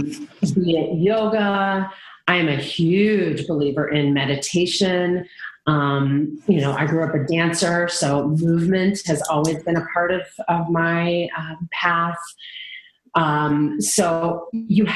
be 0.54 0.76
it 0.76 0.98
yoga. 0.98 1.90
I 2.26 2.36
am 2.36 2.48
a 2.48 2.56
huge 2.56 3.46
believer 3.46 3.88
in 3.88 4.12
meditation. 4.12 5.26
Um, 5.66 6.42
you 6.46 6.60
know, 6.60 6.72
I 6.72 6.86
grew 6.86 7.04
up 7.04 7.14
a 7.14 7.24
dancer, 7.24 7.88
so 7.88 8.28
movement 8.28 9.00
has 9.06 9.22
always 9.30 9.62
been 9.64 9.76
a 9.76 9.86
part 9.92 10.12
of, 10.12 10.22
of 10.48 10.70
my 10.70 11.28
uh, 11.36 11.54
path. 11.72 12.18
Um, 13.14 13.80
so 13.80 14.48
you 14.52 14.86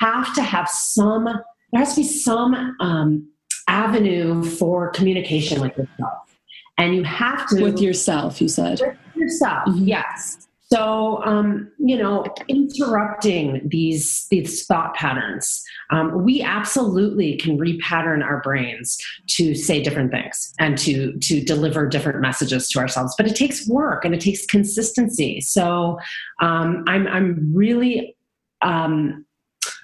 have 0.00 0.34
to 0.34 0.42
have 0.42 0.68
some, 0.68 1.24
there 1.24 1.80
has 1.80 1.94
to 1.94 2.00
be 2.00 2.06
some 2.06 2.76
um, 2.80 3.28
avenue 3.68 4.44
for 4.44 4.90
communication 4.90 5.60
with 5.60 5.76
yourself. 5.76 6.36
And 6.78 6.94
you 6.94 7.04
have 7.04 7.48
to. 7.48 7.62
With 7.62 7.80
yourself, 7.80 8.40
you 8.40 8.48
said 8.48 8.98
yourself, 9.26 9.68
mm-hmm. 9.68 9.84
yes. 9.84 10.46
So, 10.72 11.22
um, 11.24 11.70
you 11.78 11.96
know, 11.96 12.26
interrupting 12.48 13.68
these 13.68 14.26
these 14.30 14.66
thought 14.66 14.94
patterns, 14.94 15.62
um, 15.90 16.24
we 16.24 16.42
absolutely 16.42 17.36
can 17.36 17.56
repattern 17.56 18.24
our 18.24 18.40
brains 18.42 18.98
to 19.28 19.54
say 19.54 19.80
different 19.80 20.10
things 20.10 20.52
and 20.58 20.76
to 20.78 21.16
to 21.18 21.40
deliver 21.40 21.88
different 21.88 22.20
messages 22.20 22.68
to 22.70 22.80
ourselves. 22.80 23.14
But 23.16 23.28
it 23.28 23.36
takes 23.36 23.68
work 23.68 24.04
and 24.04 24.12
it 24.12 24.20
takes 24.20 24.44
consistency. 24.44 25.40
So, 25.40 26.00
um, 26.42 26.82
I'm 26.88 27.06
I'm 27.06 27.52
really 27.54 28.16
um, 28.62 29.24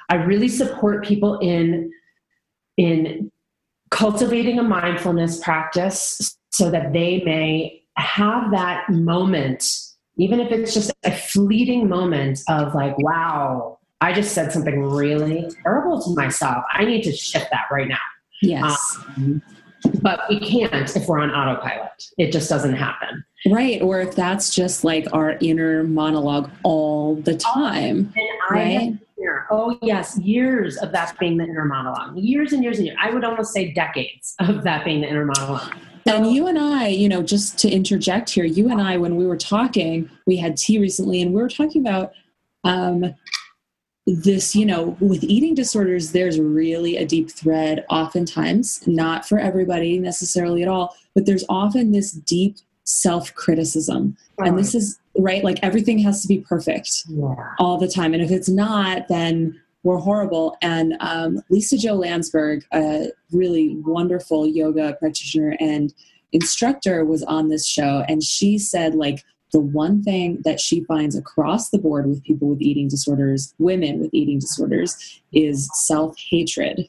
I 0.09 0.17
really 0.17 0.49
support 0.49 1.05
people 1.05 1.39
in 1.39 1.93
in 2.77 3.31
cultivating 3.91 4.59
a 4.59 4.63
mindfulness 4.65 5.39
practice 5.39 6.37
so 6.51 6.71
that 6.71 6.93
they 6.93 7.23
may 7.25 7.82
have 7.97 8.51
that 8.53 8.89
moment, 8.91 9.65
even 10.17 10.41
if 10.41 10.51
it's 10.53 10.75
just 10.75 10.93
a 11.05 11.13
fleeting 11.13 11.89
moment 11.89 12.41
of 12.49 12.75
like, 12.75 12.97
wow, 12.99 13.79
I 14.01 14.13
just 14.13 14.35
said 14.35 14.53
something 14.53 14.83
really 14.83 15.49
terrible 15.63 16.03
to 16.03 16.15
myself. 16.15 16.65
I 16.73 16.85
need 16.85 17.03
to 17.03 17.13
shift 17.13 17.49
that 17.51 17.67
right 17.71 17.89
now. 17.89 17.99
Yes. 18.43 18.99
Um, 19.17 19.43
but 20.01 20.21
we 20.29 20.41
can't 20.41 20.95
if 20.97 21.07
we're 21.07 21.21
on 21.21 21.31
autopilot. 21.31 21.91
It 22.19 22.33
just 22.33 22.49
doesn't 22.49 22.75
happen. 22.75 23.25
Right. 23.47 23.83
Or 23.83 24.01
if 24.01 24.15
that's 24.15 24.55
just 24.55 24.85
like 24.85 25.07
our 25.13 25.37
inner 25.41 25.83
monologue 25.85 26.51
all 26.63 27.17
the 27.17 27.37
time. 27.37 28.13
And 28.17 28.29
I 28.51 28.55
right? 28.55 28.99
Oh, 29.51 29.79
yes, 29.83 30.19
years 30.19 30.77
of 30.79 30.93
that 30.93 31.17
being 31.19 31.37
the 31.37 31.45
inner 31.45 31.65
monologue. 31.65 32.17
Years 32.17 32.53
and 32.53 32.63
years 32.63 32.79
and 32.79 32.87
years. 32.87 32.99
I 33.01 33.11
would 33.11 33.25
almost 33.25 33.53
say 33.53 33.73
decades 33.73 34.35
of 34.41 34.65
that 34.65 34.85
being 34.85 35.01
the 35.01 35.09
inner 35.09 35.25
monologue. 35.25 35.75
And 36.07 36.33
you 36.33 36.47
and 36.47 36.59
I, 36.59 36.89
you 36.89 37.09
know, 37.09 37.23
just 37.23 37.59
to 37.61 37.71
interject 37.71 38.31
here, 38.31 38.45
you 38.45 38.71
and 38.71 38.81
I, 38.81 38.97
when 38.97 39.17
we 39.17 39.27
were 39.27 39.37
talking, 39.37 40.11
we 40.27 40.37
had 40.37 40.57
tea 40.57 40.79
recently, 40.79 41.23
and 41.23 41.33
we 41.33 41.41
were 41.41 41.49
talking 41.49 41.81
about 41.81 42.13
um, 42.65 43.15
this, 44.07 44.55
you 44.55 44.67
know, 44.67 44.97
with 45.01 45.23
eating 45.25 45.55
disorders, 45.55 46.13
there's 46.13 46.41
really 46.41 46.97
a 46.97 47.07
deep 47.07 47.31
thread, 47.31 47.85
oftentimes, 47.89 48.87
not 48.87 49.29
for 49.29 49.39
everybody 49.39 49.99
necessarily 49.99 50.63
at 50.63 50.69
all, 50.69 50.97
but 51.15 51.27
there's 51.27 51.45
often 51.49 51.93
this 51.93 52.13
deep 52.13 52.57
self 52.85 53.33
criticism. 53.35 54.17
Right. 54.39 54.49
And 54.49 54.59
this 54.59 54.75
is 54.75 54.99
right, 55.19 55.45
like 55.45 55.59
everything 55.63 55.99
has 56.01 56.23
to 56.23 56.29
be 56.29 56.39
perfect 56.39 57.05
yeah. 57.09 57.35
all 57.59 57.79
the 57.79 57.89
time. 57.89 58.13
And 58.15 58.23
if 58.23 58.31
it's 58.31 58.49
not, 58.49 59.09
then 59.09 59.61
were 59.83 59.99
horrible. 59.99 60.57
And 60.63 60.95
um, 61.01 61.43
Lisa-Jo 61.51 61.95
Landsberg, 61.95 62.65
a 62.73 63.09
really 63.33 63.77
wonderful 63.79 64.47
yoga 64.47 64.95
practitioner 64.99 65.57
and 65.61 65.93
instructor, 66.33 67.05
was 67.05 67.23
on 67.23 67.49
this 67.49 67.67
show, 67.67 68.05
and 68.09 68.23
she 68.23 68.59
said, 68.59 68.95
like, 68.95 69.25
the 69.53 69.61
one 69.61 70.03
thing 70.03 70.41
that 70.45 70.59
she 70.59 70.83
finds 70.85 71.15
across 71.15 71.69
the 71.69 71.79
board 71.79 72.07
with 72.07 72.25
people 72.25 72.49
with 72.49 72.63
eating 72.63 72.89
disorders, 72.89 73.55
women 73.59 74.01
with 74.01 74.09
eating 74.13 74.39
disorders, 74.39 75.21
is 75.33 75.69
self 75.87 76.17
hatred. 76.31 76.89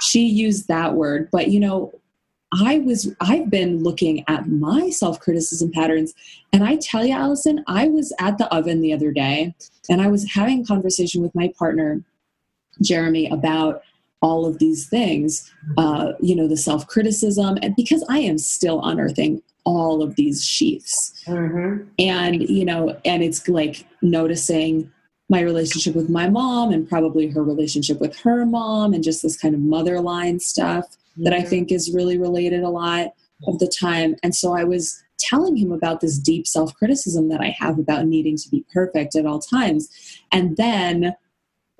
She 0.00 0.26
used 0.26 0.68
that 0.68 0.94
word, 0.94 1.28
but 1.30 1.48
you 1.48 1.60
know, 1.60 1.92
I 2.52 2.78
was 2.78 3.14
I've 3.20 3.50
been 3.50 3.82
looking 3.82 4.24
at 4.28 4.48
my 4.48 4.90
self-criticism 4.90 5.72
patterns 5.72 6.12
and 6.52 6.62
I 6.62 6.76
tell 6.76 7.04
you 7.04 7.14
Allison, 7.14 7.64
I 7.66 7.88
was 7.88 8.12
at 8.18 8.36
the 8.36 8.52
oven 8.54 8.82
the 8.82 8.92
other 8.92 9.10
day 9.10 9.54
and 9.88 10.02
I 10.02 10.08
was 10.08 10.30
having 10.32 10.60
a 10.60 10.64
conversation 10.64 11.22
with 11.22 11.34
my 11.34 11.52
partner 11.58 12.02
Jeremy 12.80 13.28
about 13.28 13.82
all 14.20 14.46
of 14.46 14.58
these 14.58 14.88
things, 14.88 15.52
uh, 15.76 16.12
you 16.20 16.36
know, 16.36 16.46
the 16.46 16.56
self 16.56 16.86
criticism, 16.86 17.58
and 17.60 17.74
because 17.76 18.04
I 18.08 18.18
am 18.18 18.38
still 18.38 18.82
unearthing 18.84 19.42
all 19.64 20.02
of 20.02 20.16
these 20.16 20.44
sheaths. 20.44 21.12
Mm-hmm. 21.26 21.88
And, 21.98 22.48
you 22.48 22.64
know, 22.64 22.96
and 23.04 23.22
it's 23.22 23.48
like 23.48 23.86
noticing 24.00 24.90
my 25.28 25.40
relationship 25.40 25.94
with 25.94 26.10
my 26.10 26.28
mom 26.28 26.72
and 26.72 26.88
probably 26.88 27.28
her 27.28 27.42
relationship 27.42 28.00
with 28.00 28.18
her 28.20 28.44
mom 28.44 28.92
and 28.92 29.04
just 29.04 29.22
this 29.22 29.36
kind 29.36 29.54
of 29.54 29.60
mother 29.60 30.00
line 30.00 30.40
stuff 30.40 30.86
mm-hmm. 30.86 31.24
that 31.24 31.32
I 31.32 31.38
mm-hmm. 31.38 31.48
think 31.48 31.72
is 31.72 31.94
really 31.94 32.18
related 32.18 32.62
a 32.62 32.68
lot 32.68 33.12
of 33.46 33.58
the 33.58 33.68
time. 33.68 34.16
And 34.22 34.34
so 34.34 34.54
I 34.54 34.64
was 34.64 35.02
telling 35.18 35.56
him 35.56 35.72
about 35.72 36.00
this 36.00 36.18
deep 36.18 36.46
self 36.46 36.74
criticism 36.74 37.28
that 37.28 37.40
I 37.40 37.54
have 37.58 37.78
about 37.78 38.06
needing 38.06 38.36
to 38.36 38.48
be 38.50 38.64
perfect 38.72 39.14
at 39.14 39.26
all 39.26 39.38
times. 39.38 39.88
And 40.32 40.56
then 40.56 41.14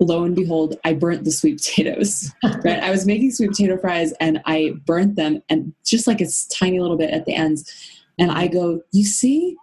lo 0.03 0.23
and 0.23 0.35
behold, 0.35 0.77
I 0.83 0.93
burnt 0.93 1.23
the 1.23 1.31
sweet 1.31 1.57
potatoes. 1.57 2.31
right? 2.43 2.81
I 2.81 2.91
was 2.91 3.05
making 3.05 3.31
sweet 3.31 3.49
potato 3.49 3.77
fries 3.77 4.13
and 4.19 4.41
I 4.45 4.73
burnt 4.85 5.15
them 5.15 5.41
and 5.49 5.73
just 5.85 6.07
like 6.07 6.21
a 6.21 6.27
tiny 6.51 6.79
little 6.79 6.97
bit 6.97 7.11
at 7.11 7.25
the 7.25 7.35
ends. 7.35 7.71
And 8.19 8.31
I 8.31 8.47
go, 8.47 8.81
You 8.91 9.05
see? 9.05 9.57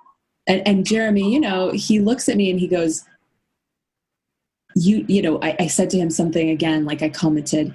And, 0.46 0.66
and 0.66 0.86
Jeremy, 0.86 1.32
you 1.32 1.40
know, 1.40 1.70
he 1.70 2.00
looks 2.00 2.28
at 2.28 2.36
me 2.36 2.50
and 2.50 2.58
he 2.58 2.68
goes, 2.68 3.04
You, 4.74 5.04
you 5.08 5.22
know, 5.22 5.38
I, 5.42 5.56
I 5.60 5.66
said 5.66 5.90
to 5.90 5.98
him 5.98 6.10
something 6.10 6.50
again, 6.50 6.84
like 6.84 7.02
I 7.02 7.08
commented, 7.08 7.74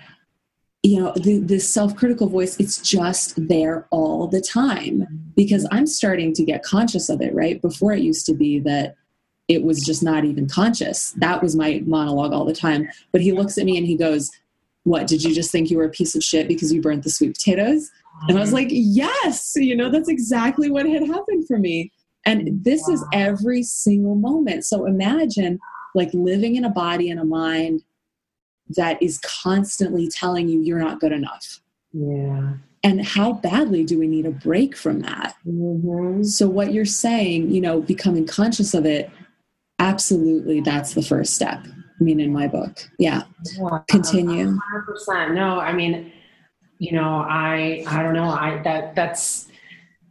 you 0.84 1.02
know, 1.02 1.14
the, 1.16 1.40
this 1.40 1.72
self 1.72 1.96
critical 1.96 2.28
voice, 2.28 2.60
it's 2.60 2.80
just 2.80 3.48
there 3.48 3.88
all 3.90 4.28
the 4.28 4.42
time 4.42 5.08
because 5.36 5.68
I'm 5.72 5.88
starting 5.88 6.34
to 6.34 6.44
get 6.44 6.64
conscious 6.64 7.10
of 7.10 7.22
it, 7.22 7.34
right? 7.34 7.62
Before 7.62 7.94
it 7.94 8.02
used 8.02 8.26
to 8.28 8.34
be 8.34 8.60
that 8.60 8.96
it 9.48 9.64
was 9.64 9.84
just 9.84 10.02
not 10.02 10.26
even 10.26 10.48
conscious. 10.48 11.12
That 11.18 11.42
was 11.42 11.56
my 11.56 11.82
monologue 11.86 12.34
all 12.34 12.46
the 12.46 12.56
time. 12.56 12.90
But 13.12 13.22
he 13.22 13.32
looks 13.32 13.58
at 13.58 13.66
me 13.66 13.78
and 13.78 13.86
he 13.86 13.96
goes, 13.96 14.32
What, 14.84 15.08
did 15.08 15.24
you 15.24 15.34
just 15.34 15.52
think 15.52 15.70
you 15.70 15.78
were 15.78 15.86
a 15.86 15.90
piece 15.90 16.16
of 16.16 16.24
shit 16.24 16.48
because 16.48 16.74
you 16.74 16.82
burnt 16.82 17.04
the 17.04 17.10
sweet 17.10 17.36
potatoes? 17.36 17.92
And 18.28 18.38
I 18.38 18.42
was 18.42 18.54
like, 18.54 18.70
Yes, 18.72 19.54
you 19.56 19.76
know, 19.76 19.90
that's 19.90 20.10
exactly 20.10 20.72
what 20.72 20.88
had 20.88 21.06
happened 21.06 21.48
for 21.48 21.58
me. 21.58 21.92
And 22.26 22.64
this 22.64 22.88
is 22.88 23.06
every 23.14 23.62
single 23.62 24.16
moment. 24.16 24.66
So 24.66 24.86
imagine 24.86 25.60
like 25.94 26.10
living 26.14 26.56
in 26.56 26.66
a 26.66 26.70
body 26.70 27.10
and 27.10 27.20
a 27.20 27.26
mind 27.26 27.84
that 28.70 29.02
is 29.02 29.20
constantly 29.20 30.08
telling 30.08 30.50
you 30.50 30.60
you're 30.62 30.80
not 30.80 31.00
good 31.00 31.12
enough. 31.12 31.62
Yeah. 31.94 32.54
And 32.84 33.04
how 33.04 33.34
badly 33.34 33.84
do 33.84 33.98
we 33.98 34.08
need 34.08 34.26
a 34.26 34.32
break 34.32 34.76
from 34.76 35.02
that? 35.02 35.36
Mm-hmm. 35.48 36.24
So, 36.24 36.48
what 36.48 36.72
you're 36.72 36.86
saying, 36.86 37.50
you 37.50 37.60
know, 37.60 37.82
becoming 37.82 38.28
conscious 38.28 38.76
of 38.76 38.86
it, 38.86 39.10
absolutely, 39.80 40.62
that's 40.62 40.94
the 40.94 41.02
first 41.02 41.34
step. 41.34 41.60
I 41.66 42.04
mean, 42.04 42.20
in 42.20 42.34
my 42.34 42.48
book. 42.48 42.90
Yeah. 43.00 43.24
Continue. 43.88 44.58
100%. 45.08 45.34
No, 45.34 45.60
I 45.60 45.72
mean, 45.72 46.12
you 46.78 46.92
know, 46.92 47.26
I, 47.28 47.86
I 47.88 48.04
don't 48.04 48.14
know. 48.14 48.30
I, 48.30 48.62
that, 48.64 48.96
that's, 48.96 49.48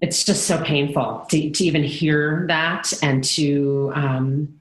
it's 0.01 0.25
just 0.25 0.47
so 0.47 0.63
painful 0.63 1.27
to, 1.31 1.51
to 1.51 1.65
even 1.65 1.83
hear 1.85 2.47
that 2.49 2.93
and 3.03 3.23
to, 3.25 3.93
um, 3.95 4.61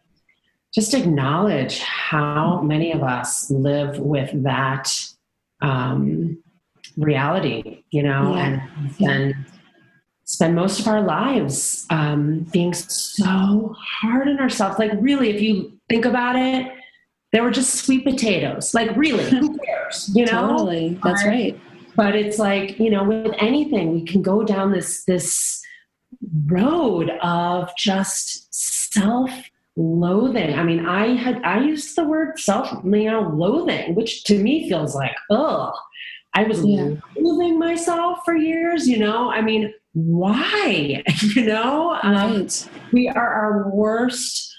just 0.73 0.93
acknowledge 0.95 1.79
how 1.79 2.61
many 2.61 2.91
of 2.91 3.03
us 3.03 3.49
live 3.51 3.99
with 3.99 4.31
that 4.43 4.91
um, 5.61 6.41
reality, 6.97 7.83
you 7.91 8.03
know, 8.03 8.35
Yeah. 8.35 8.45
and 8.45 8.91
spend 8.95 9.35
spend 10.25 10.55
most 10.55 10.79
of 10.79 10.87
our 10.87 11.01
lives 11.01 11.85
um, 11.89 12.39
being 12.51 12.73
so 12.73 13.75
hard 13.77 14.27
on 14.27 14.39
ourselves. 14.39 14.79
Like, 14.79 14.91
really, 14.99 15.29
if 15.29 15.41
you 15.41 15.77
think 15.89 16.05
about 16.05 16.35
it, 16.35 16.71
they 17.31 17.41
were 17.41 17.51
just 17.51 17.75
sweet 17.85 18.03
potatoes. 18.05 18.73
Like, 18.73 18.95
really, 18.95 19.29
who 19.29 19.57
cares? 19.65 20.09
You 20.13 20.25
know, 20.25 20.49
Totally. 20.49 20.99
That's 21.03 21.25
right. 21.25 21.59
but 21.95 22.15
it's 22.15 22.39
like 22.39 22.79
you 22.79 22.89
know 22.89 23.03
with 23.03 23.33
anything 23.39 23.93
we 23.93 24.03
can 24.05 24.21
go 24.21 24.43
down 24.43 24.71
this 24.71 25.03
this 25.05 25.61
road 26.45 27.09
of 27.21 27.69
just 27.77 28.53
self 28.53 29.29
loathing 29.75 30.53
i 30.57 30.63
mean 30.63 30.85
i 30.85 31.15
had 31.15 31.41
i 31.43 31.59
used 31.59 31.95
the 31.95 32.03
word 32.03 32.37
self 32.39 32.69
you 32.83 33.09
know 33.11 33.21
loathing 33.33 33.95
which 33.95 34.23
to 34.23 34.37
me 34.41 34.69
feels 34.69 34.93
like 34.95 35.15
oh 35.31 35.71
i 36.35 36.43
was 36.43 36.63
Yeah. 36.63 36.91
loathing 37.17 37.57
myself 37.57 38.19
for 38.23 38.35
years 38.35 38.87
you 38.87 38.99
know 38.99 39.31
i 39.31 39.41
mean 39.41 39.73
why 39.93 41.03
you 41.35 41.45
know 41.45 41.97
um, 42.03 42.47
we 42.91 43.07
are 43.07 43.33
our 43.33 43.69
worst 43.69 44.55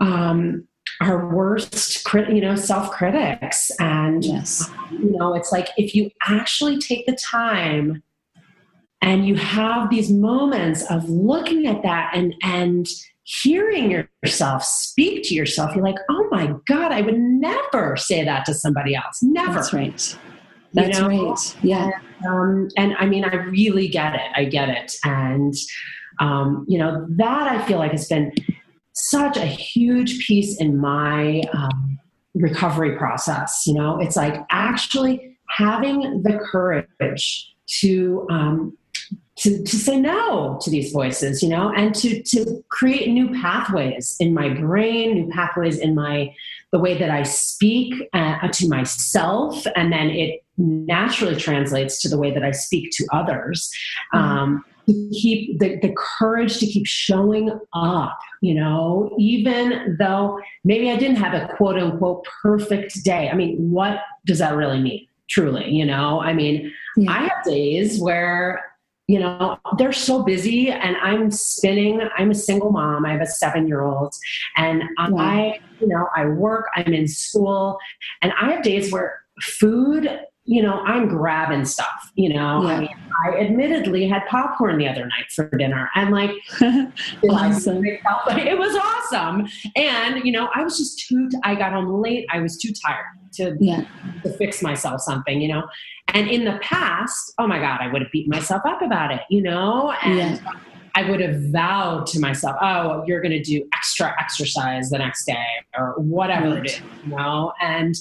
um 0.00 0.66
our 1.00 1.34
worst 1.34 2.02
crit 2.04 2.30
you 2.30 2.40
know 2.40 2.56
self 2.56 2.90
critics 2.90 3.70
and 3.78 4.24
Yes. 4.24 4.68
you 4.90 5.16
know 5.16 5.34
it's 5.34 5.52
like 5.52 5.68
if 5.76 5.94
you 5.94 6.10
actually 6.26 6.78
take 6.78 7.06
the 7.06 7.16
time 7.16 8.02
and 9.02 9.26
you 9.26 9.34
have 9.34 9.90
these 9.90 10.10
moments 10.10 10.82
of 10.90 11.08
looking 11.08 11.66
at 11.66 11.82
that 11.82 12.12
and 12.14 12.34
and 12.42 12.86
hearing 13.24 13.90
yourself 14.22 14.62
speak 14.62 15.22
to 15.24 15.34
yourself 15.34 15.74
you're 15.74 15.84
like 15.84 15.98
oh 16.10 16.28
my 16.30 16.54
god 16.66 16.92
i 16.92 17.00
would 17.00 17.18
never 17.18 17.96
say 17.96 18.24
that 18.24 18.44
to 18.44 18.54
somebody 18.54 18.94
else 18.94 19.22
never 19.22 19.54
That's 19.54 19.72
right. 19.72 20.18
You 20.74 20.82
That's 20.82 21.00
know? 21.00 21.08
right. 21.08 21.56
Yeah. 21.62 21.90
Um, 22.26 22.68
and 22.76 22.94
I 22.98 23.06
mean, 23.06 23.24
I 23.24 23.34
really 23.34 23.88
get 23.88 24.14
it. 24.14 24.30
I 24.34 24.44
get 24.44 24.68
it. 24.68 24.94
And, 25.04 25.54
um, 26.20 26.64
you 26.68 26.78
know, 26.78 27.06
that 27.10 27.48
I 27.48 27.64
feel 27.66 27.78
like 27.78 27.92
has 27.92 28.08
been 28.08 28.32
such 28.92 29.36
a 29.36 29.46
huge 29.46 30.26
piece 30.26 30.60
in 30.60 30.78
my 30.78 31.42
um, 31.52 31.98
recovery 32.34 32.96
process. 32.96 33.64
You 33.66 33.74
know, 33.74 34.00
it's 34.00 34.16
like 34.16 34.34
actually 34.50 35.36
having 35.48 36.22
the 36.22 36.38
courage 36.50 37.54
to, 37.80 38.26
um, 38.30 38.76
to, 39.36 39.62
to 39.64 39.76
say 39.76 40.00
no 40.00 40.58
to 40.62 40.70
these 40.70 40.92
voices, 40.92 41.42
you 41.42 41.48
know, 41.48 41.72
and 41.74 41.94
to, 41.96 42.22
to 42.22 42.64
create 42.68 43.08
new 43.08 43.32
pathways 43.40 44.16
in 44.20 44.32
my 44.32 44.48
brain, 44.48 45.14
new 45.14 45.28
pathways 45.32 45.78
in 45.78 45.94
my, 45.94 46.32
the 46.72 46.78
way 46.78 46.96
that 46.98 47.10
I 47.10 47.24
speak 47.24 47.94
uh, 48.12 48.46
to 48.48 48.68
myself, 48.68 49.66
and 49.74 49.92
then 49.92 50.10
it 50.10 50.44
naturally 50.56 51.36
translates 51.36 52.00
to 52.02 52.08
the 52.08 52.18
way 52.18 52.30
that 52.32 52.44
I 52.44 52.52
speak 52.52 52.90
to 52.92 53.06
others. 53.12 53.70
Um, 54.12 54.64
to 54.86 55.10
keep 55.12 55.58
the, 55.60 55.78
the 55.80 55.94
courage 55.96 56.58
to 56.58 56.66
keep 56.66 56.86
showing 56.86 57.58
up, 57.72 58.18
you 58.42 58.54
know, 58.54 59.14
even 59.18 59.96
though 59.98 60.38
maybe 60.62 60.90
I 60.90 60.96
didn't 60.96 61.16
have 61.16 61.32
a 61.32 61.52
quote 61.56 61.78
unquote 61.78 62.26
perfect 62.42 63.02
day. 63.02 63.30
I 63.30 63.34
mean, 63.34 63.70
what 63.70 64.00
does 64.26 64.40
that 64.40 64.54
really 64.54 64.80
mean? 64.80 65.06
Truly, 65.28 65.70
you 65.70 65.86
know, 65.86 66.20
I 66.20 66.34
mean, 66.34 66.70
Yeah. 66.96 67.12
I 67.12 67.18
have 67.22 67.44
days 67.44 67.98
where 67.98 68.62
you 69.06 69.18
know 69.18 69.58
they're 69.76 69.92
so 69.92 70.22
busy 70.22 70.70
and 70.70 70.96
i'm 70.98 71.30
spinning 71.30 72.00
i'm 72.16 72.30
a 72.30 72.34
single 72.34 72.70
mom 72.70 73.04
i 73.04 73.12
have 73.12 73.20
a 73.20 73.26
seven 73.26 73.68
year 73.68 73.82
old 73.82 74.14
and 74.56 74.82
Wow. 74.98 75.18
i 75.18 75.60
you 75.80 75.88
know 75.88 76.08
i 76.16 76.24
work 76.24 76.66
i'm 76.74 76.94
in 76.94 77.06
school 77.06 77.78
and 78.22 78.32
i 78.40 78.50
have 78.52 78.62
days 78.62 78.90
where 78.92 79.20
food 79.42 80.08
you 80.46 80.62
know 80.62 80.80
i'm 80.84 81.08
grabbing 81.08 81.64
stuff 81.64 82.12
you 82.16 82.28
know 82.28 82.62
Yeah. 82.62 82.68
i 82.68 82.80
mean 82.80 82.88
i 83.26 83.36
admittedly 83.38 84.06
had 84.06 84.26
popcorn 84.26 84.76
the 84.78 84.86
other 84.88 85.06
night 85.06 85.26
for 85.34 85.48
dinner 85.56 85.88
and 85.94 86.10
like 86.10 86.30
Awesome. 87.30 87.82
it 87.84 88.58
was 88.58 88.76
awesome 88.76 89.46
and 89.76 90.24
you 90.24 90.32
know 90.32 90.48
i 90.54 90.62
was 90.62 90.76
just 90.78 91.06
too 91.08 91.30
i 91.44 91.54
got 91.54 91.72
home 91.72 92.02
late 92.02 92.26
i 92.32 92.40
was 92.40 92.58
too 92.58 92.72
tired 92.84 93.04
to 93.32 93.56
Yeah. 93.58 93.84
to 94.22 94.32
fix 94.38 94.62
myself 94.62 95.00
something, 95.00 95.40
you 95.40 95.48
know. 95.48 95.64
And 96.08 96.28
in 96.28 96.44
the 96.44 96.56
past, 96.62 97.32
oh 97.38 97.48
my 97.48 97.58
God, 97.58 97.80
I 97.80 97.88
would 97.92 98.00
have 98.00 98.12
beaten 98.12 98.30
myself 98.30 98.62
up 98.64 98.80
about 98.80 99.10
it, 99.10 99.22
you 99.28 99.42
know? 99.42 99.92
And 100.04 100.40
I 100.94 101.10
would 101.10 101.18
have 101.20 101.40
vowed 101.50 102.06
to 102.08 102.20
myself, 102.20 102.54
oh, 102.60 103.02
you're 103.08 103.20
going 103.20 103.32
to 103.32 103.42
do 103.42 103.66
extra 103.74 104.14
exercise 104.20 104.88
the 104.90 104.98
next 104.98 105.24
day 105.24 105.44
or 105.76 105.94
whatever 105.98 106.50
Right. 106.50 106.58
it 106.64 106.66
is, 106.70 106.80
you 107.04 107.16
know? 107.16 107.52
And 107.60 107.96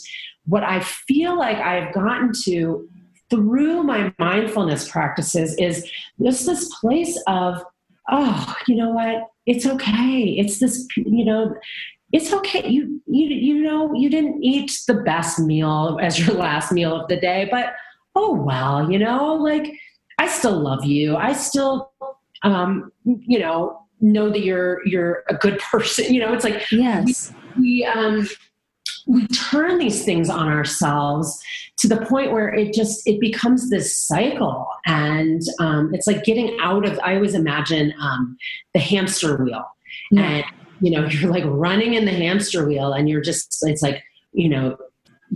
what 0.46 0.64
I 0.64 0.80
feel 0.82 1.38
like 1.38 1.58
I've 1.58 1.94
gotten 1.94 2.32
to 2.44 2.88
through 3.30 3.84
my 3.84 4.14
mindfulness 4.20 4.90
practices 4.90 5.56
is 5.58 5.90
just 6.22 6.46
this 6.46 6.74
place 6.80 7.22
of, 7.28 7.64
oh, 8.12 8.56
you 8.68 8.76
know 8.76 8.92
what? 8.92 9.30
It's 9.46 9.66
okay. 9.66 10.36
It's 10.38 10.60
this, 10.60 10.88
you 10.96 11.26
know, 11.26 11.56
it's 12.12 12.32
okay. 12.32 12.68
You 12.68 13.02
you 13.08 13.28
you 13.28 13.64
know 13.64 13.92
you 13.96 14.10
didn't 14.10 14.44
eat 14.44 14.72
the 14.88 14.94
best 14.94 15.40
meal 15.40 15.98
as 16.02 16.20
your 16.20 16.36
last 16.38 16.72
meal 16.72 16.96
of 16.96 17.08
the 17.08 17.20
day, 17.20 17.48
but 17.50 17.74
oh 18.16 18.34
well, 18.34 18.90
you 18.92 19.00
know, 19.00 19.34
like 19.34 19.74
I 20.20 20.28
still 20.28 20.60
love 20.60 20.86
you. 20.86 21.16
I 21.16 21.34
still 21.34 21.92
um 22.44 22.92
you 23.04 23.40
know 23.40 23.80
know 24.00 24.30
that 24.30 24.42
you're 24.42 24.86
you're 24.86 25.24
a 25.28 25.34
good 25.34 25.58
person. 25.72 26.14
You 26.14 26.22
know, 26.22 26.34
it's 26.34 26.44
like 26.44 26.72
Yes. 26.72 27.34
we 27.58 27.84
um 27.84 28.30
we 29.08 29.28
turn 29.28 29.78
these 29.80 30.06
things 30.06 30.30
on 30.30 30.48
ourselves 30.48 31.38
to 31.78 31.88
the 31.88 31.98
point 32.06 32.32
where 32.32 32.54
it 32.54 32.74
just 32.74 33.02
it 33.08 33.20
becomes 33.20 33.70
this 33.70 33.98
cycle 33.98 34.68
and 34.86 35.42
um, 35.60 35.94
it's 35.94 36.08
like 36.08 36.24
getting 36.24 36.58
out 36.62 36.86
of 36.88 37.00
i 37.04 37.16
always 37.16 37.34
imagine 37.36 37.94
um, 38.00 38.38
the 38.74 38.80
hamster 38.80 39.36
wheel 39.44 39.66
Yeah. 40.12 40.22
and 40.24 40.46
you 40.82 40.92
know 40.92 41.06
you're 41.10 41.32
like 41.32 41.44
running 41.46 41.94
in 41.96 42.06
the 42.06 42.12
hamster 42.12 42.66
wheel 42.68 42.94
and 42.94 43.10
you're 43.10 43.22
just 43.22 43.58
it's 43.64 43.82
like 43.82 44.04
you 44.32 44.50
know 44.50 44.78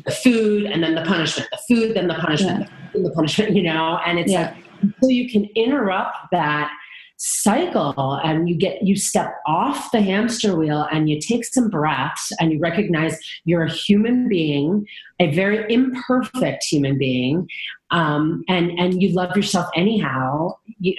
the 0.06 0.12
food 0.12 0.66
and 0.66 0.84
then 0.84 0.96
the 0.96 1.02
punishment 1.04 1.50
the 1.52 1.60
food 1.76 1.96
then 1.96 2.08
the 2.08 2.14
punishment 2.16 2.60
Yeah. 2.62 2.66
the 2.94 3.00
food, 3.00 3.06
the 3.06 3.12
punishment 3.12 3.56
you 3.56 3.64
know 3.64 4.00
and 4.06 4.20
it's 4.20 4.32
Yeah. 4.32 4.54
like 4.54 4.64
until 4.82 5.10
you 5.10 5.30
can 5.30 5.46
interrupt 5.56 6.16
that 6.32 6.72
cycle 7.18 8.20
and 8.24 8.48
you 8.48 8.56
get 8.56 8.84
you 8.84 8.96
step 8.96 9.34
off 9.48 9.92
the 9.92 10.02
hamster 10.02 10.56
wheel 10.56 10.88
and 10.92 11.10
you 11.10 11.20
take 11.20 11.44
some 11.44 11.70
breaths 11.70 12.32
and 12.40 12.52
you 12.52 12.60
recognize 12.60 13.18
you're 13.46 13.64
a 13.64 13.72
human 13.72 14.30
being 14.30 14.86
a 15.20 15.34
very 15.34 15.66
imperfect 15.74 16.64
human 16.64 16.98
being 16.98 17.48
um, 17.92 18.44
and 18.48 18.72
and 18.80 19.02
you 19.02 19.10
love 19.10 19.36
yourself 19.36 19.68
anyhow 19.76 20.56
you, 20.80 20.96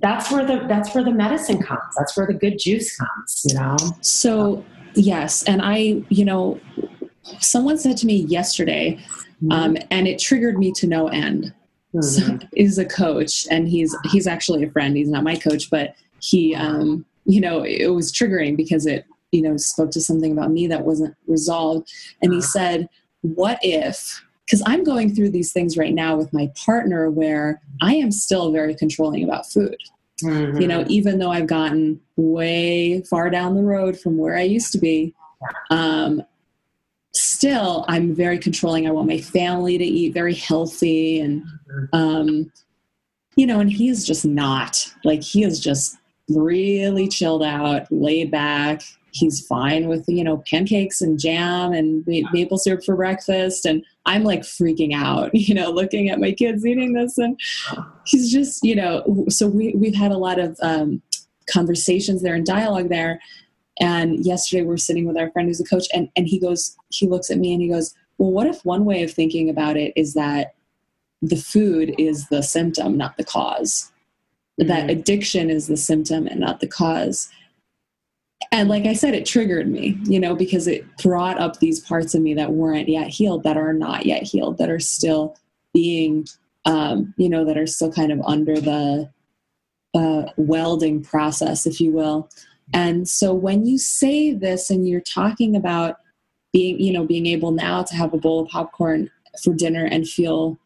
that's 0.00 0.30
where 0.30 0.46
the 0.46 0.64
that's 0.68 0.94
where 0.94 1.04
the 1.04 1.10
medicine 1.10 1.62
comes 1.62 1.94
that's 1.98 2.16
where 2.16 2.26
the 2.26 2.32
good 2.32 2.58
juice 2.58 2.96
comes 2.96 3.42
you 3.44 3.54
know 3.54 3.76
So, 4.00 4.64
yes. 4.94 5.42
And 5.44 5.60
I, 5.62 6.02
you 6.08 6.24
know, 6.24 6.60
someone 7.40 7.78
said 7.78 7.96
to 7.98 8.06
me 8.06 8.16
yesterday, 8.16 8.98
um, 9.50 9.76
and 9.90 10.08
it 10.08 10.18
triggered 10.18 10.58
me 10.58 10.72
to 10.72 10.86
no 10.86 11.08
end. 11.08 11.52
So, 12.00 12.22
Mhm. 12.22 12.48
is 12.54 12.78
a 12.78 12.84
coach, 12.84 13.46
and 13.50 13.68
he's 13.68 13.96
he's 14.10 14.26
actually 14.26 14.62
a 14.62 14.70
friend. 14.70 14.96
He's 14.96 15.08
not 15.08 15.24
my 15.24 15.36
coach, 15.36 15.70
but 15.70 15.94
he, 16.20 16.54
um, 16.54 17.04
you 17.24 17.40
know, 17.40 17.62
it 17.62 17.88
was 17.94 18.12
triggering 18.12 18.56
because 18.56 18.84
it, 18.86 19.04
you 19.32 19.40
know, 19.42 19.56
spoke 19.56 19.90
to 19.92 20.00
something 20.00 20.32
about 20.32 20.50
me 20.52 20.66
that 20.66 20.84
wasn't 20.84 21.14
resolved. 21.26 21.90
And 22.22 22.32
he 22.32 22.40
Ah. 22.40 22.42
said, 22.42 22.88
"What 23.22 23.58
if?" 23.62 24.22
Because 24.44 24.62
I'm 24.66 24.84
going 24.84 25.14
through 25.14 25.30
these 25.30 25.52
things 25.52 25.76
right 25.78 25.94
now 25.94 26.16
with 26.16 26.32
my 26.32 26.50
partner, 26.66 27.10
where 27.10 27.60
I 27.80 27.94
am 27.94 28.10
still 28.10 28.52
very 28.52 28.74
controlling 28.74 29.24
about 29.24 29.50
food. 29.50 29.76
Mm-hmm. 30.22 30.60
You 30.60 30.68
know, 30.68 30.84
even 30.88 31.18
though 31.18 31.30
I've 31.30 31.46
gotten 31.46 32.00
way 32.16 33.02
far 33.08 33.30
down 33.30 33.54
the 33.54 33.62
road 33.62 33.98
from 33.98 34.18
where 34.18 34.36
I 34.36 34.42
used 34.42 34.72
to 34.72 34.78
be, 34.78 35.14
um, 35.70 36.22
still 37.14 37.84
I'm 37.88 38.14
very 38.14 38.38
controlling. 38.38 38.86
I 38.86 38.90
want 38.90 39.08
my 39.08 39.18
family 39.18 39.78
to 39.78 39.84
eat 39.84 40.14
very 40.14 40.34
healthy 40.34 41.20
and 41.20 41.42
mm-hmm. 41.42 41.96
um, 41.96 42.52
you 43.36 43.46
know, 43.46 43.60
and 43.60 43.70
he 43.70 43.88
is 43.88 44.04
just 44.04 44.24
not 44.24 44.92
like 45.04 45.22
he 45.22 45.44
is 45.44 45.60
just 45.60 45.96
really 46.28 47.08
chilled 47.08 47.42
out, 47.44 47.86
laid 47.90 48.32
back. 48.32 48.82
He's 49.12 49.46
fine 49.46 49.88
with 49.88 50.04
you 50.08 50.24
know 50.24 50.42
pancakes 50.50 51.00
and 51.00 51.18
jam 51.18 51.72
and 51.72 52.04
maple 52.06 52.58
syrup 52.58 52.84
for 52.84 52.96
breakfast, 52.96 53.64
and 53.64 53.84
I'm 54.06 54.24
like 54.24 54.42
freaking 54.42 54.92
out, 54.92 55.30
you 55.34 55.54
know, 55.54 55.70
looking 55.70 56.08
at 56.08 56.20
my 56.20 56.32
kids 56.32 56.66
eating 56.66 56.92
this, 56.92 57.16
and 57.16 57.38
he's 58.06 58.30
just 58.30 58.64
you 58.64 58.74
know. 58.74 59.24
So 59.28 59.46
we 59.46 59.72
we've 59.74 59.94
had 59.94 60.10
a 60.10 60.18
lot 60.18 60.38
of 60.38 60.58
um, 60.62 61.00
conversations 61.50 62.22
there 62.22 62.34
and 62.34 62.44
dialogue 62.44 62.88
there. 62.88 63.20
And 63.80 64.24
yesterday 64.24 64.62
we 64.62 64.68
we're 64.68 64.76
sitting 64.76 65.06
with 65.06 65.16
our 65.16 65.30
friend 65.30 65.48
who's 65.48 65.60
a 65.60 65.64
coach, 65.64 65.86
and 65.94 66.08
and 66.16 66.26
he 66.26 66.38
goes, 66.38 66.76
he 66.90 67.06
looks 67.06 67.30
at 67.30 67.38
me 67.38 67.52
and 67.52 67.62
he 67.62 67.68
goes, 67.68 67.94
well, 68.18 68.30
what 68.30 68.46
if 68.46 68.64
one 68.64 68.84
way 68.84 69.02
of 69.02 69.12
thinking 69.12 69.48
about 69.48 69.76
it 69.76 69.92
is 69.96 70.14
that 70.14 70.54
the 71.22 71.36
food 71.36 71.94
is 71.98 72.28
the 72.28 72.42
symptom, 72.42 72.96
not 72.96 73.16
the 73.16 73.24
cause. 73.24 73.90
Mm-hmm. 74.60 74.68
That 74.68 74.90
addiction 74.90 75.50
is 75.50 75.66
the 75.66 75.76
symptom 75.76 76.26
and 76.26 76.40
not 76.40 76.60
the 76.60 76.66
cause. 76.66 77.28
And 78.52 78.68
like 78.68 78.86
I 78.86 78.92
said, 78.92 79.14
it 79.14 79.26
triggered 79.26 79.68
me, 79.68 79.98
you 80.04 80.20
know, 80.20 80.34
because 80.34 80.66
it 80.68 80.84
brought 80.98 81.38
up 81.38 81.58
these 81.58 81.80
parts 81.80 82.14
of 82.14 82.22
me 82.22 82.34
that 82.34 82.52
weren't 82.52 82.88
yet 82.88 83.08
healed, 83.08 83.42
that 83.42 83.56
are 83.56 83.72
not 83.72 84.06
yet 84.06 84.22
healed, 84.22 84.58
that 84.58 84.70
are 84.70 84.78
still 84.78 85.36
being, 85.74 86.26
um, 86.64 87.12
you 87.16 87.28
know, 87.28 87.44
that 87.44 87.58
are 87.58 87.66
still 87.66 87.92
kind 87.92 88.12
of 88.12 88.20
under 88.24 88.60
the 88.60 89.10
uh, 89.94 90.22
welding 90.36 91.02
process, 91.02 91.66
if 91.66 91.80
you 91.80 91.90
will. 91.90 92.30
And 92.72 93.08
so 93.08 93.32
when 93.32 93.66
you 93.66 93.78
say 93.78 94.32
this 94.32 94.70
and 94.70 94.88
you're 94.88 95.00
talking 95.00 95.56
about 95.56 95.96
being, 96.52 96.80
you 96.80 96.92
know, 96.92 97.04
being 97.04 97.26
able 97.26 97.50
now 97.50 97.82
to 97.82 97.94
have 97.94 98.12
a 98.12 98.18
bowl 98.18 98.42
of 98.42 98.48
popcorn 98.48 99.10
for 99.42 99.54
dinner 99.54 99.84
and 99.84 100.08
feel 100.08 100.58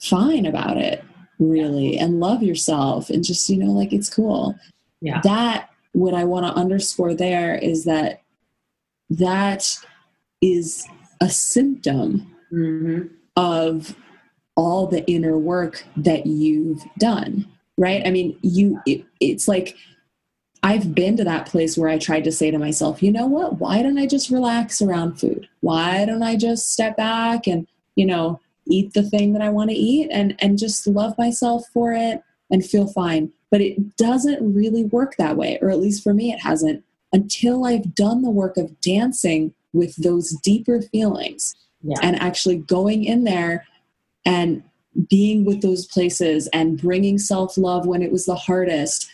fine 0.00 0.46
about 0.46 0.76
it 0.76 1.04
really 1.38 1.98
and 1.98 2.20
love 2.20 2.42
yourself 2.42 3.10
and 3.10 3.24
just 3.24 3.48
you 3.48 3.56
know 3.56 3.72
like 3.72 3.92
it's 3.92 4.10
cool. 4.10 4.54
Yeah. 5.00 5.20
That 5.22 5.70
what 5.92 6.12
i 6.12 6.24
want 6.24 6.44
to 6.44 6.52
underscore 6.52 7.14
there 7.14 7.54
is 7.56 7.84
that 7.84 8.20
that 9.08 9.78
is 10.42 10.86
a 11.22 11.28
symptom 11.30 12.34
mm-hmm. 12.52 13.06
of 13.36 13.96
all 14.56 14.86
the 14.86 15.06
inner 15.06 15.38
work 15.38 15.84
that 15.96 16.26
you've 16.26 16.84
done 16.98 17.46
right? 17.78 18.06
I 18.06 18.10
mean 18.10 18.38
you 18.42 18.80
it, 18.86 19.04
it's 19.20 19.48
like 19.48 19.76
i've 20.66 20.94
been 20.94 21.16
to 21.16 21.24
that 21.24 21.46
place 21.46 21.76
where 21.76 21.88
i 21.88 21.98
tried 21.98 22.24
to 22.24 22.32
say 22.32 22.50
to 22.50 22.58
myself 22.58 23.02
you 23.02 23.10
know 23.10 23.26
what 23.26 23.58
why 23.58 23.82
don't 23.82 23.98
i 23.98 24.06
just 24.06 24.30
relax 24.30 24.82
around 24.82 25.18
food 25.18 25.48
why 25.60 26.04
don't 26.04 26.22
i 26.22 26.36
just 26.36 26.72
step 26.72 26.96
back 26.96 27.46
and 27.46 27.66
you 27.94 28.06
know 28.06 28.40
eat 28.66 28.92
the 28.94 29.02
thing 29.02 29.32
that 29.32 29.42
I 29.42 29.48
want 29.48 29.70
to 29.70 29.76
eat 29.76 30.08
and 30.10 30.34
and 30.38 30.58
just 30.58 30.86
love 30.86 31.16
myself 31.18 31.64
for 31.72 31.92
it 31.92 32.22
and 32.50 32.64
feel 32.64 32.86
fine. 32.86 33.32
But 33.50 33.60
it 33.60 33.96
doesn't 33.96 34.54
really 34.54 34.84
work 34.84 35.14
that 35.16 35.36
way, 35.36 35.58
or 35.62 35.70
at 35.70 35.78
least 35.78 36.02
for 36.02 36.12
me, 36.12 36.32
it 36.32 36.40
hasn't 36.40 36.84
until 37.12 37.64
I've 37.64 37.94
done 37.94 38.22
the 38.22 38.30
work 38.30 38.56
of 38.56 38.80
dancing 38.80 39.54
with 39.72 39.94
those 39.96 40.32
deeper 40.42 40.82
feelings 40.82 41.54
yeah. 41.82 41.96
and 42.02 42.20
actually 42.20 42.56
going 42.56 43.04
in 43.04 43.24
there 43.24 43.66
and 44.24 44.62
being 45.08 45.44
with 45.44 45.62
those 45.62 45.86
places 45.86 46.48
and 46.48 46.80
bringing 46.80 47.18
self 47.18 47.56
love 47.56 47.86
when 47.86 48.02
it 48.02 48.10
was 48.10 48.26
the 48.26 48.34
hardest 48.34 49.08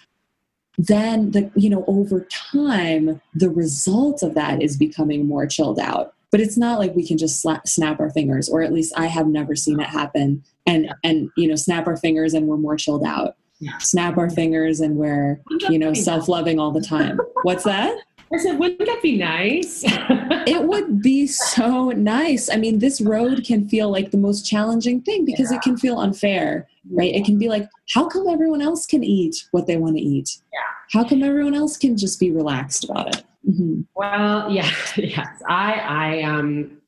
then 0.79 1.31
the 1.33 1.51
you 1.55 1.69
know 1.69 1.85
over 1.87 2.27
time 2.31 3.21
the 3.35 3.51
result 3.51 4.23
of 4.23 4.35
that 4.35 4.63
is 4.63 4.77
becoming 4.77 5.27
more 5.27 5.47
chilled 5.47 5.79
out. 5.79 6.15
But 6.31 6.41
it's 6.41 6.57
not 6.57 6.79
like 6.79 6.95
we 6.95 7.07
can 7.07 7.19
just 7.19 7.43
slap, 7.43 7.69
snap 7.69 8.01
our 8.01 8.09
fingers 8.09 8.49
or 8.49 8.63
at 8.63 8.73
least 8.73 8.95
i 8.97 9.07
have 9.07 9.27
never 9.27 9.55
seen 9.55 9.81
it 9.81 9.89
happen. 9.89 10.43
And 10.67 10.95
and 11.05 11.31
you 11.37 11.49
know 11.49 11.57
snap 11.57 11.87
our 11.87 11.97
fingers 11.97 12.35
and 12.35 12.47
we're 12.47 12.57
more 12.57 12.77
chilled 12.77 13.05
out. 13.05 13.37
Yeah. 13.61 13.79
snap 13.79 14.19
our 14.19 14.29
fingers 14.29 14.81
and 14.81 14.97
we're 14.97 15.41
you 15.69 15.79
know 15.79 15.95
self-loving 15.95 16.59
all 16.59 16.73
the 16.73 16.81
time. 16.81 17.21
What's 17.43 17.65
that 17.65 17.97
I 18.35 18.39
said, 18.39 18.59
wouldn't 18.59 18.79
that 18.79 19.03
be 19.03 19.17
nice? 19.19 19.83
it 19.87 20.63
would 20.65 21.03
be 21.03 21.27
so 21.27 21.91
nice. 21.91 22.49
I 22.49 22.57
mean, 22.57 22.79
this 22.79 23.01
road 23.01 23.45
can 23.45 23.69
feel 23.69 23.91
like 23.91 24.11
the 24.11 24.17
most 24.17 24.47
challenging 24.47 25.03
thing 25.03 25.25
because 25.25 25.51
yeah. 25.51 25.59
it 25.59 25.63
can 25.63 25.77
feel 25.77 25.99
unfair, 25.99 26.69
right? 26.91 27.15
It 27.15 27.25
can 27.25 27.39
be 27.39 27.49
like, 27.49 27.69
how 27.93 28.09
come 28.09 28.29
everyone 28.29 28.63
else 28.63 28.87
can 28.87 29.05
eat 29.05 29.47
what 29.51 29.67
they 29.67 29.77
want 29.77 29.97
to 29.97 30.03
eat? 30.03 30.39
Yeah. 30.53 30.61
How 30.93 31.07
come 31.07 31.23
everyone 31.23 31.55
else 31.55 31.77
can 31.77 31.97
just 31.97 32.19
be 32.19 32.31
relaxed 32.31 32.85
about 32.85 33.15
it? 33.15 33.25
Mm-hmm. 33.49 33.83
Well, 33.95 34.51
yeah, 34.51 34.71
yes. 34.97 35.43
I, 35.49 35.73
I, 35.75 36.23
um, 36.23 36.79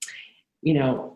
you 0.63 0.75
know, 0.75 1.14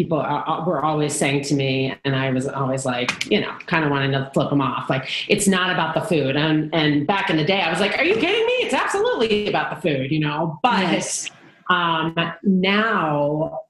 people 0.00 0.18
are, 0.18 0.64
were 0.66 0.82
always 0.82 1.14
saying 1.14 1.42
to 1.42 1.54
me, 1.54 1.94
and 2.06 2.16
I 2.16 2.30
was 2.30 2.48
always 2.48 2.86
like, 2.86 3.30
you 3.30 3.38
know, 3.38 3.52
kind 3.66 3.84
of 3.84 3.90
wanting 3.90 4.12
to 4.12 4.30
flip 4.32 4.48
them 4.48 4.62
off. 4.62 4.88
Like, 4.88 5.10
it's 5.28 5.46
not 5.46 5.70
about 5.70 5.92
the 5.92 6.00
food. 6.00 6.36
And, 6.36 6.74
and 6.74 7.06
back 7.06 7.28
in 7.28 7.36
the 7.36 7.44
day, 7.44 7.60
I 7.60 7.68
was 7.68 7.80
like, 7.80 7.98
are 7.98 8.04
you 8.04 8.14
kidding 8.14 8.46
me? 8.46 8.52
It's 8.64 8.72
absolutely 8.72 9.46
about 9.46 9.74
the 9.74 9.82
food, 9.82 10.10
you 10.10 10.20
know? 10.20 10.58
But 10.62 10.80
yes. 10.80 11.30
um, 11.68 12.16
now 12.42 13.60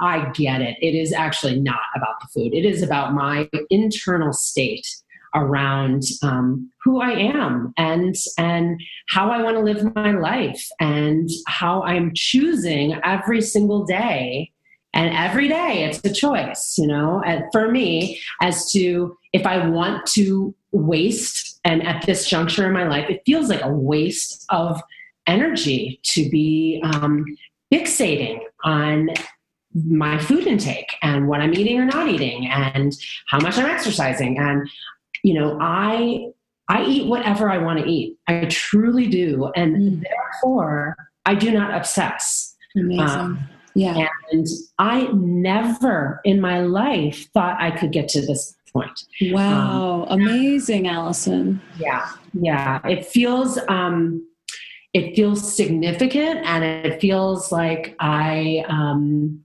I 0.00 0.30
get 0.30 0.60
it. 0.60 0.76
It 0.80 0.94
is 0.94 1.12
actually 1.12 1.58
not 1.58 1.80
about 1.96 2.20
the 2.20 2.28
food, 2.28 2.54
it 2.54 2.64
is 2.64 2.80
about 2.82 3.12
my 3.12 3.50
internal 3.68 4.32
state 4.32 4.86
around 5.34 6.04
um, 6.22 6.70
who 6.84 7.00
I 7.00 7.12
am 7.12 7.72
and 7.78 8.14
and 8.38 8.78
how 9.08 9.30
I 9.30 9.42
want 9.42 9.56
to 9.56 9.62
live 9.62 9.94
my 9.96 10.12
life 10.12 10.68
and 10.78 11.28
how 11.46 11.82
I'm 11.82 12.12
choosing 12.14 13.00
every 13.02 13.40
single 13.40 13.84
day. 13.84 14.51
And 14.94 15.14
every 15.14 15.48
day 15.48 15.84
it's 15.84 16.04
a 16.04 16.12
choice, 16.12 16.76
you 16.76 16.86
know, 16.86 17.22
and 17.24 17.44
for 17.50 17.70
me 17.70 18.20
as 18.40 18.70
to 18.72 19.16
if 19.32 19.46
I 19.46 19.66
want 19.66 20.06
to 20.08 20.54
waste, 20.72 21.60
and 21.64 21.86
at 21.86 22.04
this 22.06 22.28
juncture 22.28 22.66
in 22.66 22.72
my 22.72 22.86
life, 22.86 23.08
it 23.08 23.22
feels 23.24 23.48
like 23.48 23.62
a 23.62 23.72
waste 23.72 24.44
of 24.50 24.80
energy 25.26 26.00
to 26.02 26.28
be 26.28 26.80
um, 26.84 27.24
fixating 27.72 28.40
on 28.64 29.10
my 29.74 30.18
food 30.18 30.46
intake 30.46 30.90
and 31.02 31.28
what 31.28 31.40
I'm 31.40 31.54
eating 31.54 31.78
or 31.78 31.86
not 31.86 32.08
eating 32.08 32.46
and 32.46 32.92
how 33.28 33.40
much 33.40 33.56
I'm 33.56 33.66
exercising. 33.66 34.38
And 34.38 34.68
you 35.22 35.34
know, 35.34 35.58
I 35.60 36.26
I 36.68 36.84
eat 36.84 37.06
whatever 37.08 37.50
I 37.50 37.58
want 37.58 37.80
to 37.80 37.86
eat. 37.86 38.18
I 38.28 38.46
truly 38.46 39.06
do, 39.06 39.50
and 39.56 39.76
mm. 39.76 40.02
therefore 40.02 40.96
I 41.24 41.34
do 41.34 41.50
not 41.50 41.74
obsess. 41.74 42.56
Amazing. 42.76 43.00
Um, 43.00 43.48
yeah. 43.74 44.08
And 44.30 44.46
I 44.78 45.08
never 45.12 46.20
in 46.24 46.40
my 46.40 46.60
life 46.60 47.30
thought 47.32 47.60
I 47.60 47.70
could 47.70 47.92
get 47.92 48.08
to 48.10 48.20
this 48.20 48.54
point. 48.72 49.04
Wow. 49.20 50.06
Um, 50.08 50.20
Amazing, 50.20 50.88
Allison. 50.88 51.60
Yeah. 51.78 52.08
Yeah. 52.32 52.80
It 52.86 53.06
feels 53.06 53.58
um 53.68 54.26
it 54.92 55.16
feels 55.16 55.54
significant 55.54 56.40
and 56.44 56.64
it 56.64 57.00
feels 57.00 57.50
like 57.52 57.96
I 57.98 58.64
um 58.68 59.44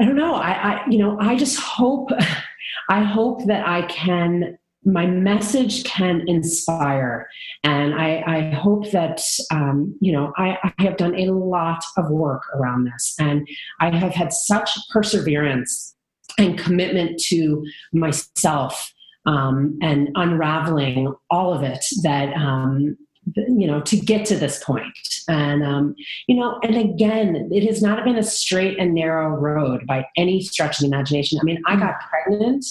I 0.00 0.04
don't 0.04 0.16
know. 0.16 0.34
I, 0.34 0.52
I 0.52 0.86
you 0.88 0.98
know, 0.98 1.18
I 1.20 1.36
just 1.36 1.58
hope 1.58 2.10
I 2.88 3.02
hope 3.02 3.44
that 3.46 3.66
I 3.66 3.82
can 3.82 4.58
my 4.84 5.06
message 5.06 5.84
can 5.84 6.22
inspire. 6.26 7.28
And 7.64 7.94
i, 7.94 8.22
I 8.26 8.54
hope 8.54 8.90
that 8.92 9.20
um, 9.50 9.96
you 10.00 10.12
know 10.12 10.32
I, 10.36 10.58
I, 10.62 10.82
have 10.82 10.96
done 10.96 11.14
a 11.14 11.30
lot 11.30 11.84
of 11.96 12.10
work 12.10 12.42
around 12.54 12.84
this. 12.84 13.14
And 13.18 13.46
i 13.80 13.94
have 13.94 14.12
had 14.12 14.32
such 14.32 14.70
perseverance 14.92 15.94
and 16.38 16.58
commitment 16.58 17.20
to 17.24 17.64
myself 17.92 18.92
um, 19.26 19.78
and 19.82 20.08
unraveling 20.14 21.12
all 21.30 21.52
of 21.52 21.62
it 21.62 21.84
that 22.02 22.32
um, 22.34 22.96
you 23.34 23.66
know 23.66 23.80
to 23.82 23.96
get 23.96 24.24
to 24.26 24.36
this 24.36 24.62
point. 24.62 24.98
And 25.28 25.64
um, 25.64 25.94
you 26.28 26.36
know 26.36 26.60
and 26.62 26.76
again 26.76 27.48
it 27.52 27.66
has 27.66 27.82
not 27.82 28.04
been 28.04 28.16
a 28.16 28.22
straight 28.22 28.78
and 28.78 28.94
narrow 28.94 29.30
road 29.30 29.86
by 29.86 30.06
any 30.16 30.40
stretch 30.40 30.78
of 30.78 30.82
the 30.82 30.86
imagination. 30.86 31.38
I 31.40 31.44
mean 31.44 31.60
i 31.66 31.76
got 31.76 31.96
pregnant 32.08 32.64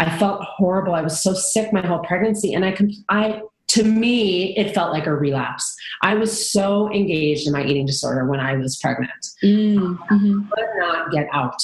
i 0.00 0.18
felt 0.18 0.42
horrible. 0.42 0.94
I 0.94 1.02
was 1.02 1.20
so 1.20 1.34
sick 1.34 1.72
my 1.72 1.86
whole 1.86 2.00
pregnancy. 2.00 2.54
And 2.54 2.64
i 2.64 2.76
i 3.08 3.42
to 3.68 3.84
me 3.84 4.56
it 4.56 4.74
felt 4.74 4.92
like 4.92 5.06
a 5.06 5.14
relapse. 5.14 5.76
I 6.02 6.14
was 6.14 6.50
so 6.50 6.90
engaged 6.92 7.46
in 7.46 7.52
my 7.52 7.64
eating 7.64 7.86
disorder 7.86 8.26
when 8.26 8.40
i 8.40 8.54
was 8.56 8.78
pregnant. 8.78 9.26
Mm-hmm. 9.44 10.42
i 10.52 10.60
could 10.60 10.78
not 10.78 11.12
get 11.12 11.28
out. 11.32 11.62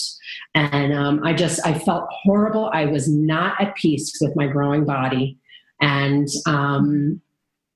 And 0.55 0.93
um, 0.93 1.25
i 1.25 1.33
just 1.33 1.67
i 1.67 1.77
felt 1.79 2.07
horrible. 2.11 2.71
I 2.73 2.85
was 2.85 3.09
not 3.09 3.61
at 3.61 3.75
peace 3.75 4.17
with 4.21 4.37
my 4.37 4.47
growing 4.47 4.85
body. 4.85 5.39
And 5.81 6.29
um, 6.47 7.21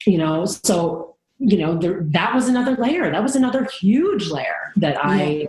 you 0.06 0.18
know 0.18 0.44
so 0.44 1.16
you 1.38 1.56
know 1.56 1.78
there, 1.78 2.00
that 2.02 2.34
was 2.34 2.48
another 2.48 2.76
layer. 2.76 3.10
That 3.10 3.22
was 3.22 3.34
another 3.34 3.64
huge 3.64 4.30
layer 4.30 4.72
that 4.76 4.96
i 5.02 5.48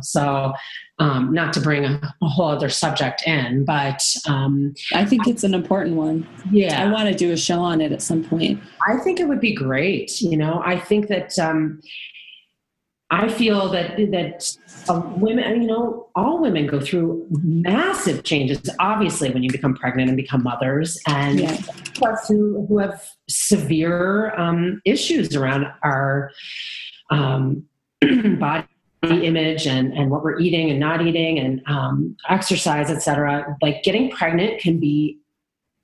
So, 0.00 0.52
um, 0.98 1.32
not 1.32 1.52
to 1.54 1.60
bring 1.60 1.84
a, 1.84 2.14
a, 2.22 2.28
whole 2.28 2.48
other 2.48 2.68
subject 2.68 3.22
in, 3.26 3.64
but 3.64 4.02
um, 4.28 4.74
I 4.92 5.04
think 5.04 5.26
it's 5.26 5.44
an 5.44 5.54
important 5.54 5.96
one. 5.96 6.28
Yeah, 6.50 6.82
I 6.82 6.92
want 6.92 7.08
to 7.08 7.14
do 7.14 7.32
a 7.32 7.36
show 7.36 7.60
on 7.60 7.80
it 7.80 7.90
at 7.90 8.02
some 8.02 8.22
point. 8.22 8.60
I 8.86 8.98
think 8.98 9.18
it 9.18 9.26
would 9.26 9.40
be 9.40 9.54
great. 9.54 10.20
You 10.20 10.36
know, 10.36 10.62
I 10.64 10.78
think 10.78 11.08
that 11.08 11.38
um, 11.38 11.80
I 13.10 13.28
feel 13.28 13.68
that 13.70 13.96
that 13.96 14.56
uh, 14.88 15.02
women, 15.16 15.62
you 15.62 15.66
know, 15.66 16.08
all 16.14 16.40
women 16.40 16.66
go 16.66 16.80
through 16.80 17.26
massive 17.30 18.22
changes. 18.22 18.60
Obviously, 18.78 19.30
when 19.30 19.42
you 19.42 19.50
become 19.50 19.74
pregnant 19.74 20.08
and 20.08 20.16
become 20.16 20.44
mothers, 20.44 21.00
and 21.08 21.40
yeah. 21.40 21.56
who 22.28 22.66
who 22.68 22.78
have 22.78 23.08
severe 23.28 24.32
um, 24.38 24.80
issues 24.84 25.34
around 25.34 25.66
our 25.82 26.30
um, 27.10 27.64
body 28.38 28.66
image 29.02 29.66
and 29.66 29.92
and 29.94 30.10
what 30.10 30.22
we're 30.22 30.38
eating 30.38 30.70
and 30.70 30.78
not 30.78 31.04
eating 31.04 31.38
and 31.38 31.62
um, 31.66 32.16
exercise, 32.28 32.90
etc. 32.90 33.56
Like 33.62 33.82
getting 33.82 34.10
pregnant 34.10 34.60
can 34.60 34.78
be 34.78 35.20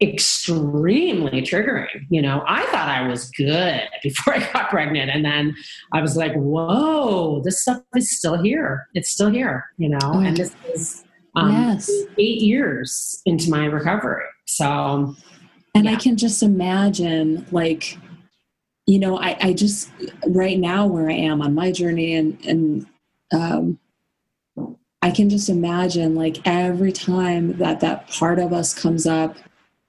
extremely 0.02 1.40
triggering. 1.40 2.06
You 2.10 2.20
know, 2.20 2.44
I 2.46 2.66
thought 2.66 2.88
I 2.88 3.08
was 3.08 3.30
good 3.30 3.82
before 4.02 4.34
I 4.34 4.52
got 4.52 4.68
pregnant. 4.68 5.10
And 5.10 5.24
then 5.24 5.54
I 5.92 6.02
was 6.02 6.16
like, 6.16 6.34
whoa, 6.34 7.40
this 7.44 7.62
stuff 7.62 7.82
is 7.94 8.16
still 8.16 8.40
here. 8.42 8.86
It's 8.94 9.10
still 9.10 9.30
here, 9.30 9.64
you 9.78 9.88
know, 9.88 9.98
oh. 10.02 10.20
and 10.20 10.36
this 10.36 10.54
is 10.74 11.04
um, 11.34 11.52
yes. 11.52 11.90
eight 12.18 12.40
years 12.42 13.20
into 13.26 13.50
my 13.50 13.66
recovery. 13.66 14.24
So, 14.46 15.14
and 15.74 15.84
yeah. 15.84 15.92
I 15.92 15.96
can 15.96 16.16
just 16.16 16.42
imagine 16.42 17.46
like, 17.50 17.98
you 18.86 18.98
know, 18.98 19.18
I, 19.18 19.36
I 19.40 19.52
just 19.52 19.90
right 20.28 20.58
now 20.58 20.86
where 20.86 21.10
I 21.10 21.14
am 21.14 21.42
on 21.42 21.54
my 21.54 21.72
journey 21.72 22.14
and, 22.14 22.38
and, 22.46 22.86
um, 23.32 23.78
I 25.02 25.10
can 25.10 25.28
just 25.28 25.48
imagine 25.48 26.14
like 26.14 26.38
every 26.44 26.92
time 26.92 27.58
that 27.58 27.80
that 27.80 28.08
part 28.08 28.38
of 28.38 28.52
us 28.52 28.74
comes 28.74 29.06
up 29.06 29.36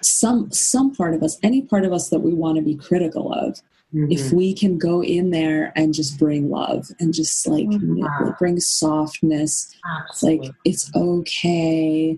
some 0.02 0.52
some 0.52 0.94
part 0.94 1.14
of 1.14 1.24
us 1.24 1.38
any 1.42 1.62
part 1.62 1.84
of 1.84 1.92
us 1.92 2.10
that 2.10 2.20
we 2.20 2.34
want 2.34 2.56
to 2.56 2.62
be 2.62 2.76
critical 2.76 3.34
of 3.34 3.54
mm-hmm. 3.94 4.12
if 4.12 4.32
we 4.32 4.54
can 4.54 4.78
go 4.78 5.02
in 5.02 5.32
there 5.32 5.74
and 5.76 5.94
just 5.94 6.20
bring 6.20 6.50
love 6.50 6.88
and 7.00 7.14
just 7.14 7.48
like 7.48 7.66
mm-hmm. 7.66 8.30
bring 8.38 8.60
softness 8.60 9.76
Absolutely. 10.08 10.48
like 10.50 10.56
it's 10.66 10.92
okay 10.96 12.18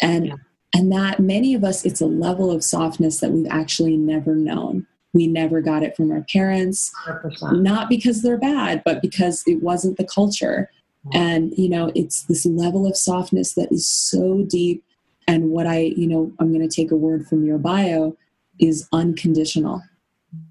and 0.00 0.26
yeah. 0.26 0.34
and 0.76 0.92
that 0.92 1.18
many 1.18 1.54
of 1.54 1.64
us 1.64 1.84
it's 1.84 2.00
a 2.00 2.06
level 2.06 2.52
of 2.52 2.62
softness 2.62 3.18
that 3.18 3.32
we've 3.32 3.50
actually 3.50 3.96
never 3.96 4.36
known 4.36 4.86
we 5.12 5.26
never 5.26 5.60
got 5.60 5.82
it 5.82 5.96
from 5.96 6.10
our 6.10 6.24
parents 6.32 6.90
100%. 7.06 7.62
not 7.62 7.88
because 7.88 8.22
they're 8.22 8.38
bad 8.38 8.82
but 8.84 9.02
because 9.02 9.42
it 9.46 9.62
wasn't 9.62 9.96
the 9.96 10.06
culture 10.06 10.70
and 11.12 11.52
you 11.56 11.68
know 11.68 11.90
it's 11.96 12.22
this 12.24 12.46
level 12.46 12.86
of 12.86 12.96
softness 12.96 13.54
that 13.54 13.70
is 13.72 13.86
so 13.86 14.44
deep 14.48 14.84
and 15.32 15.50
what 15.50 15.66
I, 15.66 15.78
you 15.78 16.06
know, 16.06 16.30
I'm 16.38 16.52
going 16.52 16.68
to 16.68 16.74
take 16.74 16.90
a 16.90 16.96
word 16.96 17.26
from 17.26 17.44
your 17.44 17.56
bio 17.56 18.16
is 18.58 18.86
unconditional. 18.92 19.82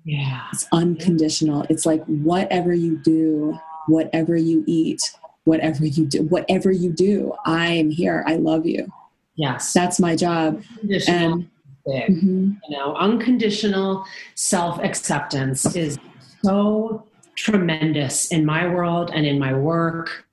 Yeah. 0.06 0.48
It's 0.52 0.68
unconditional. 0.72 1.66
It's 1.70 1.86
like 1.86 2.04
whatever 2.06 2.74
you 2.74 2.98
do, 2.98 3.60
whatever 3.88 4.36
you 4.36 4.64
eat, 4.66 5.02
whatever 5.44 5.86
you 5.86 6.06
do, 6.06 6.24
whatever 6.24 6.72
you 6.72 6.92
do, 6.92 7.34
I 7.46 7.68
am 7.68 7.92
here. 7.92 8.24
I 8.28 8.38
love 8.38 8.66
you. 8.66 8.92
Yes. 9.36 9.74
That's 9.74 10.00
my 10.00 10.16
job. 10.16 10.64
And 11.08 11.50
mm-hmm. 11.88 12.52
you 12.68 12.78
know, 12.78 12.96
unconditional 12.96 14.06
self-acceptance 14.36 15.76
is 15.76 15.98
so 16.44 17.06
tremendous 17.36 18.32
in 18.32 18.46
my 18.46 18.68
world 18.68 19.12
and 19.14 19.26
in 19.26 19.40
my 19.40 19.54
work 19.54 20.26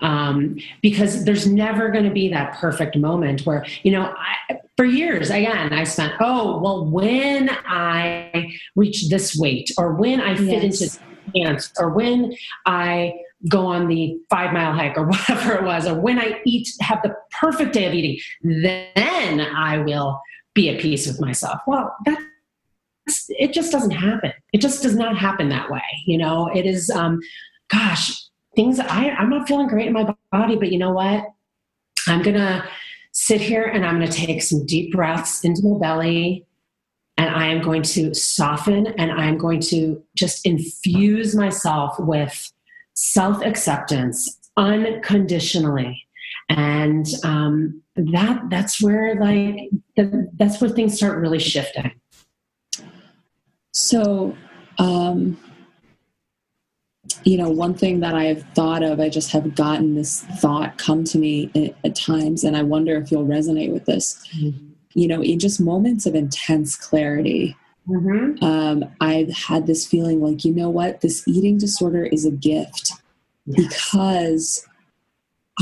um, 0.00 0.58
because 0.82 1.24
there's 1.24 1.46
never 1.46 1.90
going 1.90 2.04
to 2.04 2.10
be 2.10 2.28
that 2.28 2.54
perfect 2.54 2.96
moment 2.96 3.42
where 3.42 3.64
you 3.82 3.92
know 3.92 4.14
I, 4.16 4.60
for 4.76 4.84
years 4.84 5.30
again 5.30 5.72
i 5.72 5.84
spent 5.84 6.14
oh 6.20 6.58
well 6.58 6.86
when 6.86 7.50
i 7.66 8.48
reach 8.76 9.08
this 9.08 9.36
weight 9.36 9.70
or 9.76 9.94
when 9.94 10.20
i 10.20 10.36
fit 10.36 10.62
yes. 10.62 10.80
into 10.80 10.98
pants 11.34 11.72
or 11.78 11.90
when 11.90 12.34
i 12.66 13.14
go 13.48 13.66
on 13.66 13.88
the 13.88 14.18
five 14.30 14.52
mile 14.52 14.72
hike 14.72 14.96
or 14.96 15.06
whatever 15.08 15.54
it 15.54 15.64
was 15.64 15.86
or 15.86 16.00
when 16.00 16.18
i 16.18 16.40
eat 16.46 16.68
have 16.80 17.00
the 17.02 17.14
perfect 17.40 17.72
day 17.72 17.86
of 17.86 17.94
eating 17.94 18.18
then 18.42 19.40
i 19.40 19.78
will 19.78 20.20
be 20.58 20.68
at 20.68 20.80
peace 20.80 21.06
with 21.06 21.20
myself 21.20 21.60
well 21.66 21.94
that 22.04 22.18
it 23.30 23.52
just 23.52 23.72
doesn't 23.72 23.92
happen 23.92 24.32
it 24.52 24.60
just 24.60 24.82
does 24.82 24.94
not 24.94 25.16
happen 25.16 25.48
that 25.48 25.70
way 25.70 25.82
you 26.06 26.18
know 26.18 26.48
it 26.54 26.66
is 26.66 26.90
um 26.90 27.20
gosh 27.68 28.28
things 28.58 28.80
I, 28.80 29.10
I'm 29.10 29.30
not 29.30 29.46
feeling 29.46 29.68
great 29.68 29.86
in 29.86 29.92
my 29.92 30.12
body, 30.32 30.56
but 30.56 30.72
you 30.72 30.78
know 30.80 30.90
what? 30.90 31.24
I'm 32.08 32.22
gonna 32.22 32.68
sit 33.12 33.40
here 33.40 33.62
and 33.62 33.86
I'm 33.86 34.00
gonna 34.00 34.10
take 34.10 34.42
some 34.42 34.66
deep 34.66 34.92
breaths 34.92 35.44
into 35.44 35.62
my 35.64 35.78
belly 35.78 36.44
and 37.16 37.30
I 37.30 37.46
am 37.46 37.62
going 37.62 37.82
to 37.82 38.12
soften 38.14 38.88
and 38.98 39.12
I'm 39.12 39.38
going 39.38 39.60
to 39.72 40.02
just 40.16 40.44
infuse 40.44 41.36
myself 41.36 42.00
with 42.00 42.50
self 42.94 43.44
acceptance 43.44 44.40
unconditionally. 44.56 46.07
And 46.48 47.06
um, 47.24 47.82
that 47.96 48.48
that's 48.48 48.82
where 48.82 49.14
like 49.16 49.70
the, 49.96 50.30
that's 50.38 50.60
where 50.60 50.70
things 50.70 50.96
start 50.96 51.18
really 51.18 51.38
shifting. 51.38 51.92
So 53.72 54.36
um, 54.78 55.36
you 57.24 57.36
know, 57.36 57.48
one 57.48 57.74
thing 57.74 58.00
that 58.00 58.14
I've 58.14 58.42
thought 58.54 58.82
of, 58.82 59.00
I 59.00 59.08
just 59.08 59.30
have 59.32 59.54
gotten 59.54 59.94
this 59.94 60.22
thought 60.40 60.78
come 60.78 61.04
to 61.04 61.18
me 61.18 61.50
at, 61.54 61.74
at 61.84 61.96
times, 61.96 62.44
and 62.44 62.56
I 62.56 62.62
wonder 62.62 62.96
if 62.96 63.10
you'll 63.10 63.26
resonate 63.26 63.72
with 63.72 63.86
this. 63.86 64.26
Mm-hmm. 64.36 64.66
You 64.94 65.08
know, 65.08 65.22
in 65.22 65.38
just 65.38 65.60
moments 65.60 66.06
of 66.06 66.14
intense 66.14 66.76
clarity, 66.76 67.56
mm-hmm. 67.88 68.42
um, 68.44 68.84
I've 69.00 69.32
had 69.32 69.66
this 69.66 69.86
feeling 69.86 70.20
like, 70.20 70.44
you 70.44 70.52
know 70.52 70.70
what, 70.70 71.00
this 71.00 71.26
eating 71.26 71.58
disorder 71.58 72.04
is 72.04 72.24
a 72.24 72.30
gift 72.30 72.92
yes. 73.46 73.90
because 73.90 74.67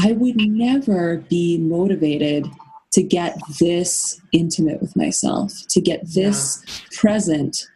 I 0.03 0.12
would 0.12 0.36
never 0.36 1.18
be 1.28 1.59
motivated 1.59 2.47
to 2.92 3.03
get 3.03 3.38
this 3.61 4.20
intimate 4.32 4.80
with 4.80 4.97
myself, 4.97 5.53
to 5.68 5.80
get 5.80 6.01
this 6.14 6.62
yeah. 6.66 6.99
present 6.99 7.68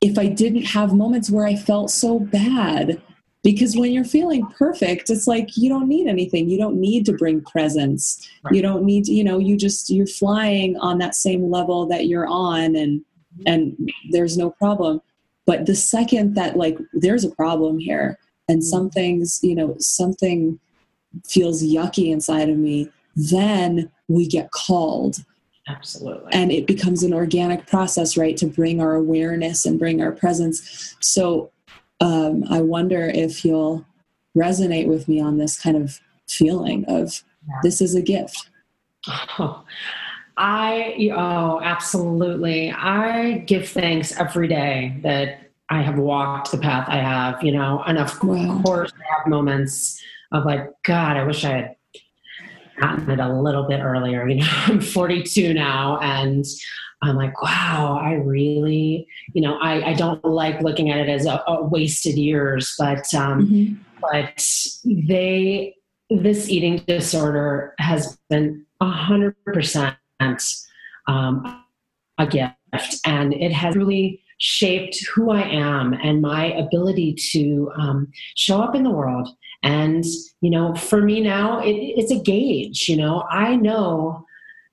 if 0.00 0.18
I 0.18 0.26
didn't 0.26 0.64
have 0.64 0.92
moments 0.92 1.30
where 1.30 1.46
I 1.46 1.56
felt 1.56 1.90
so 1.90 2.18
bad. 2.18 3.00
Because 3.44 3.76
when 3.76 3.90
you're 3.90 4.04
feeling 4.04 4.46
perfect, 4.56 5.10
it's 5.10 5.26
like 5.26 5.56
you 5.56 5.68
don't 5.68 5.88
need 5.88 6.06
anything. 6.06 6.48
You 6.48 6.58
don't 6.58 6.80
need 6.80 7.04
to 7.06 7.12
bring 7.12 7.40
presence. 7.40 8.30
Right. 8.44 8.54
You 8.54 8.62
don't 8.62 8.84
need, 8.84 9.06
to, 9.06 9.12
you 9.12 9.24
know, 9.24 9.38
you 9.38 9.56
just 9.56 9.90
you're 9.90 10.06
flying 10.06 10.76
on 10.76 10.98
that 10.98 11.16
same 11.16 11.50
level 11.50 11.86
that 11.86 12.06
you're 12.06 12.28
on 12.28 12.76
and 12.76 13.04
and 13.46 13.76
there's 14.10 14.38
no 14.38 14.50
problem. 14.50 15.00
But 15.44 15.66
the 15.66 15.74
second 15.74 16.34
that 16.36 16.56
like 16.56 16.78
there's 16.92 17.24
a 17.24 17.30
problem 17.30 17.80
here 17.80 18.16
and 18.48 18.58
mm-hmm. 18.58 18.68
something's, 18.68 19.40
you 19.42 19.56
know, 19.56 19.74
something 19.80 20.60
feels 21.26 21.62
yucky 21.62 22.10
inside 22.10 22.48
of 22.48 22.56
me, 22.56 22.88
then 23.16 23.90
we 24.08 24.26
get 24.26 24.50
called 24.50 25.24
Absolutely. 25.68 26.32
And 26.32 26.50
it 26.50 26.66
becomes 26.66 27.02
an 27.02 27.14
organic 27.14 27.66
process, 27.66 28.16
right, 28.16 28.36
to 28.38 28.46
bring 28.46 28.80
our 28.80 28.94
awareness 28.94 29.64
and 29.64 29.78
bring 29.78 30.02
our 30.02 30.12
presence. 30.12 30.96
So 31.00 31.52
um, 32.00 32.44
I 32.50 32.60
wonder 32.60 33.06
if 33.14 33.44
you'll 33.44 33.86
resonate 34.36 34.88
with 34.88 35.06
me 35.08 35.20
on 35.20 35.38
this 35.38 35.60
kind 35.60 35.76
of 35.76 36.00
feeling 36.28 36.84
of 36.88 37.22
yeah. 37.46 37.54
this 37.62 37.80
is 37.80 37.94
a 37.94 38.02
gift. 38.02 38.50
Oh, 39.38 39.64
I, 40.36 41.10
oh, 41.14 41.60
absolutely. 41.62 42.72
I 42.72 43.38
give 43.46 43.68
thanks 43.68 44.18
every 44.18 44.48
day 44.48 44.98
that 45.02 45.50
I 45.68 45.82
have 45.82 45.98
walked 45.98 46.50
the 46.50 46.58
path 46.58 46.88
I 46.88 46.96
have, 46.96 47.42
you 47.42 47.52
know, 47.52 47.82
and 47.86 47.98
of 47.98 48.22
wow. 48.24 48.60
course 48.64 48.92
I 48.98 49.18
have 49.18 49.26
moments 49.26 50.02
of 50.32 50.44
like, 50.44 50.70
God, 50.82 51.16
I 51.16 51.24
wish 51.24 51.44
I 51.44 51.50
had 51.50 51.76
gotten 52.80 53.10
it 53.10 53.20
a 53.20 53.32
little 53.32 53.68
bit 53.68 53.80
earlier. 53.80 54.26
You 54.28 54.36
know, 54.36 54.48
I'm 54.66 54.80
42 54.80 55.54
now 55.54 55.98
and 56.00 56.44
I'm 57.02 57.16
like, 57.16 57.40
wow, 57.42 58.00
I 58.00 58.14
really, 58.14 59.06
you 59.34 59.42
know, 59.42 59.58
I, 59.60 59.90
I 59.90 59.94
don't 59.94 60.24
like 60.24 60.60
looking 60.60 60.90
at 60.90 60.98
it 60.98 61.08
as 61.08 61.26
a, 61.26 61.42
a 61.46 61.64
wasted 61.64 62.16
years, 62.16 62.74
but, 62.78 63.12
um, 63.14 63.46
mm-hmm. 63.46 63.74
but 64.00 64.46
they, 64.84 65.74
this 66.10 66.48
eating 66.48 66.78
disorder 66.86 67.74
has 67.78 68.18
been 68.28 68.64
a 68.80 68.88
hundred 68.88 69.34
percent, 69.44 69.96
um, 71.08 71.64
a 72.18 72.26
gift 72.26 72.54
and 73.04 73.34
it 73.34 73.52
has 73.52 73.74
really 73.74 74.22
shaped 74.38 74.98
who 75.14 75.30
I 75.30 75.42
am 75.42 75.92
and 75.92 76.20
my 76.20 76.46
ability 76.46 77.14
to 77.32 77.70
um, 77.76 78.12
show 78.36 78.60
up 78.60 78.74
in 78.74 78.82
the 78.82 78.90
world. 78.90 79.28
And, 79.62 80.04
you 80.40 80.50
know, 80.50 80.74
for 80.74 81.02
me 81.02 81.20
now, 81.20 81.60
it, 81.60 81.72
it's 81.72 82.10
a 82.10 82.18
gauge. 82.18 82.88
You 82.88 82.96
know, 82.96 83.24
I 83.30 83.56
know, 83.56 84.26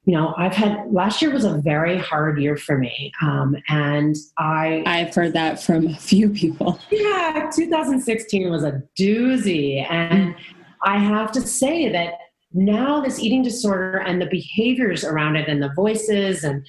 you 0.05 0.15
know, 0.15 0.33
I've 0.37 0.55
had 0.55 0.91
last 0.91 1.21
year 1.21 1.31
was 1.31 1.45
a 1.45 1.57
very 1.57 1.97
hard 1.97 2.41
year 2.41 2.57
for 2.57 2.77
me. 2.77 3.11
Um, 3.21 3.55
and 3.67 4.15
I. 4.37 4.83
I've 4.85 5.13
heard 5.13 5.33
that 5.33 5.61
from 5.61 5.87
a 5.87 5.95
few 5.95 6.29
people. 6.29 6.79
Yeah, 6.89 7.51
2016 7.53 8.49
was 8.49 8.63
a 8.63 8.81
doozy. 8.97 9.85
And, 9.89 10.35
I 10.83 10.97
have 10.97 11.31
to 11.33 11.41
say 11.41 11.89
that 11.89 12.13
now 12.53 13.01
this 13.01 13.19
eating 13.19 13.43
disorder 13.43 13.97
and 13.97 14.21
the 14.21 14.27
behaviors 14.27 15.03
around 15.03 15.35
it 15.35 15.47
and 15.47 15.61
the 15.61 15.71
voices 15.75 16.43
and 16.43 16.65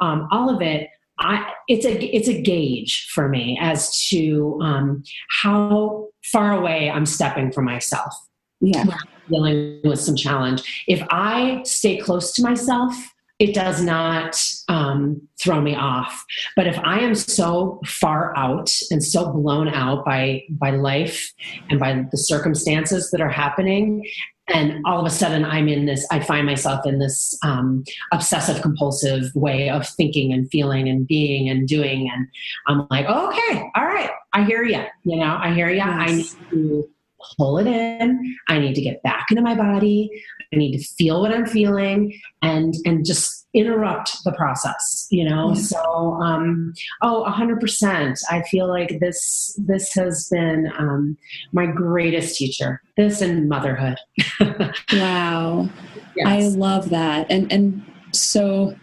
um, 0.00 0.28
all 0.30 0.54
of 0.54 0.62
it 0.62 0.88
I, 1.20 1.52
it's 1.68 1.84
a 1.84 2.16
it's 2.16 2.28
a 2.28 2.40
gauge 2.40 3.08
for 3.12 3.28
me 3.28 3.58
as 3.60 4.06
to 4.08 4.58
um, 4.62 5.02
how 5.42 6.08
far 6.32 6.52
away 6.52 6.90
I'm 6.90 7.06
stepping 7.06 7.52
from 7.52 7.66
myself. 7.66 8.14
Yeah, 8.60 8.86
dealing 9.28 9.80
with 9.84 10.00
some 10.00 10.16
challenge. 10.16 10.84
If 10.88 11.02
I 11.10 11.62
stay 11.64 11.98
close 11.98 12.32
to 12.34 12.42
myself, 12.42 12.94
it 13.38 13.54
does 13.54 13.82
not 13.82 14.42
um, 14.68 15.26
throw 15.40 15.60
me 15.60 15.74
off. 15.74 16.24
But 16.56 16.66
if 16.66 16.78
I 16.78 17.00
am 17.00 17.14
so 17.14 17.80
far 17.86 18.36
out 18.36 18.70
and 18.90 19.02
so 19.02 19.32
blown 19.32 19.68
out 19.68 20.04
by 20.04 20.44
by 20.50 20.70
life 20.70 21.32
and 21.68 21.78
by 21.78 22.04
the 22.10 22.18
circumstances 22.18 23.10
that 23.10 23.20
are 23.20 23.30
happening, 23.30 24.06
and 24.52 24.80
all 24.84 25.00
of 25.00 25.06
a 25.06 25.10
sudden 25.10 25.44
i'm 25.44 25.68
in 25.68 25.86
this 25.86 26.06
i 26.10 26.20
find 26.20 26.46
myself 26.46 26.86
in 26.86 26.98
this 26.98 27.38
um, 27.42 27.84
obsessive 28.12 28.62
compulsive 28.62 29.34
way 29.34 29.70
of 29.70 29.86
thinking 29.86 30.32
and 30.32 30.50
feeling 30.50 30.88
and 30.88 31.06
being 31.06 31.48
and 31.48 31.68
doing. 31.68 32.10
And 32.12 32.26
i'm 32.66 32.86
like 32.90 33.06
oh, 33.08 33.28
okay. 33.28 33.70
All 33.76 33.84
right. 33.84 34.10
I 34.32 34.44
hear 34.44 34.62
you 34.64 34.84
you 35.04 35.16
know 35.16 35.38
i 35.40 35.52
hear 35.52 35.68
you 35.68 35.76
yes. 35.76 35.88
i 35.88 36.06
need 36.14 36.50
to 36.50 36.88
pull 37.36 37.58
it 37.58 37.66
in. 37.66 38.36
I 38.48 38.58
need 38.58 38.74
to 38.74 38.80
get 38.80 39.02
back 39.02 39.26
into 39.30 39.42
my 39.42 39.54
body 39.54 40.10
i 40.52 40.56
need 40.56 40.76
to 40.76 40.84
feel 40.84 41.20
what 41.20 41.32
i'm 41.32 41.46
feeling 41.46 42.12
and 42.42 42.74
and 42.84 43.04
just 43.04 43.46
interrupt 43.52 44.22
the 44.24 44.32
process 44.32 45.08
you 45.10 45.28
know? 45.28 45.54
So 45.54 45.78
um 46.14 46.72
oh 47.02 47.24
100% 47.28 48.22
i 48.30 48.42
feel 48.42 48.68
like 48.68 49.00
this 49.00 49.58
this 49.58 49.92
has 49.94 50.28
been 50.28 50.72
um 50.78 51.16
my 51.52 51.66
greatest 51.66 52.36
teacher 52.36 52.80
this 52.96 53.20
and 53.20 53.48
motherhood. 53.48 53.96
Wow. 54.92 55.68
Yes. 56.16 56.26
i 56.26 56.40
love 56.56 56.90
that. 56.90 57.26
And 57.30 57.50
and 57.52 57.84
so 58.12 58.74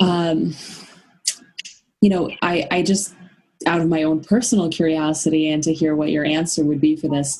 um 0.00 0.54
you 2.00 2.08
know 2.08 2.30
i 2.42 2.66
i 2.70 2.82
just 2.82 3.14
out 3.66 3.80
of 3.80 3.88
my 3.88 4.02
own 4.02 4.22
personal 4.22 4.68
curiosity 4.68 5.48
and 5.48 5.62
to 5.62 5.72
hear 5.72 5.94
what 5.94 6.10
your 6.10 6.24
answer 6.24 6.64
would 6.64 6.80
be 6.80 6.96
for 6.96 7.08
this 7.08 7.38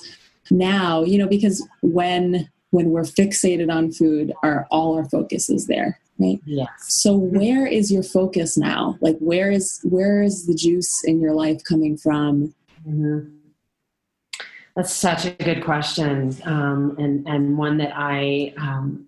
now 0.50 1.02
you 1.02 1.18
know 1.18 1.26
because 1.26 1.66
when 1.82 2.48
when 2.72 2.90
we're 2.90 3.02
fixated 3.02 3.72
on 3.72 3.92
food 3.92 4.32
our 4.42 4.66
all 4.70 4.96
our 4.96 5.08
focus 5.08 5.48
is 5.48 5.66
there 5.66 5.98
right? 6.18 6.40
Yes. 6.44 6.68
So 6.88 7.16
where 7.16 7.66
is 7.66 7.90
your 7.90 8.02
focus 8.02 8.56
now? 8.56 8.96
Like 9.00 9.16
where 9.18 9.50
is 9.50 9.80
where 9.82 10.22
is 10.22 10.46
the 10.46 10.54
juice 10.54 11.02
in 11.04 11.20
your 11.20 11.32
life 11.32 11.64
coming 11.64 11.96
from? 11.96 12.54
Mm-hmm. 12.86 13.28
that's 14.74 14.92
such 14.92 15.24
a 15.24 15.30
good 15.30 15.62
question 15.62 16.36
um, 16.44 16.96
and 16.98 17.28
and 17.28 17.56
one 17.56 17.78
that 17.78 17.92
i 17.94 18.52
um, 18.58 19.06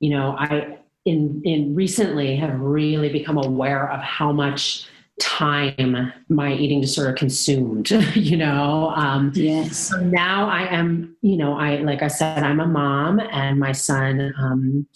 you 0.00 0.10
know 0.10 0.36
i 0.38 0.76
in 1.06 1.40
in 1.46 1.74
recently 1.74 2.36
have 2.36 2.60
really 2.60 3.08
become 3.08 3.38
aware 3.38 3.90
of 3.90 4.00
how 4.00 4.32
much 4.32 4.86
time 5.20 6.12
my 6.28 6.52
eating 6.54 6.80
disorder 6.80 7.12
consumed 7.12 7.90
you 8.14 8.36
know 8.36 8.92
um 8.96 9.30
yes 9.34 9.88
so 9.88 10.00
now 10.00 10.48
i 10.48 10.62
am 10.62 11.16
you 11.22 11.36
know 11.36 11.54
i 11.54 11.76
like 11.76 12.02
i 12.02 12.08
said 12.08 12.42
i'm 12.42 12.60
a 12.60 12.66
mom 12.66 13.20
and 13.20 13.60
my 13.60 13.72
son 13.72 14.32
um 14.38 14.86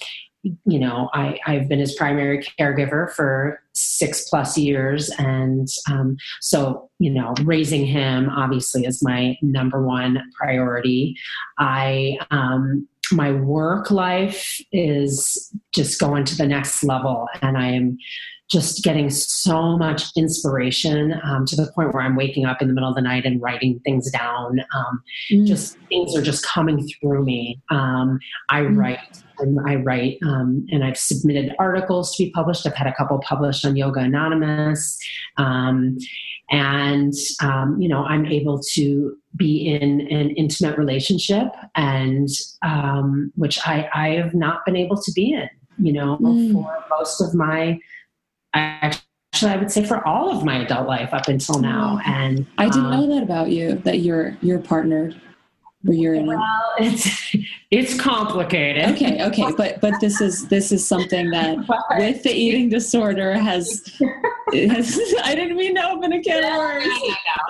you 0.67 0.79
know, 0.79 1.09
I, 1.15 1.39
I've 1.47 1.69
been 1.69 1.79
his 1.79 1.95
primary 1.95 2.45
caregiver 2.59 3.11
for 3.13 3.63
six 3.73 4.29
plus 4.29 4.59
years. 4.59 5.11
And 5.19 5.69
um, 5.91 6.17
so, 6.41 6.91
you 6.99 7.11
know, 7.11 7.35
raising 7.43 7.87
him 7.87 8.29
obviously 8.29 8.85
is 8.85 9.03
my 9.03 9.37
number 9.41 9.83
one 9.83 10.23
priority. 10.37 11.17
I, 11.59 12.19
um, 12.31 12.87
my 13.13 13.33
work 13.33 13.91
life 13.91 14.61
is 14.73 15.53
just 15.73 16.01
going 16.01 16.25
to 16.25 16.37
the 16.37 16.47
next 16.47 16.83
level. 16.83 17.27
And 17.43 17.57
I 17.57 17.69
am 17.69 17.99
just 18.51 18.85
getting 18.85 19.09
so 19.11 19.77
much 19.77 20.05
inspiration 20.17 21.21
um, 21.25 21.47
to 21.47 21.57
the 21.57 21.71
point 21.73 21.95
where 21.95 22.03
I'm 22.03 22.17
waking 22.17 22.45
up 22.45 22.61
in 22.61 22.69
the 22.69 22.75
middle 22.75 22.89
of 22.89 22.95
the 22.95 23.03
night 23.03 23.25
and 23.25 23.41
writing 23.41 23.81
things 23.81 24.11
down. 24.11 24.61
Um, 24.75 25.03
mm. 25.31 25.47
Just 25.47 25.79
things 25.89 26.15
are 26.17 26.23
just 26.23 26.45
coming 26.45 26.87
through 26.89 27.25
me. 27.25 27.61
Um, 27.71 28.19
I 28.51 28.61
mm. 28.61 28.77
write 28.77 29.25
and 29.39 29.59
I 29.67 29.77
write, 29.77 30.19
um, 30.23 30.67
and 30.71 30.85
I've 30.85 30.97
submitted 30.97 31.55
articles 31.59 32.15
to 32.17 32.25
be 32.25 32.31
published. 32.31 32.67
I've 32.67 32.75
had 32.75 32.87
a 32.87 32.95
couple 32.95 33.19
published 33.19 33.65
on 33.65 33.75
Yoganonymous, 33.75 34.99
um, 35.37 35.99
and 36.51 37.13
um, 37.43 37.81
you 37.81 37.89
know, 37.89 38.05
I'm 38.05 38.27
able 38.27 38.61
to 38.75 39.17
be 39.37 39.67
in 39.67 40.03
an 40.03 40.31
intimate 40.31 40.79
relationship, 40.79 41.49
and 41.75 42.29
um, 42.63 43.33
which 43.37 43.59
I, 43.67 43.89
I 43.93 44.09
have 44.11 44.35
not 44.35 44.65
been 44.65 44.77
able 44.77 45.01
to 45.01 45.13
be 45.13 45.33
in. 45.33 45.49
You 45.79 45.93
know, 45.93 46.19
mm. 46.19 46.53
for 46.53 46.85
most 46.91 47.21
of 47.21 47.35
my, 47.35 47.81
actually, 48.55 49.53
I 49.53 49.57
would 49.57 49.71
say 49.71 49.85
for 49.85 50.07
all 50.07 50.37
of 50.37 50.45
my 50.45 50.63
adult 50.63 50.89
life 50.89 51.13
up 51.13 51.29
until 51.29 51.59
now. 51.61 51.99
Mm. 52.05 52.09
And 52.09 52.47
I 52.59 52.67
didn't 52.67 52.91
know 52.91 53.05
um, 53.05 53.11
that 53.11 53.23
about 53.23 53.51
you 53.51 53.77
that 53.85 54.01
you're 54.01 54.37
you're 54.41 54.61
partnered 54.61 55.21
you're 55.93 56.15
in 56.15 56.27
well 56.27 56.73
it's 56.79 57.37
it's 57.71 58.01
complicated 58.01 58.89
okay 58.89 59.23
okay 59.23 59.53
but 59.57 59.81
but 59.81 59.93
this 60.01 60.21
is 60.21 60.49
this 60.49 60.73
is 60.73 60.87
something 60.87 61.31
that 61.31 61.59
with 61.99 62.23
the 62.23 62.33
eating 62.33 62.69
disorder 62.69 63.35
has, 63.35 63.85
has 64.53 65.15
i 65.25 65.35
didn't 65.35 65.57
mean 65.57 65.75
to 65.75 65.87
open 65.87 66.13
a 66.13 66.23
can 66.23 66.43
of 66.43 66.59
worms 66.59 66.87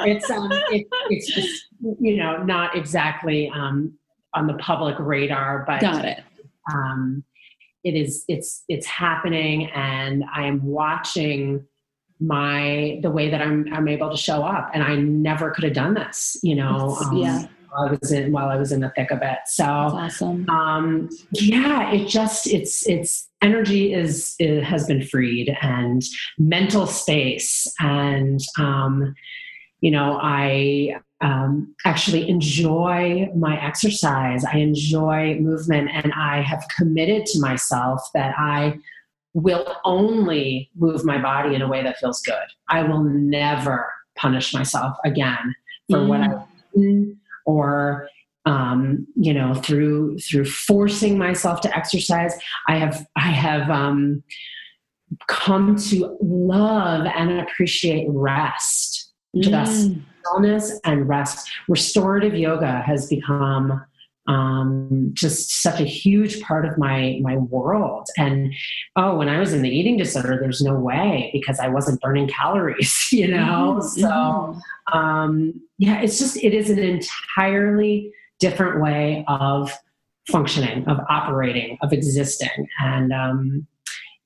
it's 0.01 0.29
um 0.31 0.51
it, 0.53 0.87
it's 1.11 1.33
just 1.33 1.67
you 2.01 2.17
know 2.17 2.43
not 2.43 2.77
exactly 2.77 3.49
um 3.55 3.93
on 4.35 4.47
the 4.47 4.55
public 4.55 4.97
radar 4.99 5.65
but 5.67 5.81
got 5.81 6.05
it 6.05 6.23
um 6.73 7.23
it 7.85 7.95
is 7.95 8.25
it's 8.29 8.65
it's 8.69 8.87
happening 8.87 9.71
and 9.73 10.25
i 10.35 10.47
am 10.47 10.65
watching 10.65 11.65
my 12.21 12.99
the 13.03 13.11
way 13.11 13.31
that 13.31 13.41
i'm 13.41 13.73
i'm 13.73 13.89
able 13.89 14.11
to 14.11 14.17
show 14.17 14.43
up 14.43 14.71
and 14.75 14.83
i 14.83 14.97
never 14.97 15.51
could 15.51 15.65
have 15.65 15.75
done 15.75 15.95
this 15.95 16.37
you 16.43 16.55
know 16.55 16.97
um, 17.05 17.17
yeah 17.17 17.47
I 17.77 17.91
was 17.91 18.13
in 18.13 18.33
while 18.33 18.49
I 18.49 18.57
was 18.57 18.73
in 18.73 18.81
the 18.81 18.91
thick 18.91 19.11
of 19.11 19.21
it. 19.23 19.39
So 19.47 19.65
awesome. 19.65 20.49
Um, 20.49 21.09
yeah, 21.33 21.91
it 21.93 22.09
just 22.09 22.47
it's 22.47 22.87
it's 22.89 23.29
energy 23.43 23.93
is 23.93 24.35
it 24.39 24.63
has 24.63 24.87
been 24.87 25.03
freed 25.03 25.57
and 25.61 26.03
mental 26.39 26.87
space 26.87 27.67
and 27.81 28.41
um, 28.59 29.15
you 29.81 29.91
know 29.91 30.19
I 30.21 30.97
um, 31.25 31.75
actually 31.87 32.29
enjoy 32.29 33.31
my 33.35 33.61
exercise. 33.61 34.45
I 34.45 34.59
enjoy 34.59 35.39
movement, 35.41 35.91
and 35.93 36.13
I 36.13 36.43
have 36.43 36.65
committed 36.77 37.25
to 37.27 37.41
myself 37.41 38.01
that 38.13 38.35
I 38.39 38.79
will 39.33 39.77
only 39.85 40.71
move 40.77 41.05
my 41.05 41.21
body 41.21 41.55
in 41.55 41.63
a 41.63 41.67
way 41.67 41.83
that 41.83 41.99
feels 41.99 42.21
good. 42.21 42.45
I 42.69 42.83
will 42.83 43.03
never 43.03 43.91
punish 44.17 44.53
myself 44.53 44.97
again 45.05 45.55
for 45.91 45.99
mm. 45.99 46.09
what 46.09 46.21
I 46.21 46.45
or 47.47 48.09
um, 48.47 49.07
you 49.17 49.33
know 49.33 49.55
through 49.55 50.19
through 50.19 50.45
forcing 50.45 51.17
myself 51.17 51.61
to 51.63 51.77
exercise 51.77 52.35
i 52.69 52.77
have 52.77 53.07
i 53.17 53.29
have 53.29 53.71
um, 53.71 54.23
come 55.29 55.77
to 55.77 56.17
love 56.21 57.07
and 57.07 57.41
appreciate 57.41 58.07
rest 58.11 59.13
just 59.41 59.93
stillness 60.25 60.81
and 60.85 61.09
rest 61.09 61.51
restorative 61.69 62.35
yoga 62.35 62.83
has 62.87 63.09
become 63.09 63.85
um, 64.27 65.11
just 65.13 65.63
such 65.63 65.81
a 65.81 65.85
huge 65.85 66.41
part 66.41 66.65
of 66.65 66.79
my 66.79 67.19
my 67.23 67.37
world. 67.37 68.09
And 68.17 68.55
oh, 68.97 69.17
when 69.17 69.29
I 69.29 69.39
was 69.39 69.53
in 69.53 69.63
the 69.63 69.69
eating 69.69 69.97
disorder, 69.97 70.39
there's 70.41 70.63
no 70.63 70.75
way 70.75 71.31
because 71.33 71.61
I 71.61 71.69
wasn't 71.69 72.01
burning 72.01 72.29
calories, 72.29 73.07
you 73.13 73.29
know. 73.29 73.81
Mm-hmm. 73.81 74.01
So 74.01 74.59
um, 74.93 75.61
yeah, 75.79 76.01
it's 76.01 76.19
just 76.19 76.37
it 76.43 76.55
is 76.55 76.71
an 76.71 76.79
entirely 76.79 78.13
different 78.41 78.83
way 78.83 79.25
of 79.29 79.73
functioning, 80.31 80.89
of 80.89 80.99
operating, 81.11 81.77
of 81.83 81.93
existing, 81.93 82.67
and 82.83 83.13
um, 83.13 83.67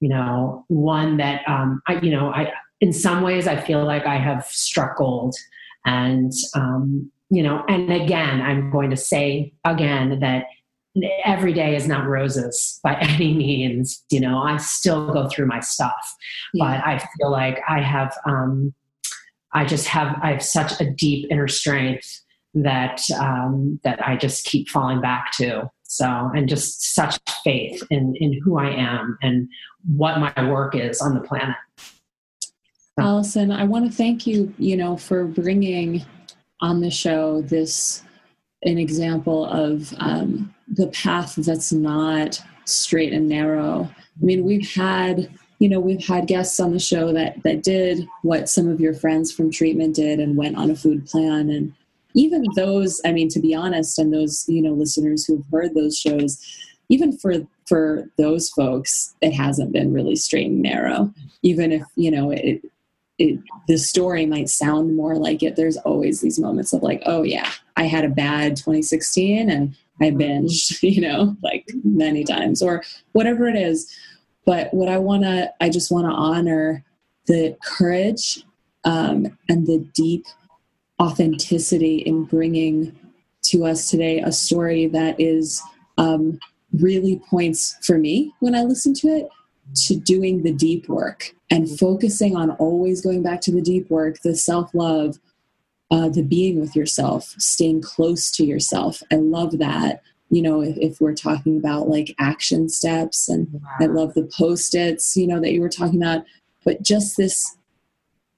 you 0.01 0.09
know, 0.09 0.64
one 0.68 1.16
that 1.16 1.42
um, 1.49 1.82
I 1.88 2.01
you 2.01 2.12
know 2.12 2.32
I 2.32 2.53
in 2.80 2.92
some 2.92 3.22
ways 3.22 3.49
I 3.49 3.57
feel 3.57 3.84
like 3.84 4.07
I 4.07 4.16
have 4.16 4.46
struck 4.46 4.96
gold 4.99 5.34
and 5.85 6.33
um, 6.55 7.11
you 7.31 7.43
know, 7.43 7.64
and 7.68 7.93
again, 7.93 8.41
I'm 8.41 8.70
going 8.70 8.91
to 8.91 8.97
say 8.97 9.53
again 9.64 10.20
that 10.20 10.45
every 11.24 11.53
day 11.53 11.76
is 11.76 11.87
not 11.87 12.07
roses 12.07 12.81
by 12.83 12.95
any 13.01 13.35
means. 13.35 14.05
You 14.11 14.20
know, 14.20 14.39
I 14.39 14.57
still 14.57 15.12
go 15.12 15.29
through 15.29 15.47
my 15.47 15.61
stuff, 15.61 16.14
yeah. 16.55 16.64
but 16.64 16.87
I 16.87 16.99
feel 16.99 17.31
like 17.31 17.61
I 17.68 17.81
have, 17.81 18.16
um, 18.24 18.74
I 19.53 19.64
just 19.64 19.87
have, 19.89 20.16
I 20.22 20.33
have 20.33 20.43
such 20.43 20.81
a 20.81 20.91
deep 20.91 21.29
inner 21.31 21.49
strength 21.49 22.22
that 22.55 23.01
um, 23.18 23.79
that 23.85 24.05
I 24.07 24.16
just 24.16 24.45
keep 24.45 24.68
falling 24.68 25.01
back 25.01 25.33
to. 25.33 25.70
So, 25.85 26.31
and 26.35 26.49
just 26.49 26.95
such 26.95 27.18
faith 27.45 27.83
in 27.91 28.14
in 28.16 28.39
who 28.43 28.59
I 28.59 28.70
am 28.70 29.18
and 29.22 29.49
what 29.97 30.18
my 30.18 30.51
work 30.51 30.74
is 30.74 31.01
on 31.01 31.14
the 31.14 31.20
planet. 31.20 31.57
Allison, 33.01 33.51
I 33.51 33.64
want 33.64 33.90
to 33.90 33.96
thank 33.96 34.26
you, 34.26 34.53
you 34.59 34.76
know, 34.76 34.96
for 34.96 35.24
bringing 35.24 36.05
on 36.61 36.80
the 36.80 36.90
show 36.90 37.42
this 37.42 38.03
an 38.64 38.78
example 38.78 39.46
of 39.46 39.94
um, 39.99 40.55
the 40.66 40.88
path 40.88 41.36
that's 41.36 41.72
not 41.72 42.42
straight 42.64 43.12
and 43.12 43.28
narrow. 43.28 43.88
I 44.20 44.24
mean, 44.24 44.44
we've 44.44 44.68
had 44.74 45.30
you 45.61 45.68
know 45.68 45.80
we've 45.80 46.07
had 46.07 46.28
guests 46.28 46.61
on 46.61 46.72
the 46.72 46.78
show 46.78 47.12
that 47.12 47.42
that 47.42 47.62
did 47.62 48.07
what 48.22 48.49
some 48.49 48.68
of 48.68 48.80
your 48.80 48.94
friends 48.94 49.32
from 49.32 49.51
treatment 49.51 49.96
did 49.96 50.20
and 50.20 50.36
went 50.36 50.57
on 50.57 50.70
a 50.70 50.76
food 50.76 51.07
plan. 51.07 51.51
And 51.51 51.74
even 52.14 52.44
those 52.57 53.01
i 53.05 53.12
mean 53.12 53.28
to 53.28 53.38
be 53.38 53.55
honest 53.55 53.99
and 53.99 54.12
those 54.12 54.44
you 54.49 54.62
know 54.62 54.72
listeners 54.72 55.26
who've 55.26 55.44
heard 55.53 55.74
those 55.74 55.96
shows 55.96 56.42
even 56.88 57.16
for 57.16 57.34
for 57.66 58.09
those 58.16 58.49
folks 58.51 59.14
it 59.20 59.32
hasn't 59.32 59.72
been 59.72 59.92
really 59.92 60.16
straight 60.16 60.46
and 60.46 60.62
narrow. 60.62 61.12
Even 61.42 61.70
if 61.70 61.82
you 61.96 62.11
know 62.11 62.30
it, 62.30 62.62
it 63.19 63.41
the 63.66 63.79
story 63.79 64.27
might 64.27 64.49
sound 64.49 64.97
more 64.97 65.16
like 65.16 65.43
it. 65.43 65.57
There's 65.57 65.77
always 65.79 66.21
these 66.21 66.39
moments 66.39 66.73
of 66.73 66.83
like 66.83 67.03
oh 67.07 67.23
yeah 67.23 67.51
i 67.77 67.85
had 67.85 68.05
a 68.05 68.09
bad 68.09 68.57
2016 68.57 69.51
and 69.51 69.77
i 70.01 70.11
binged 70.11 70.83
you 70.83 71.01
know 71.01 71.37
like 71.43 71.69
many 71.85 72.25
times 72.25 72.62
or 72.62 72.83
whatever 73.12 73.49
it 73.49 73.57
is. 73.57 73.93
But 74.45 74.73
what 74.73 74.89
i 74.89 74.99
want 74.99 75.25
to 75.25 75.53
i 75.61 75.69
just 75.69 75.91
want 75.91 76.07
to 76.07 76.12
honor 76.12 76.85
the 77.27 77.57
courage 77.62 78.43
um, 78.85 79.37
and 79.49 79.66
the 79.66 79.87
deep 79.95 80.25
authenticity 81.01 81.99
in 81.99 82.25
bringing 82.25 82.99
to 83.43 83.64
us 83.64 83.91
today 83.91 84.21
a 84.21 84.33
story 84.33 84.87
that 84.87 85.21
is 85.21 85.62
um, 85.99 86.39
really 86.73 87.21
points 87.31 87.77
for 87.83 87.99
me 87.99 88.33
when 88.41 88.55
I 88.55 88.62
listen 88.62 88.95
to 88.95 89.09
it 89.09 89.29
to 89.75 89.97
doing 89.97 90.43
the 90.43 90.53
deep 90.53 90.89
work 90.89 91.35
and 91.51 91.79
focusing 91.79 92.37
on 92.37 92.51
always 92.53 93.01
going 93.01 93.23
back 93.23 93.41
to 93.43 93.53
the 93.53 93.62
deep 93.62 93.91
work, 93.91 94.21
the 94.23 94.35
self 94.35 94.75
love, 94.75 95.19
uh, 95.91 96.09
the 96.09 96.23
being 96.23 96.61
with 96.61 96.77
yourself, 96.77 97.35
staying 97.39 97.83
close 97.83 98.31
to 98.33 98.45
yourself. 98.45 99.03
I 99.12 99.16
love 99.16 99.59
that. 99.59 100.03
You 100.31 100.43
know, 100.43 100.61
if, 100.61 100.77
if 100.77 101.01
we're 101.01 101.14
talking 101.14 101.57
about 101.57 101.89
like 101.89 102.14
action 102.19 102.69
steps, 102.69 103.29
and 103.29 103.49
wow. 103.53 103.61
I 103.81 103.87
love 103.87 104.14
the 104.14 104.31
post 104.37 104.75
its, 104.75 105.16
you 105.16 105.27
know, 105.27 105.41
that 105.41 105.53
you 105.53 105.61
were 105.61 105.71
talking 105.71 106.03
about, 106.03 106.25
but 106.64 106.83
just 106.83 107.16
this 107.16 107.57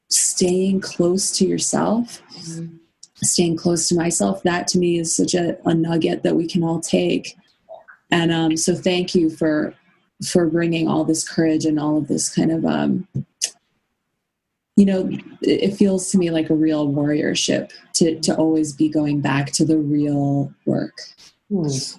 staying 0.09 0.81
close 0.81 1.33
to 1.33 1.47
yourself, 1.47 2.22
mm-hmm. 2.33 2.76
staying 3.16 3.57
close 3.57 3.89
to 3.89 3.97
myself, 3.97 4.43
that 4.45 4.68
to 4.68 4.78
me 4.78 4.99
is 4.99 5.14
such 5.14 5.35
a, 5.35 5.59
a 5.66 5.74
nugget 5.74 6.22
that 6.22 6.37
we 6.37 6.47
can 6.47 6.62
all 6.62 6.81
take. 6.81 7.37
And 8.12 8.31
um, 8.31 8.57
so, 8.57 8.74
thank 8.74 9.14
you 9.14 9.31
for 9.31 9.74
for 10.26 10.46
bringing 10.46 10.88
all 10.88 11.04
this 11.04 11.26
courage 11.28 11.64
and 11.64 11.78
all 11.78 11.96
of 11.96 12.08
this 12.08 12.32
kind 12.34 12.52
of 12.52 12.64
um, 12.64 13.06
you 14.80 14.86
know 14.86 15.10
it 15.42 15.76
feels 15.76 16.10
to 16.10 16.16
me 16.16 16.30
like 16.30 16.48
a 16.48 16.54
real 16.54 16.88
warriorship 16.88 17.70
to 17.92 18.18
to 18.20 18.34
always 18.36 18.72
be 18.72 18.88
going 18.88 19.20
back 19.20 19.52
to 19.52 19.64
the 19.64 19.76
real 19.76 20.52
work 20.64 20.96
mm. 21.52 21.98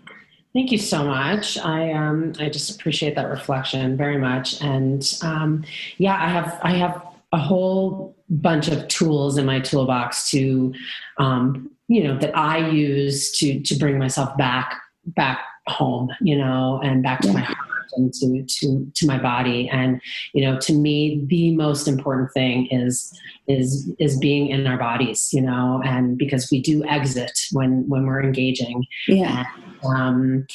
thank 0.53 0.71
you 0.71 0.79
so 0.79 1.03
much 1.03 1.59
i 1.59 1.91
um 1.91 2.33
i 2.39 2.49
just 2.49 2.71
appreciate 2.71 3.15
that 3.15 3.29
reflection 3.29 3.95
very 3.95 4.17
much 4.17 4.59
and 4.61 5.19
um 5.21 5.63
yeah 5.97 6.15
i 6.15 6.27
have 6.27 6.59
i 6.63 6.71
have 6.71 7.05
a 7.33 7.37
whole 7.37 8.15
bunch 8.29 8.67
of 8.67 8.87
tools 8.87 9.37
in 9.37 9.45
my 9.45 9.59
toolbox 9.59 10.31
to 10.31 10.73
um 11.19 11.69
you 11.87 12.03
know 12.03 12.17
that 12.17 12.35
i 12.35 12.67
use 12.69 13.31
to 13.37 13.59
to 13.61 13.75
bring 13.75 13.99
myself 13.99 14.35
back 14.37 14.81
back 15.05 15.39
home 15.67 16.09
you 16.19 16.35
know 16.35 16.79
and 16.83 17.03
back 17.03 17.21
to 17.21 17.27
yeah. 17.27 17.33
my 17.33 17.41
heart 17.41 17.70
and 17.95 18.13
to 18.13 18.43
to 18.43 18.91
to 18.95 19.07
my 19.07 19.17
body. 19.17 19.69
And 19.69 20.01
you 20.33 20.43
know 20.45 20.59
to 20.59 20.73
me 20.73 21.23
the 21.27 21.55
most 21.55 21.87
important 21.87 22.31
thing 22.33 22.67
is 22.67 23.17
is 23.47 23.91
is 23.99 24.17
being 24.19 24.47
in 24.49 24.67
our 24.67 24.77
bodies 24.77 25.29
you 25.33 25.41
know 25.41 25.81
and 25.85 26.17
because 26.17 26.49
we 26.51 26.61
do 26.61 26.83
exit 26.85 27.37
when 27.51 27.87
when 27.87 28.05
we're 28.05 28.23
engaging. 28.23 28.85
Yeah. 29.07 29.45
And, 29.55 29.71
um 29.83 30.47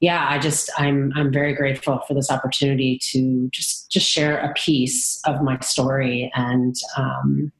yeah 0.00 0.26
i 0.28 0.38
just 0.38 0.70
i'm 0.78 1.12
i'm 1.16 1.32
very 1.32 1.54
grateful 1.54 2.00
for 2.06 2.14
this 2.14 2.30
opportunity 2.30 2.98
to 3.00 3.48
just 3.50 3.90
just 3.90 4.08
share 4.08 4.38
a 4.38 4.52
piece 4.54 5.20
of 5.26 5.42
my 5.42 5.58
story. 5.60 6.30
And 6.34 6.74
um 6.96 7.52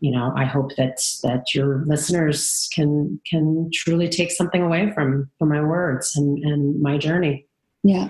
you 0.00 0.10
know 0.10 0.32
i 0.36 0.44
hope 0.44 0.74
that 0.76 0.98
that 1.22 1.54
your 1.54 1.84
listeners 1.86 2.68
can 2.72 3.20
can 3.28 3.70
truly 3.74 4.08
take 4.08 4.30
something 4.30 4.62
away 4.62 4.92
from 4.92 5.30
from 5.38 5.48
my 5.48 5.60
words 5.60 6.16
and 6.16 6.38
and 6.44 6.80
my 6.80 6.96
journey. 6.98 7.46
Yeah 7.82 8.08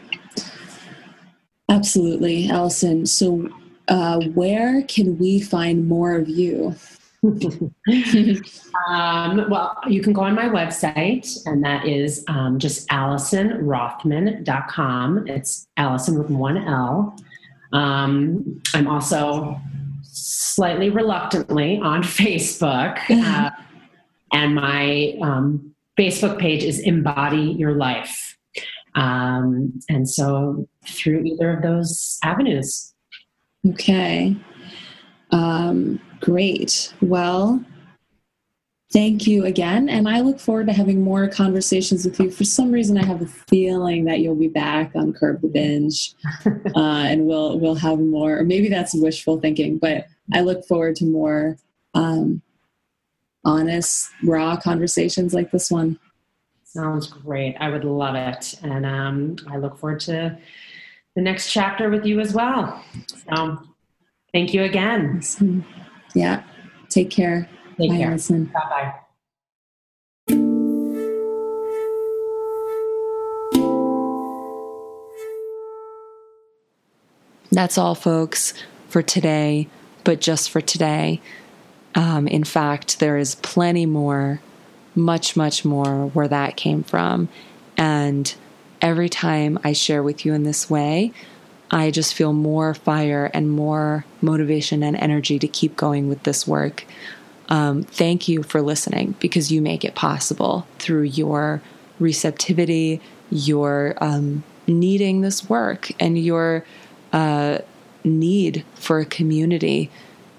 Absolutely, 1.71 2.51
Allison. 2.51 3.07
So, 3.07 3.49
uh, 3.87 4.21
where 4.35 4.83
can 4.83 5.17
we 5.19 5.41
find 5.41 5.89
more 5.89 6.17
of 6.17 6.29
you? 6.29 6.75
um, 8.89 9.49
well, 9.49 9.79
you 9.87 10.03
can 10.03 10.13
go 10.13 10.23
on 10.23 10.35
my 10.35 10.49
website, 10.49 11.39
and 11.47 11.63
that 11.63 11.87
is 11.87 12.25
um, 12.27 12.59
just 12.59 12.89
AllisonRothman.com. 12.89 15.29
It's 15.29 15.69
Allison 15.77 16.19
with 16.19 16.29
one 16.29 16.57
L. 16.67 17.17
Um, 17.73 18.61
I'm 18.75 18.89
also 18.89 19.61
slightly 20.03 20.91
reluctantly 20.91 21.79
on 21.79 22.03
Facebook, 22.03 22.99
uh, 23.11 23.51
and 24.33 24.57
my 24.57 25.17
um, 25.23 25.73
Facebook 25.97 26.41
page 26.41 26.65
is 26.65 26.81
Embody 26.81 27.55
Your 27.59 27.75
Life. 27.75 28.20
Um, 28.95 29.81
and 29.89 30.09
so 30.09 30.69
through 30.87 31.23
either 31.25 31.57
of 31.57 31.63
those 31.63 32.19
avenues. 32.23 32.95
Okay. 33.67 34.37
Um, 35.31 36.01
great. 36.21 36.93
Well, 37.01 37.65
thank 38.93 39.27
you 39.27 39.45
again. 39.45 39.89
And 39.89 40.09
I 40.09 40.21
look 40.21 40.41
forward 40.41 40.67
to 40.67 40.73
having 40.73 41.03
more 41.03 41.29
conversations 41.29 42.05
with 42.05 42.19
you. 42.19 42.31
For 42.31 42.45
some 42.45 42.73
reason, 42.73 42.99
I 42.99 43.05
have 43.05 43.23
a 43.23 43.27
feeling 43.27 44.05
that 44.07 44.21
you'll 44.21 44.35
be 44.35 44.49
back 44.49 44.93
on 44.95 45.13
Curb 45.13 45.43
the 45.43 45.49
Binge 45.49 46.15
uh, 46.47 46.61
and 46.77 47.27
we'll, 47.27 47.59
we'll 47.59 47.77
have 47.77 47.99
more, 48.01 48.39
or 48.39 48.45
maybe 48.45 48.69
that's 48.69 48.95
wishful 48.95 49.41
thinking, 49.41 49.79
but 49.79 50.07
I 50.33 50.41
look 50.41 50.67
forward 50.67 50.97
to 50.97 51.05
more 51.05 51.57
um, 51.95 52.43
honest, 53.45 54.11
raw 54.23 54.57
conversations 54.57 55.35
like 55.35 55.51
this 55.51 55.71
one. 55.71 55.99
Sounds 56.73 57.09
great. 57.09 57.57
I 57.59 57.69
would 57.69 57.83
love 57.83 58.15
it. 58.15 58.55
And 58.63 58.87
um, 58.87 59.37
I 59.49 59.57
look 59.57 59.77
forward 59.77 59.99
to 60.01 60.39
the 61.17 61.21
next 61.21 61.53
chapter 61.53 61.91
with 61.91 62.07
you 62.07 62.21
as 62.21 62.33
well. 62.33 62.81
So 63.29 63.61
thank 64.33 64.55
you 64.55 64.63
again. 64.63 65.21
Yeah. 66.15 66.45
Take 66.89 67.11
care. 67.11 67.49
Take 67.77 67.91
Bye, 67.91 67.97
care. 67.97 68.17
Bye 68.17 68.47
bye. 68.53 68.95
That's 77.51 77.79
all, 77.79 77.97
folks, 77.97 78.55
for 78.89 79.03
today, 79.03 79.67
but 80.05 80.21
just 80.21 80.51
for 80.51 80.61
today. 80.61 81.21
Um, 81.97 82.29
in 82.29 82.45
fact, 82.45 83.01
there 83.01 83.17
is 83.19 83.35
plenty 83.35 83.87
more 83.87 84.41
much, 84.95 85.37
much 85.37 85.65
more 85.65 86.09
where 86.09 86.29
that 86.29 86.57
came 86.57 86.83
from. 86.83 87.29
And 87.77 88.35
every 88.83 89.09
time 89.09 89.59
I 89.65 89.73
share 89.73 90.03
with 90.03 90.25
you 90.25 90.35
in 90.35 90.45
this 90.45 90.69
way, 90.69 91.13
I 91.71 91.91
just 91.91 92.15
feel 92.15 92.33
more 92.33 92.75
fire 92.75 93.31
and 93.33 93.51
more 93.51 94.05
motivation 94.21 94.83
and 94.83 94.97
energy 94.97 95.39
to 95.39 95.47
keep 95.47 95.77
going 95.77 96.09
with 96.09 96.25
this 96.25 96.47
work. 96.47 96.85
Um, 97.49 97.83
thank 97.83 98.29
you 98.29 98.43
for 98.43 98.61
listening 98.61 99.15
because 99.21 99.53
you 99.53 99.61
make 99.61 99.85
it 99.85 99.95
possible 99.95 100.67
through 100.79 101.03
your 101.03 101.63
receptivity, 101.99 103.01
your 103.31 103.95
um, 104.01 104.43
needing 104.67 105.21
this 105.21 105.49
work, 105.49 105.91
and 106.01 106.19
your 106.19 106.65
uh, 107.13 107.59
need 108.05 108.65
for 108.75 109.01
a 109.01 109.05
community 109.05 109.91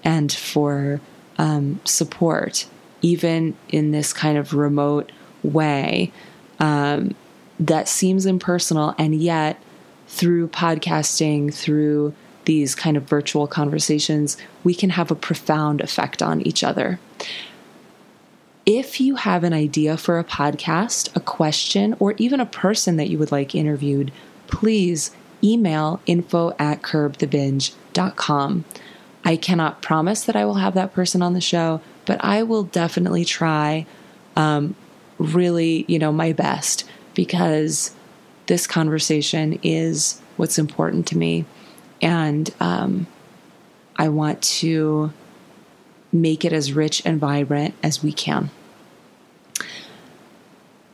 and 0.04 0.32
for 0.32 1.00
um, 1.38 1.80
support 1.84 2.66
even 3.02 3.56
in 3.68 3.90
this 3.90 4.12
kind 4.12 4.38
of 4.38 4.54
remote 4.54 5.12
way 5.42 6.12
um, 6.58 7.14
that 7.58 7.88
seems 7.88 8.24
impersonal. 8.26 8.94
And 8.98 9.14
yet, 9.14 9.60
through 10.08 10.48
podcasting, 10.48 11.52
through 11.52 12.14
these 12.44 12.74
kind 12.74 12.96
of 12.96 13.04
virtual 13.04 13.46
conversations, 13.46 14.36
we 14.64 14.74
can 14.74 14.90
have 14.90 15.10
a 15.10 15.16
profound 15.16 15.80
effect 15.80 16.22
on 16.22 16.40
each 16.42 16.64
other. 16.64 16.98
If 18.64 19.00
you 19.00 19.16
have 19.16 19.42
an 19.42 19.52
idea 19.52 19.96
for 19.96 20.18
a 20.18 20.24
podcast, 20.24 21.14
a 21.16 21.20
question, 21.20 21.96
or 21.98 22.14
even 22.18 22.40
a 22.40 22.46
person 22.46 22.96
that 22.96 23.08
you 23.08 23.18
would 23.18 23.32
like 23.32 23.54
interviewed, 23.54 24.12
please 24.46 25.10
email 25.42 26.00
info 26.06 26.54
at 26.58 26.82
curbthebinge.com. 26.82 28.64
I 29.24 29.36
cannot 29.36 29.82
promise 29.82 30.24
that 30.24 30.36
I 30.36 30.44
will 30.44 30.54
have 30.54 30.74
that 30.74 30.92
person 30.92 31.22
on 31.22 31.32
the 31.32 31.40
show, 31.40 31.80
but 32.06 32.22
I 32.24 32.42
will 32.42 32.64
definitely 32.64 33.24
try 33.24 33.86
um, 34.36 34.74
really, 35.18 35.84
you 35.88 35.98
know, 35.98 36.12
my 36.12 36.32
best 36.32 36.84
because 37.14 37.94
this 38.46 38.66
conversation 38.66 39.58
is 39.62 40.20
what's 40.36 40.58
important 40.58 41.06
to 41.08 41.18
me. 41.18 41.44
And 42.00 42.52
um, 42.60 43.06
I 43.96 44.08
want 44.08 44.42
to 44.42 45.12
make 46.12 46.44
it 46.44 46.52
as 46.52 46.72
rich 46.72 47.02
and 47.04 47.20
vibrant 47.20 47.74
as 47.82 48.02
we 48.02 48.12
can. 48.12 48.50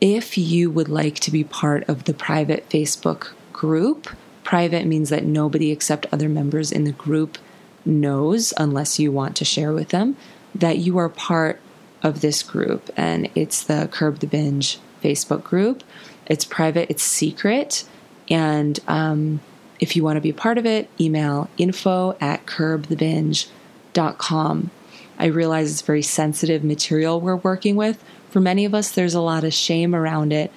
if 0.01 0.37
you 0.37 0.71
would 0.71 0.89
like 0.89 1.15
to 1.19 1.31
be 1.31 1.43
part 1.43 1.87
of 1.89 2.05
the 2.05 2.13
private 2.13 2.69
Facebook 2.69 3.31
group, 3.51 4.09
private 4.43 4.85
means 4.85 5.09
that 5.09 5.25
nobody 5.25 5.71
except 5.71 6.05
other 6.11 6.29
members 6.29 6.71
in 6.71 6.85
the 6.85 6.91
group 6.91 7.37
knows, 7.85 8.53
unless 8.57 8.99
you 8.99 9.11
want 9.11 9.35
to 9.35 9.45
share 9.45 9.73
with 9.73 9.89
them, 9.89 10.15
that 10.55 10.77
you 10.77 10.97
are 10.97 11.09
part 11.09 11.59
of 12.01 12.21
this 12.21 12.41
group. 12.43 12.89
And 12.95 13.29
it's 13.35 13.63
the 13.63 13.89
Curb 13.91 14.19
the 14.19 14.27
Binge 14.27 14.79
Facebook 15.03 15.43
group. 15.43 15.83
It's 16.25 16.45
private, 16.45 16.89
it's 16.89 17.03
secret. 17.03 17.83
And 18.29 18.79
um, 18.87 19.41
if 19.79 19.95
you 19.95 20.03
want 20.03 20.17
to 20.17 20.21
be 20.21 20.29
a 20.29 20.33
part 20.33 20.57
of 20.57 20.65
it, 20.65 20.89
email 20.99 21.49
info 21.57 22.17
at 22.21 22.45
curbthebinge.com. 22.45 24.71
I 25.17 25.25
realize 25.25 25.71
it's 25.71 25.81
very 25.81 26.01
sensitive 26.01 26.63
material 26.63 27.19
we're 27.19 27.35
working 27.35 27.75
with. 27.75 28.03
For 28.29 28.39
many 28.39 28.65
of 28.65 28.73
us, 28.73 28.91
there's 28.91 29.15
a 29.15 29.21
lot 29.21 29.43
of 29.43 29.53
shame 29.53 29.95
around 29.95 30.31
it, 30.31 30.51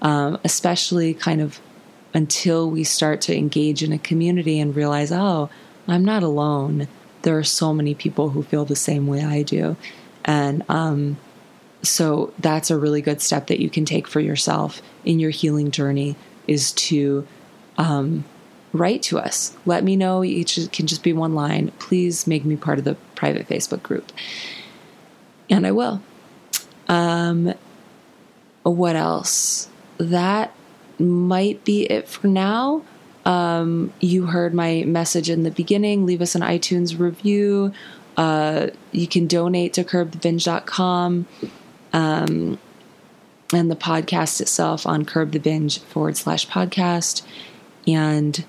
um, 0.00 0.38
especially 0.44 1.14
kind 1.14 1.40
of 1.40 1.60
until 2.14 2.70
we 2.70 2.84
start 2.84 3.20
to 3.22 3.36
engage 3.36 3.82
in 3.82 3.92
a 3.92 3.98
community 3.98 4.58
and 4.58 4.74
realize, 4.74 5.12
oh, 5.12 5.50
I'm 5.86 6.04
not 6.04 6.22
alone. 6.22 6.88
There 7.22 7.38
are 7.38 7.44
so 7.44 7.72
many 7.72 7.94
people 7.94 8.30
who 8.30 8.42
feel 8.42 8.64
the 8.64 8.76
same 8.76 9.06
way 9.06 9.24
I 9.24 9.42
do. 9.42 9.76
And 10.24 10.64
um, 10.68 11.16
so 11.82 12.32
that's 12.38 12.70
a 12.70 12.78
really 12.78 13.00
good 13.00 13.20
step 13.20 13.46
that 13.48 13.60
you 13.60 13.70
can 13.70 13.84
take 13.84 14.06
for 14.06 14.20
yourself 14.20 14.82
in 15.04 15.18
your 15.18 15.30
healing 15.30 15.70
journey 15.70 16.16
is 16.46 16.72
to 16.72 17.26
um, 17.76 18.24
write 18.72 19.02
to 19.04 19.18
us. 19.18 19.56
Let 19.64 19.84
me 19.84 19.96
know. 19.96 20.22
It 20.22 20.68
can 20.72 20.86
just 20.86 21.02
be 21.02 21.12
one 21.12 21.34
line. 21.34 21.72
Please 21.78 22.26
make 22.26 22.44
me 22.44 22.56
part 22.56 22.78
of 22.78 22.84
the 22.84 22.94
private 23.14 23.48
Facebook 23.48 23.82
group. 23.82 24.12
And 25.48 25.66
I 25.66 25.72
will. 25.72 26.02
Um, 26.88 27.54
what 28.62 28.96
else? 28.96 29.68
That 29.98 30.52
might 30.98 31.64
be 31.64 31.84
it 31.84 32.08
for 32.08 32.26
now. 32.26 32.82
Um, 33.28 33.92
you 34.00 34.24
heard 34.24 34.54
my 34.54 34.84
message 34.86 35.28
in 35.28 35.42
the 35.42 35.50
beginning. 35.50 36.06
Leave 36.06 36.22
us 36.22 36.34
an 36.34 36.40
iTunes 36.40 36.98
review. 36.98 37.74
Uh, 38.16 38.68
you 38.90 39.06
can 39.06 39.26
donate 39.26 39.74
to 39.74 39.84
curbthebinge.com 39.84 41.26
um, 41.92 42.58
and 43.52 43.70
the 43.70 43.76
podcast 43.76 44.40
itself 44.40 44.86
on 44.86 45.04
Curb 45.04 45.32
the 45.32 45.38
Binge 45.38 45.78
forward 45.78 46.16
slash 46.16 46.48
podcast. 46.48 47.22
And 47.86 48.44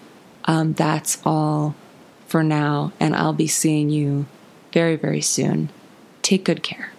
um, 0.46 0.74
that's 0.74 1.22
all 1.26 1.76
for 2.26 2.42
now. 2.42 2.94
And 3.02 3.14
I'll 3.14 3.34
be 3.34 3.48
seeing 3.48 3.90
you 3.90 4.28
very, 4.72 4.96
very 4.96 5.22
soon. 5.22 5.72
Take 6.22 6.46
good 6.46 6.64
care. 6.64 6.94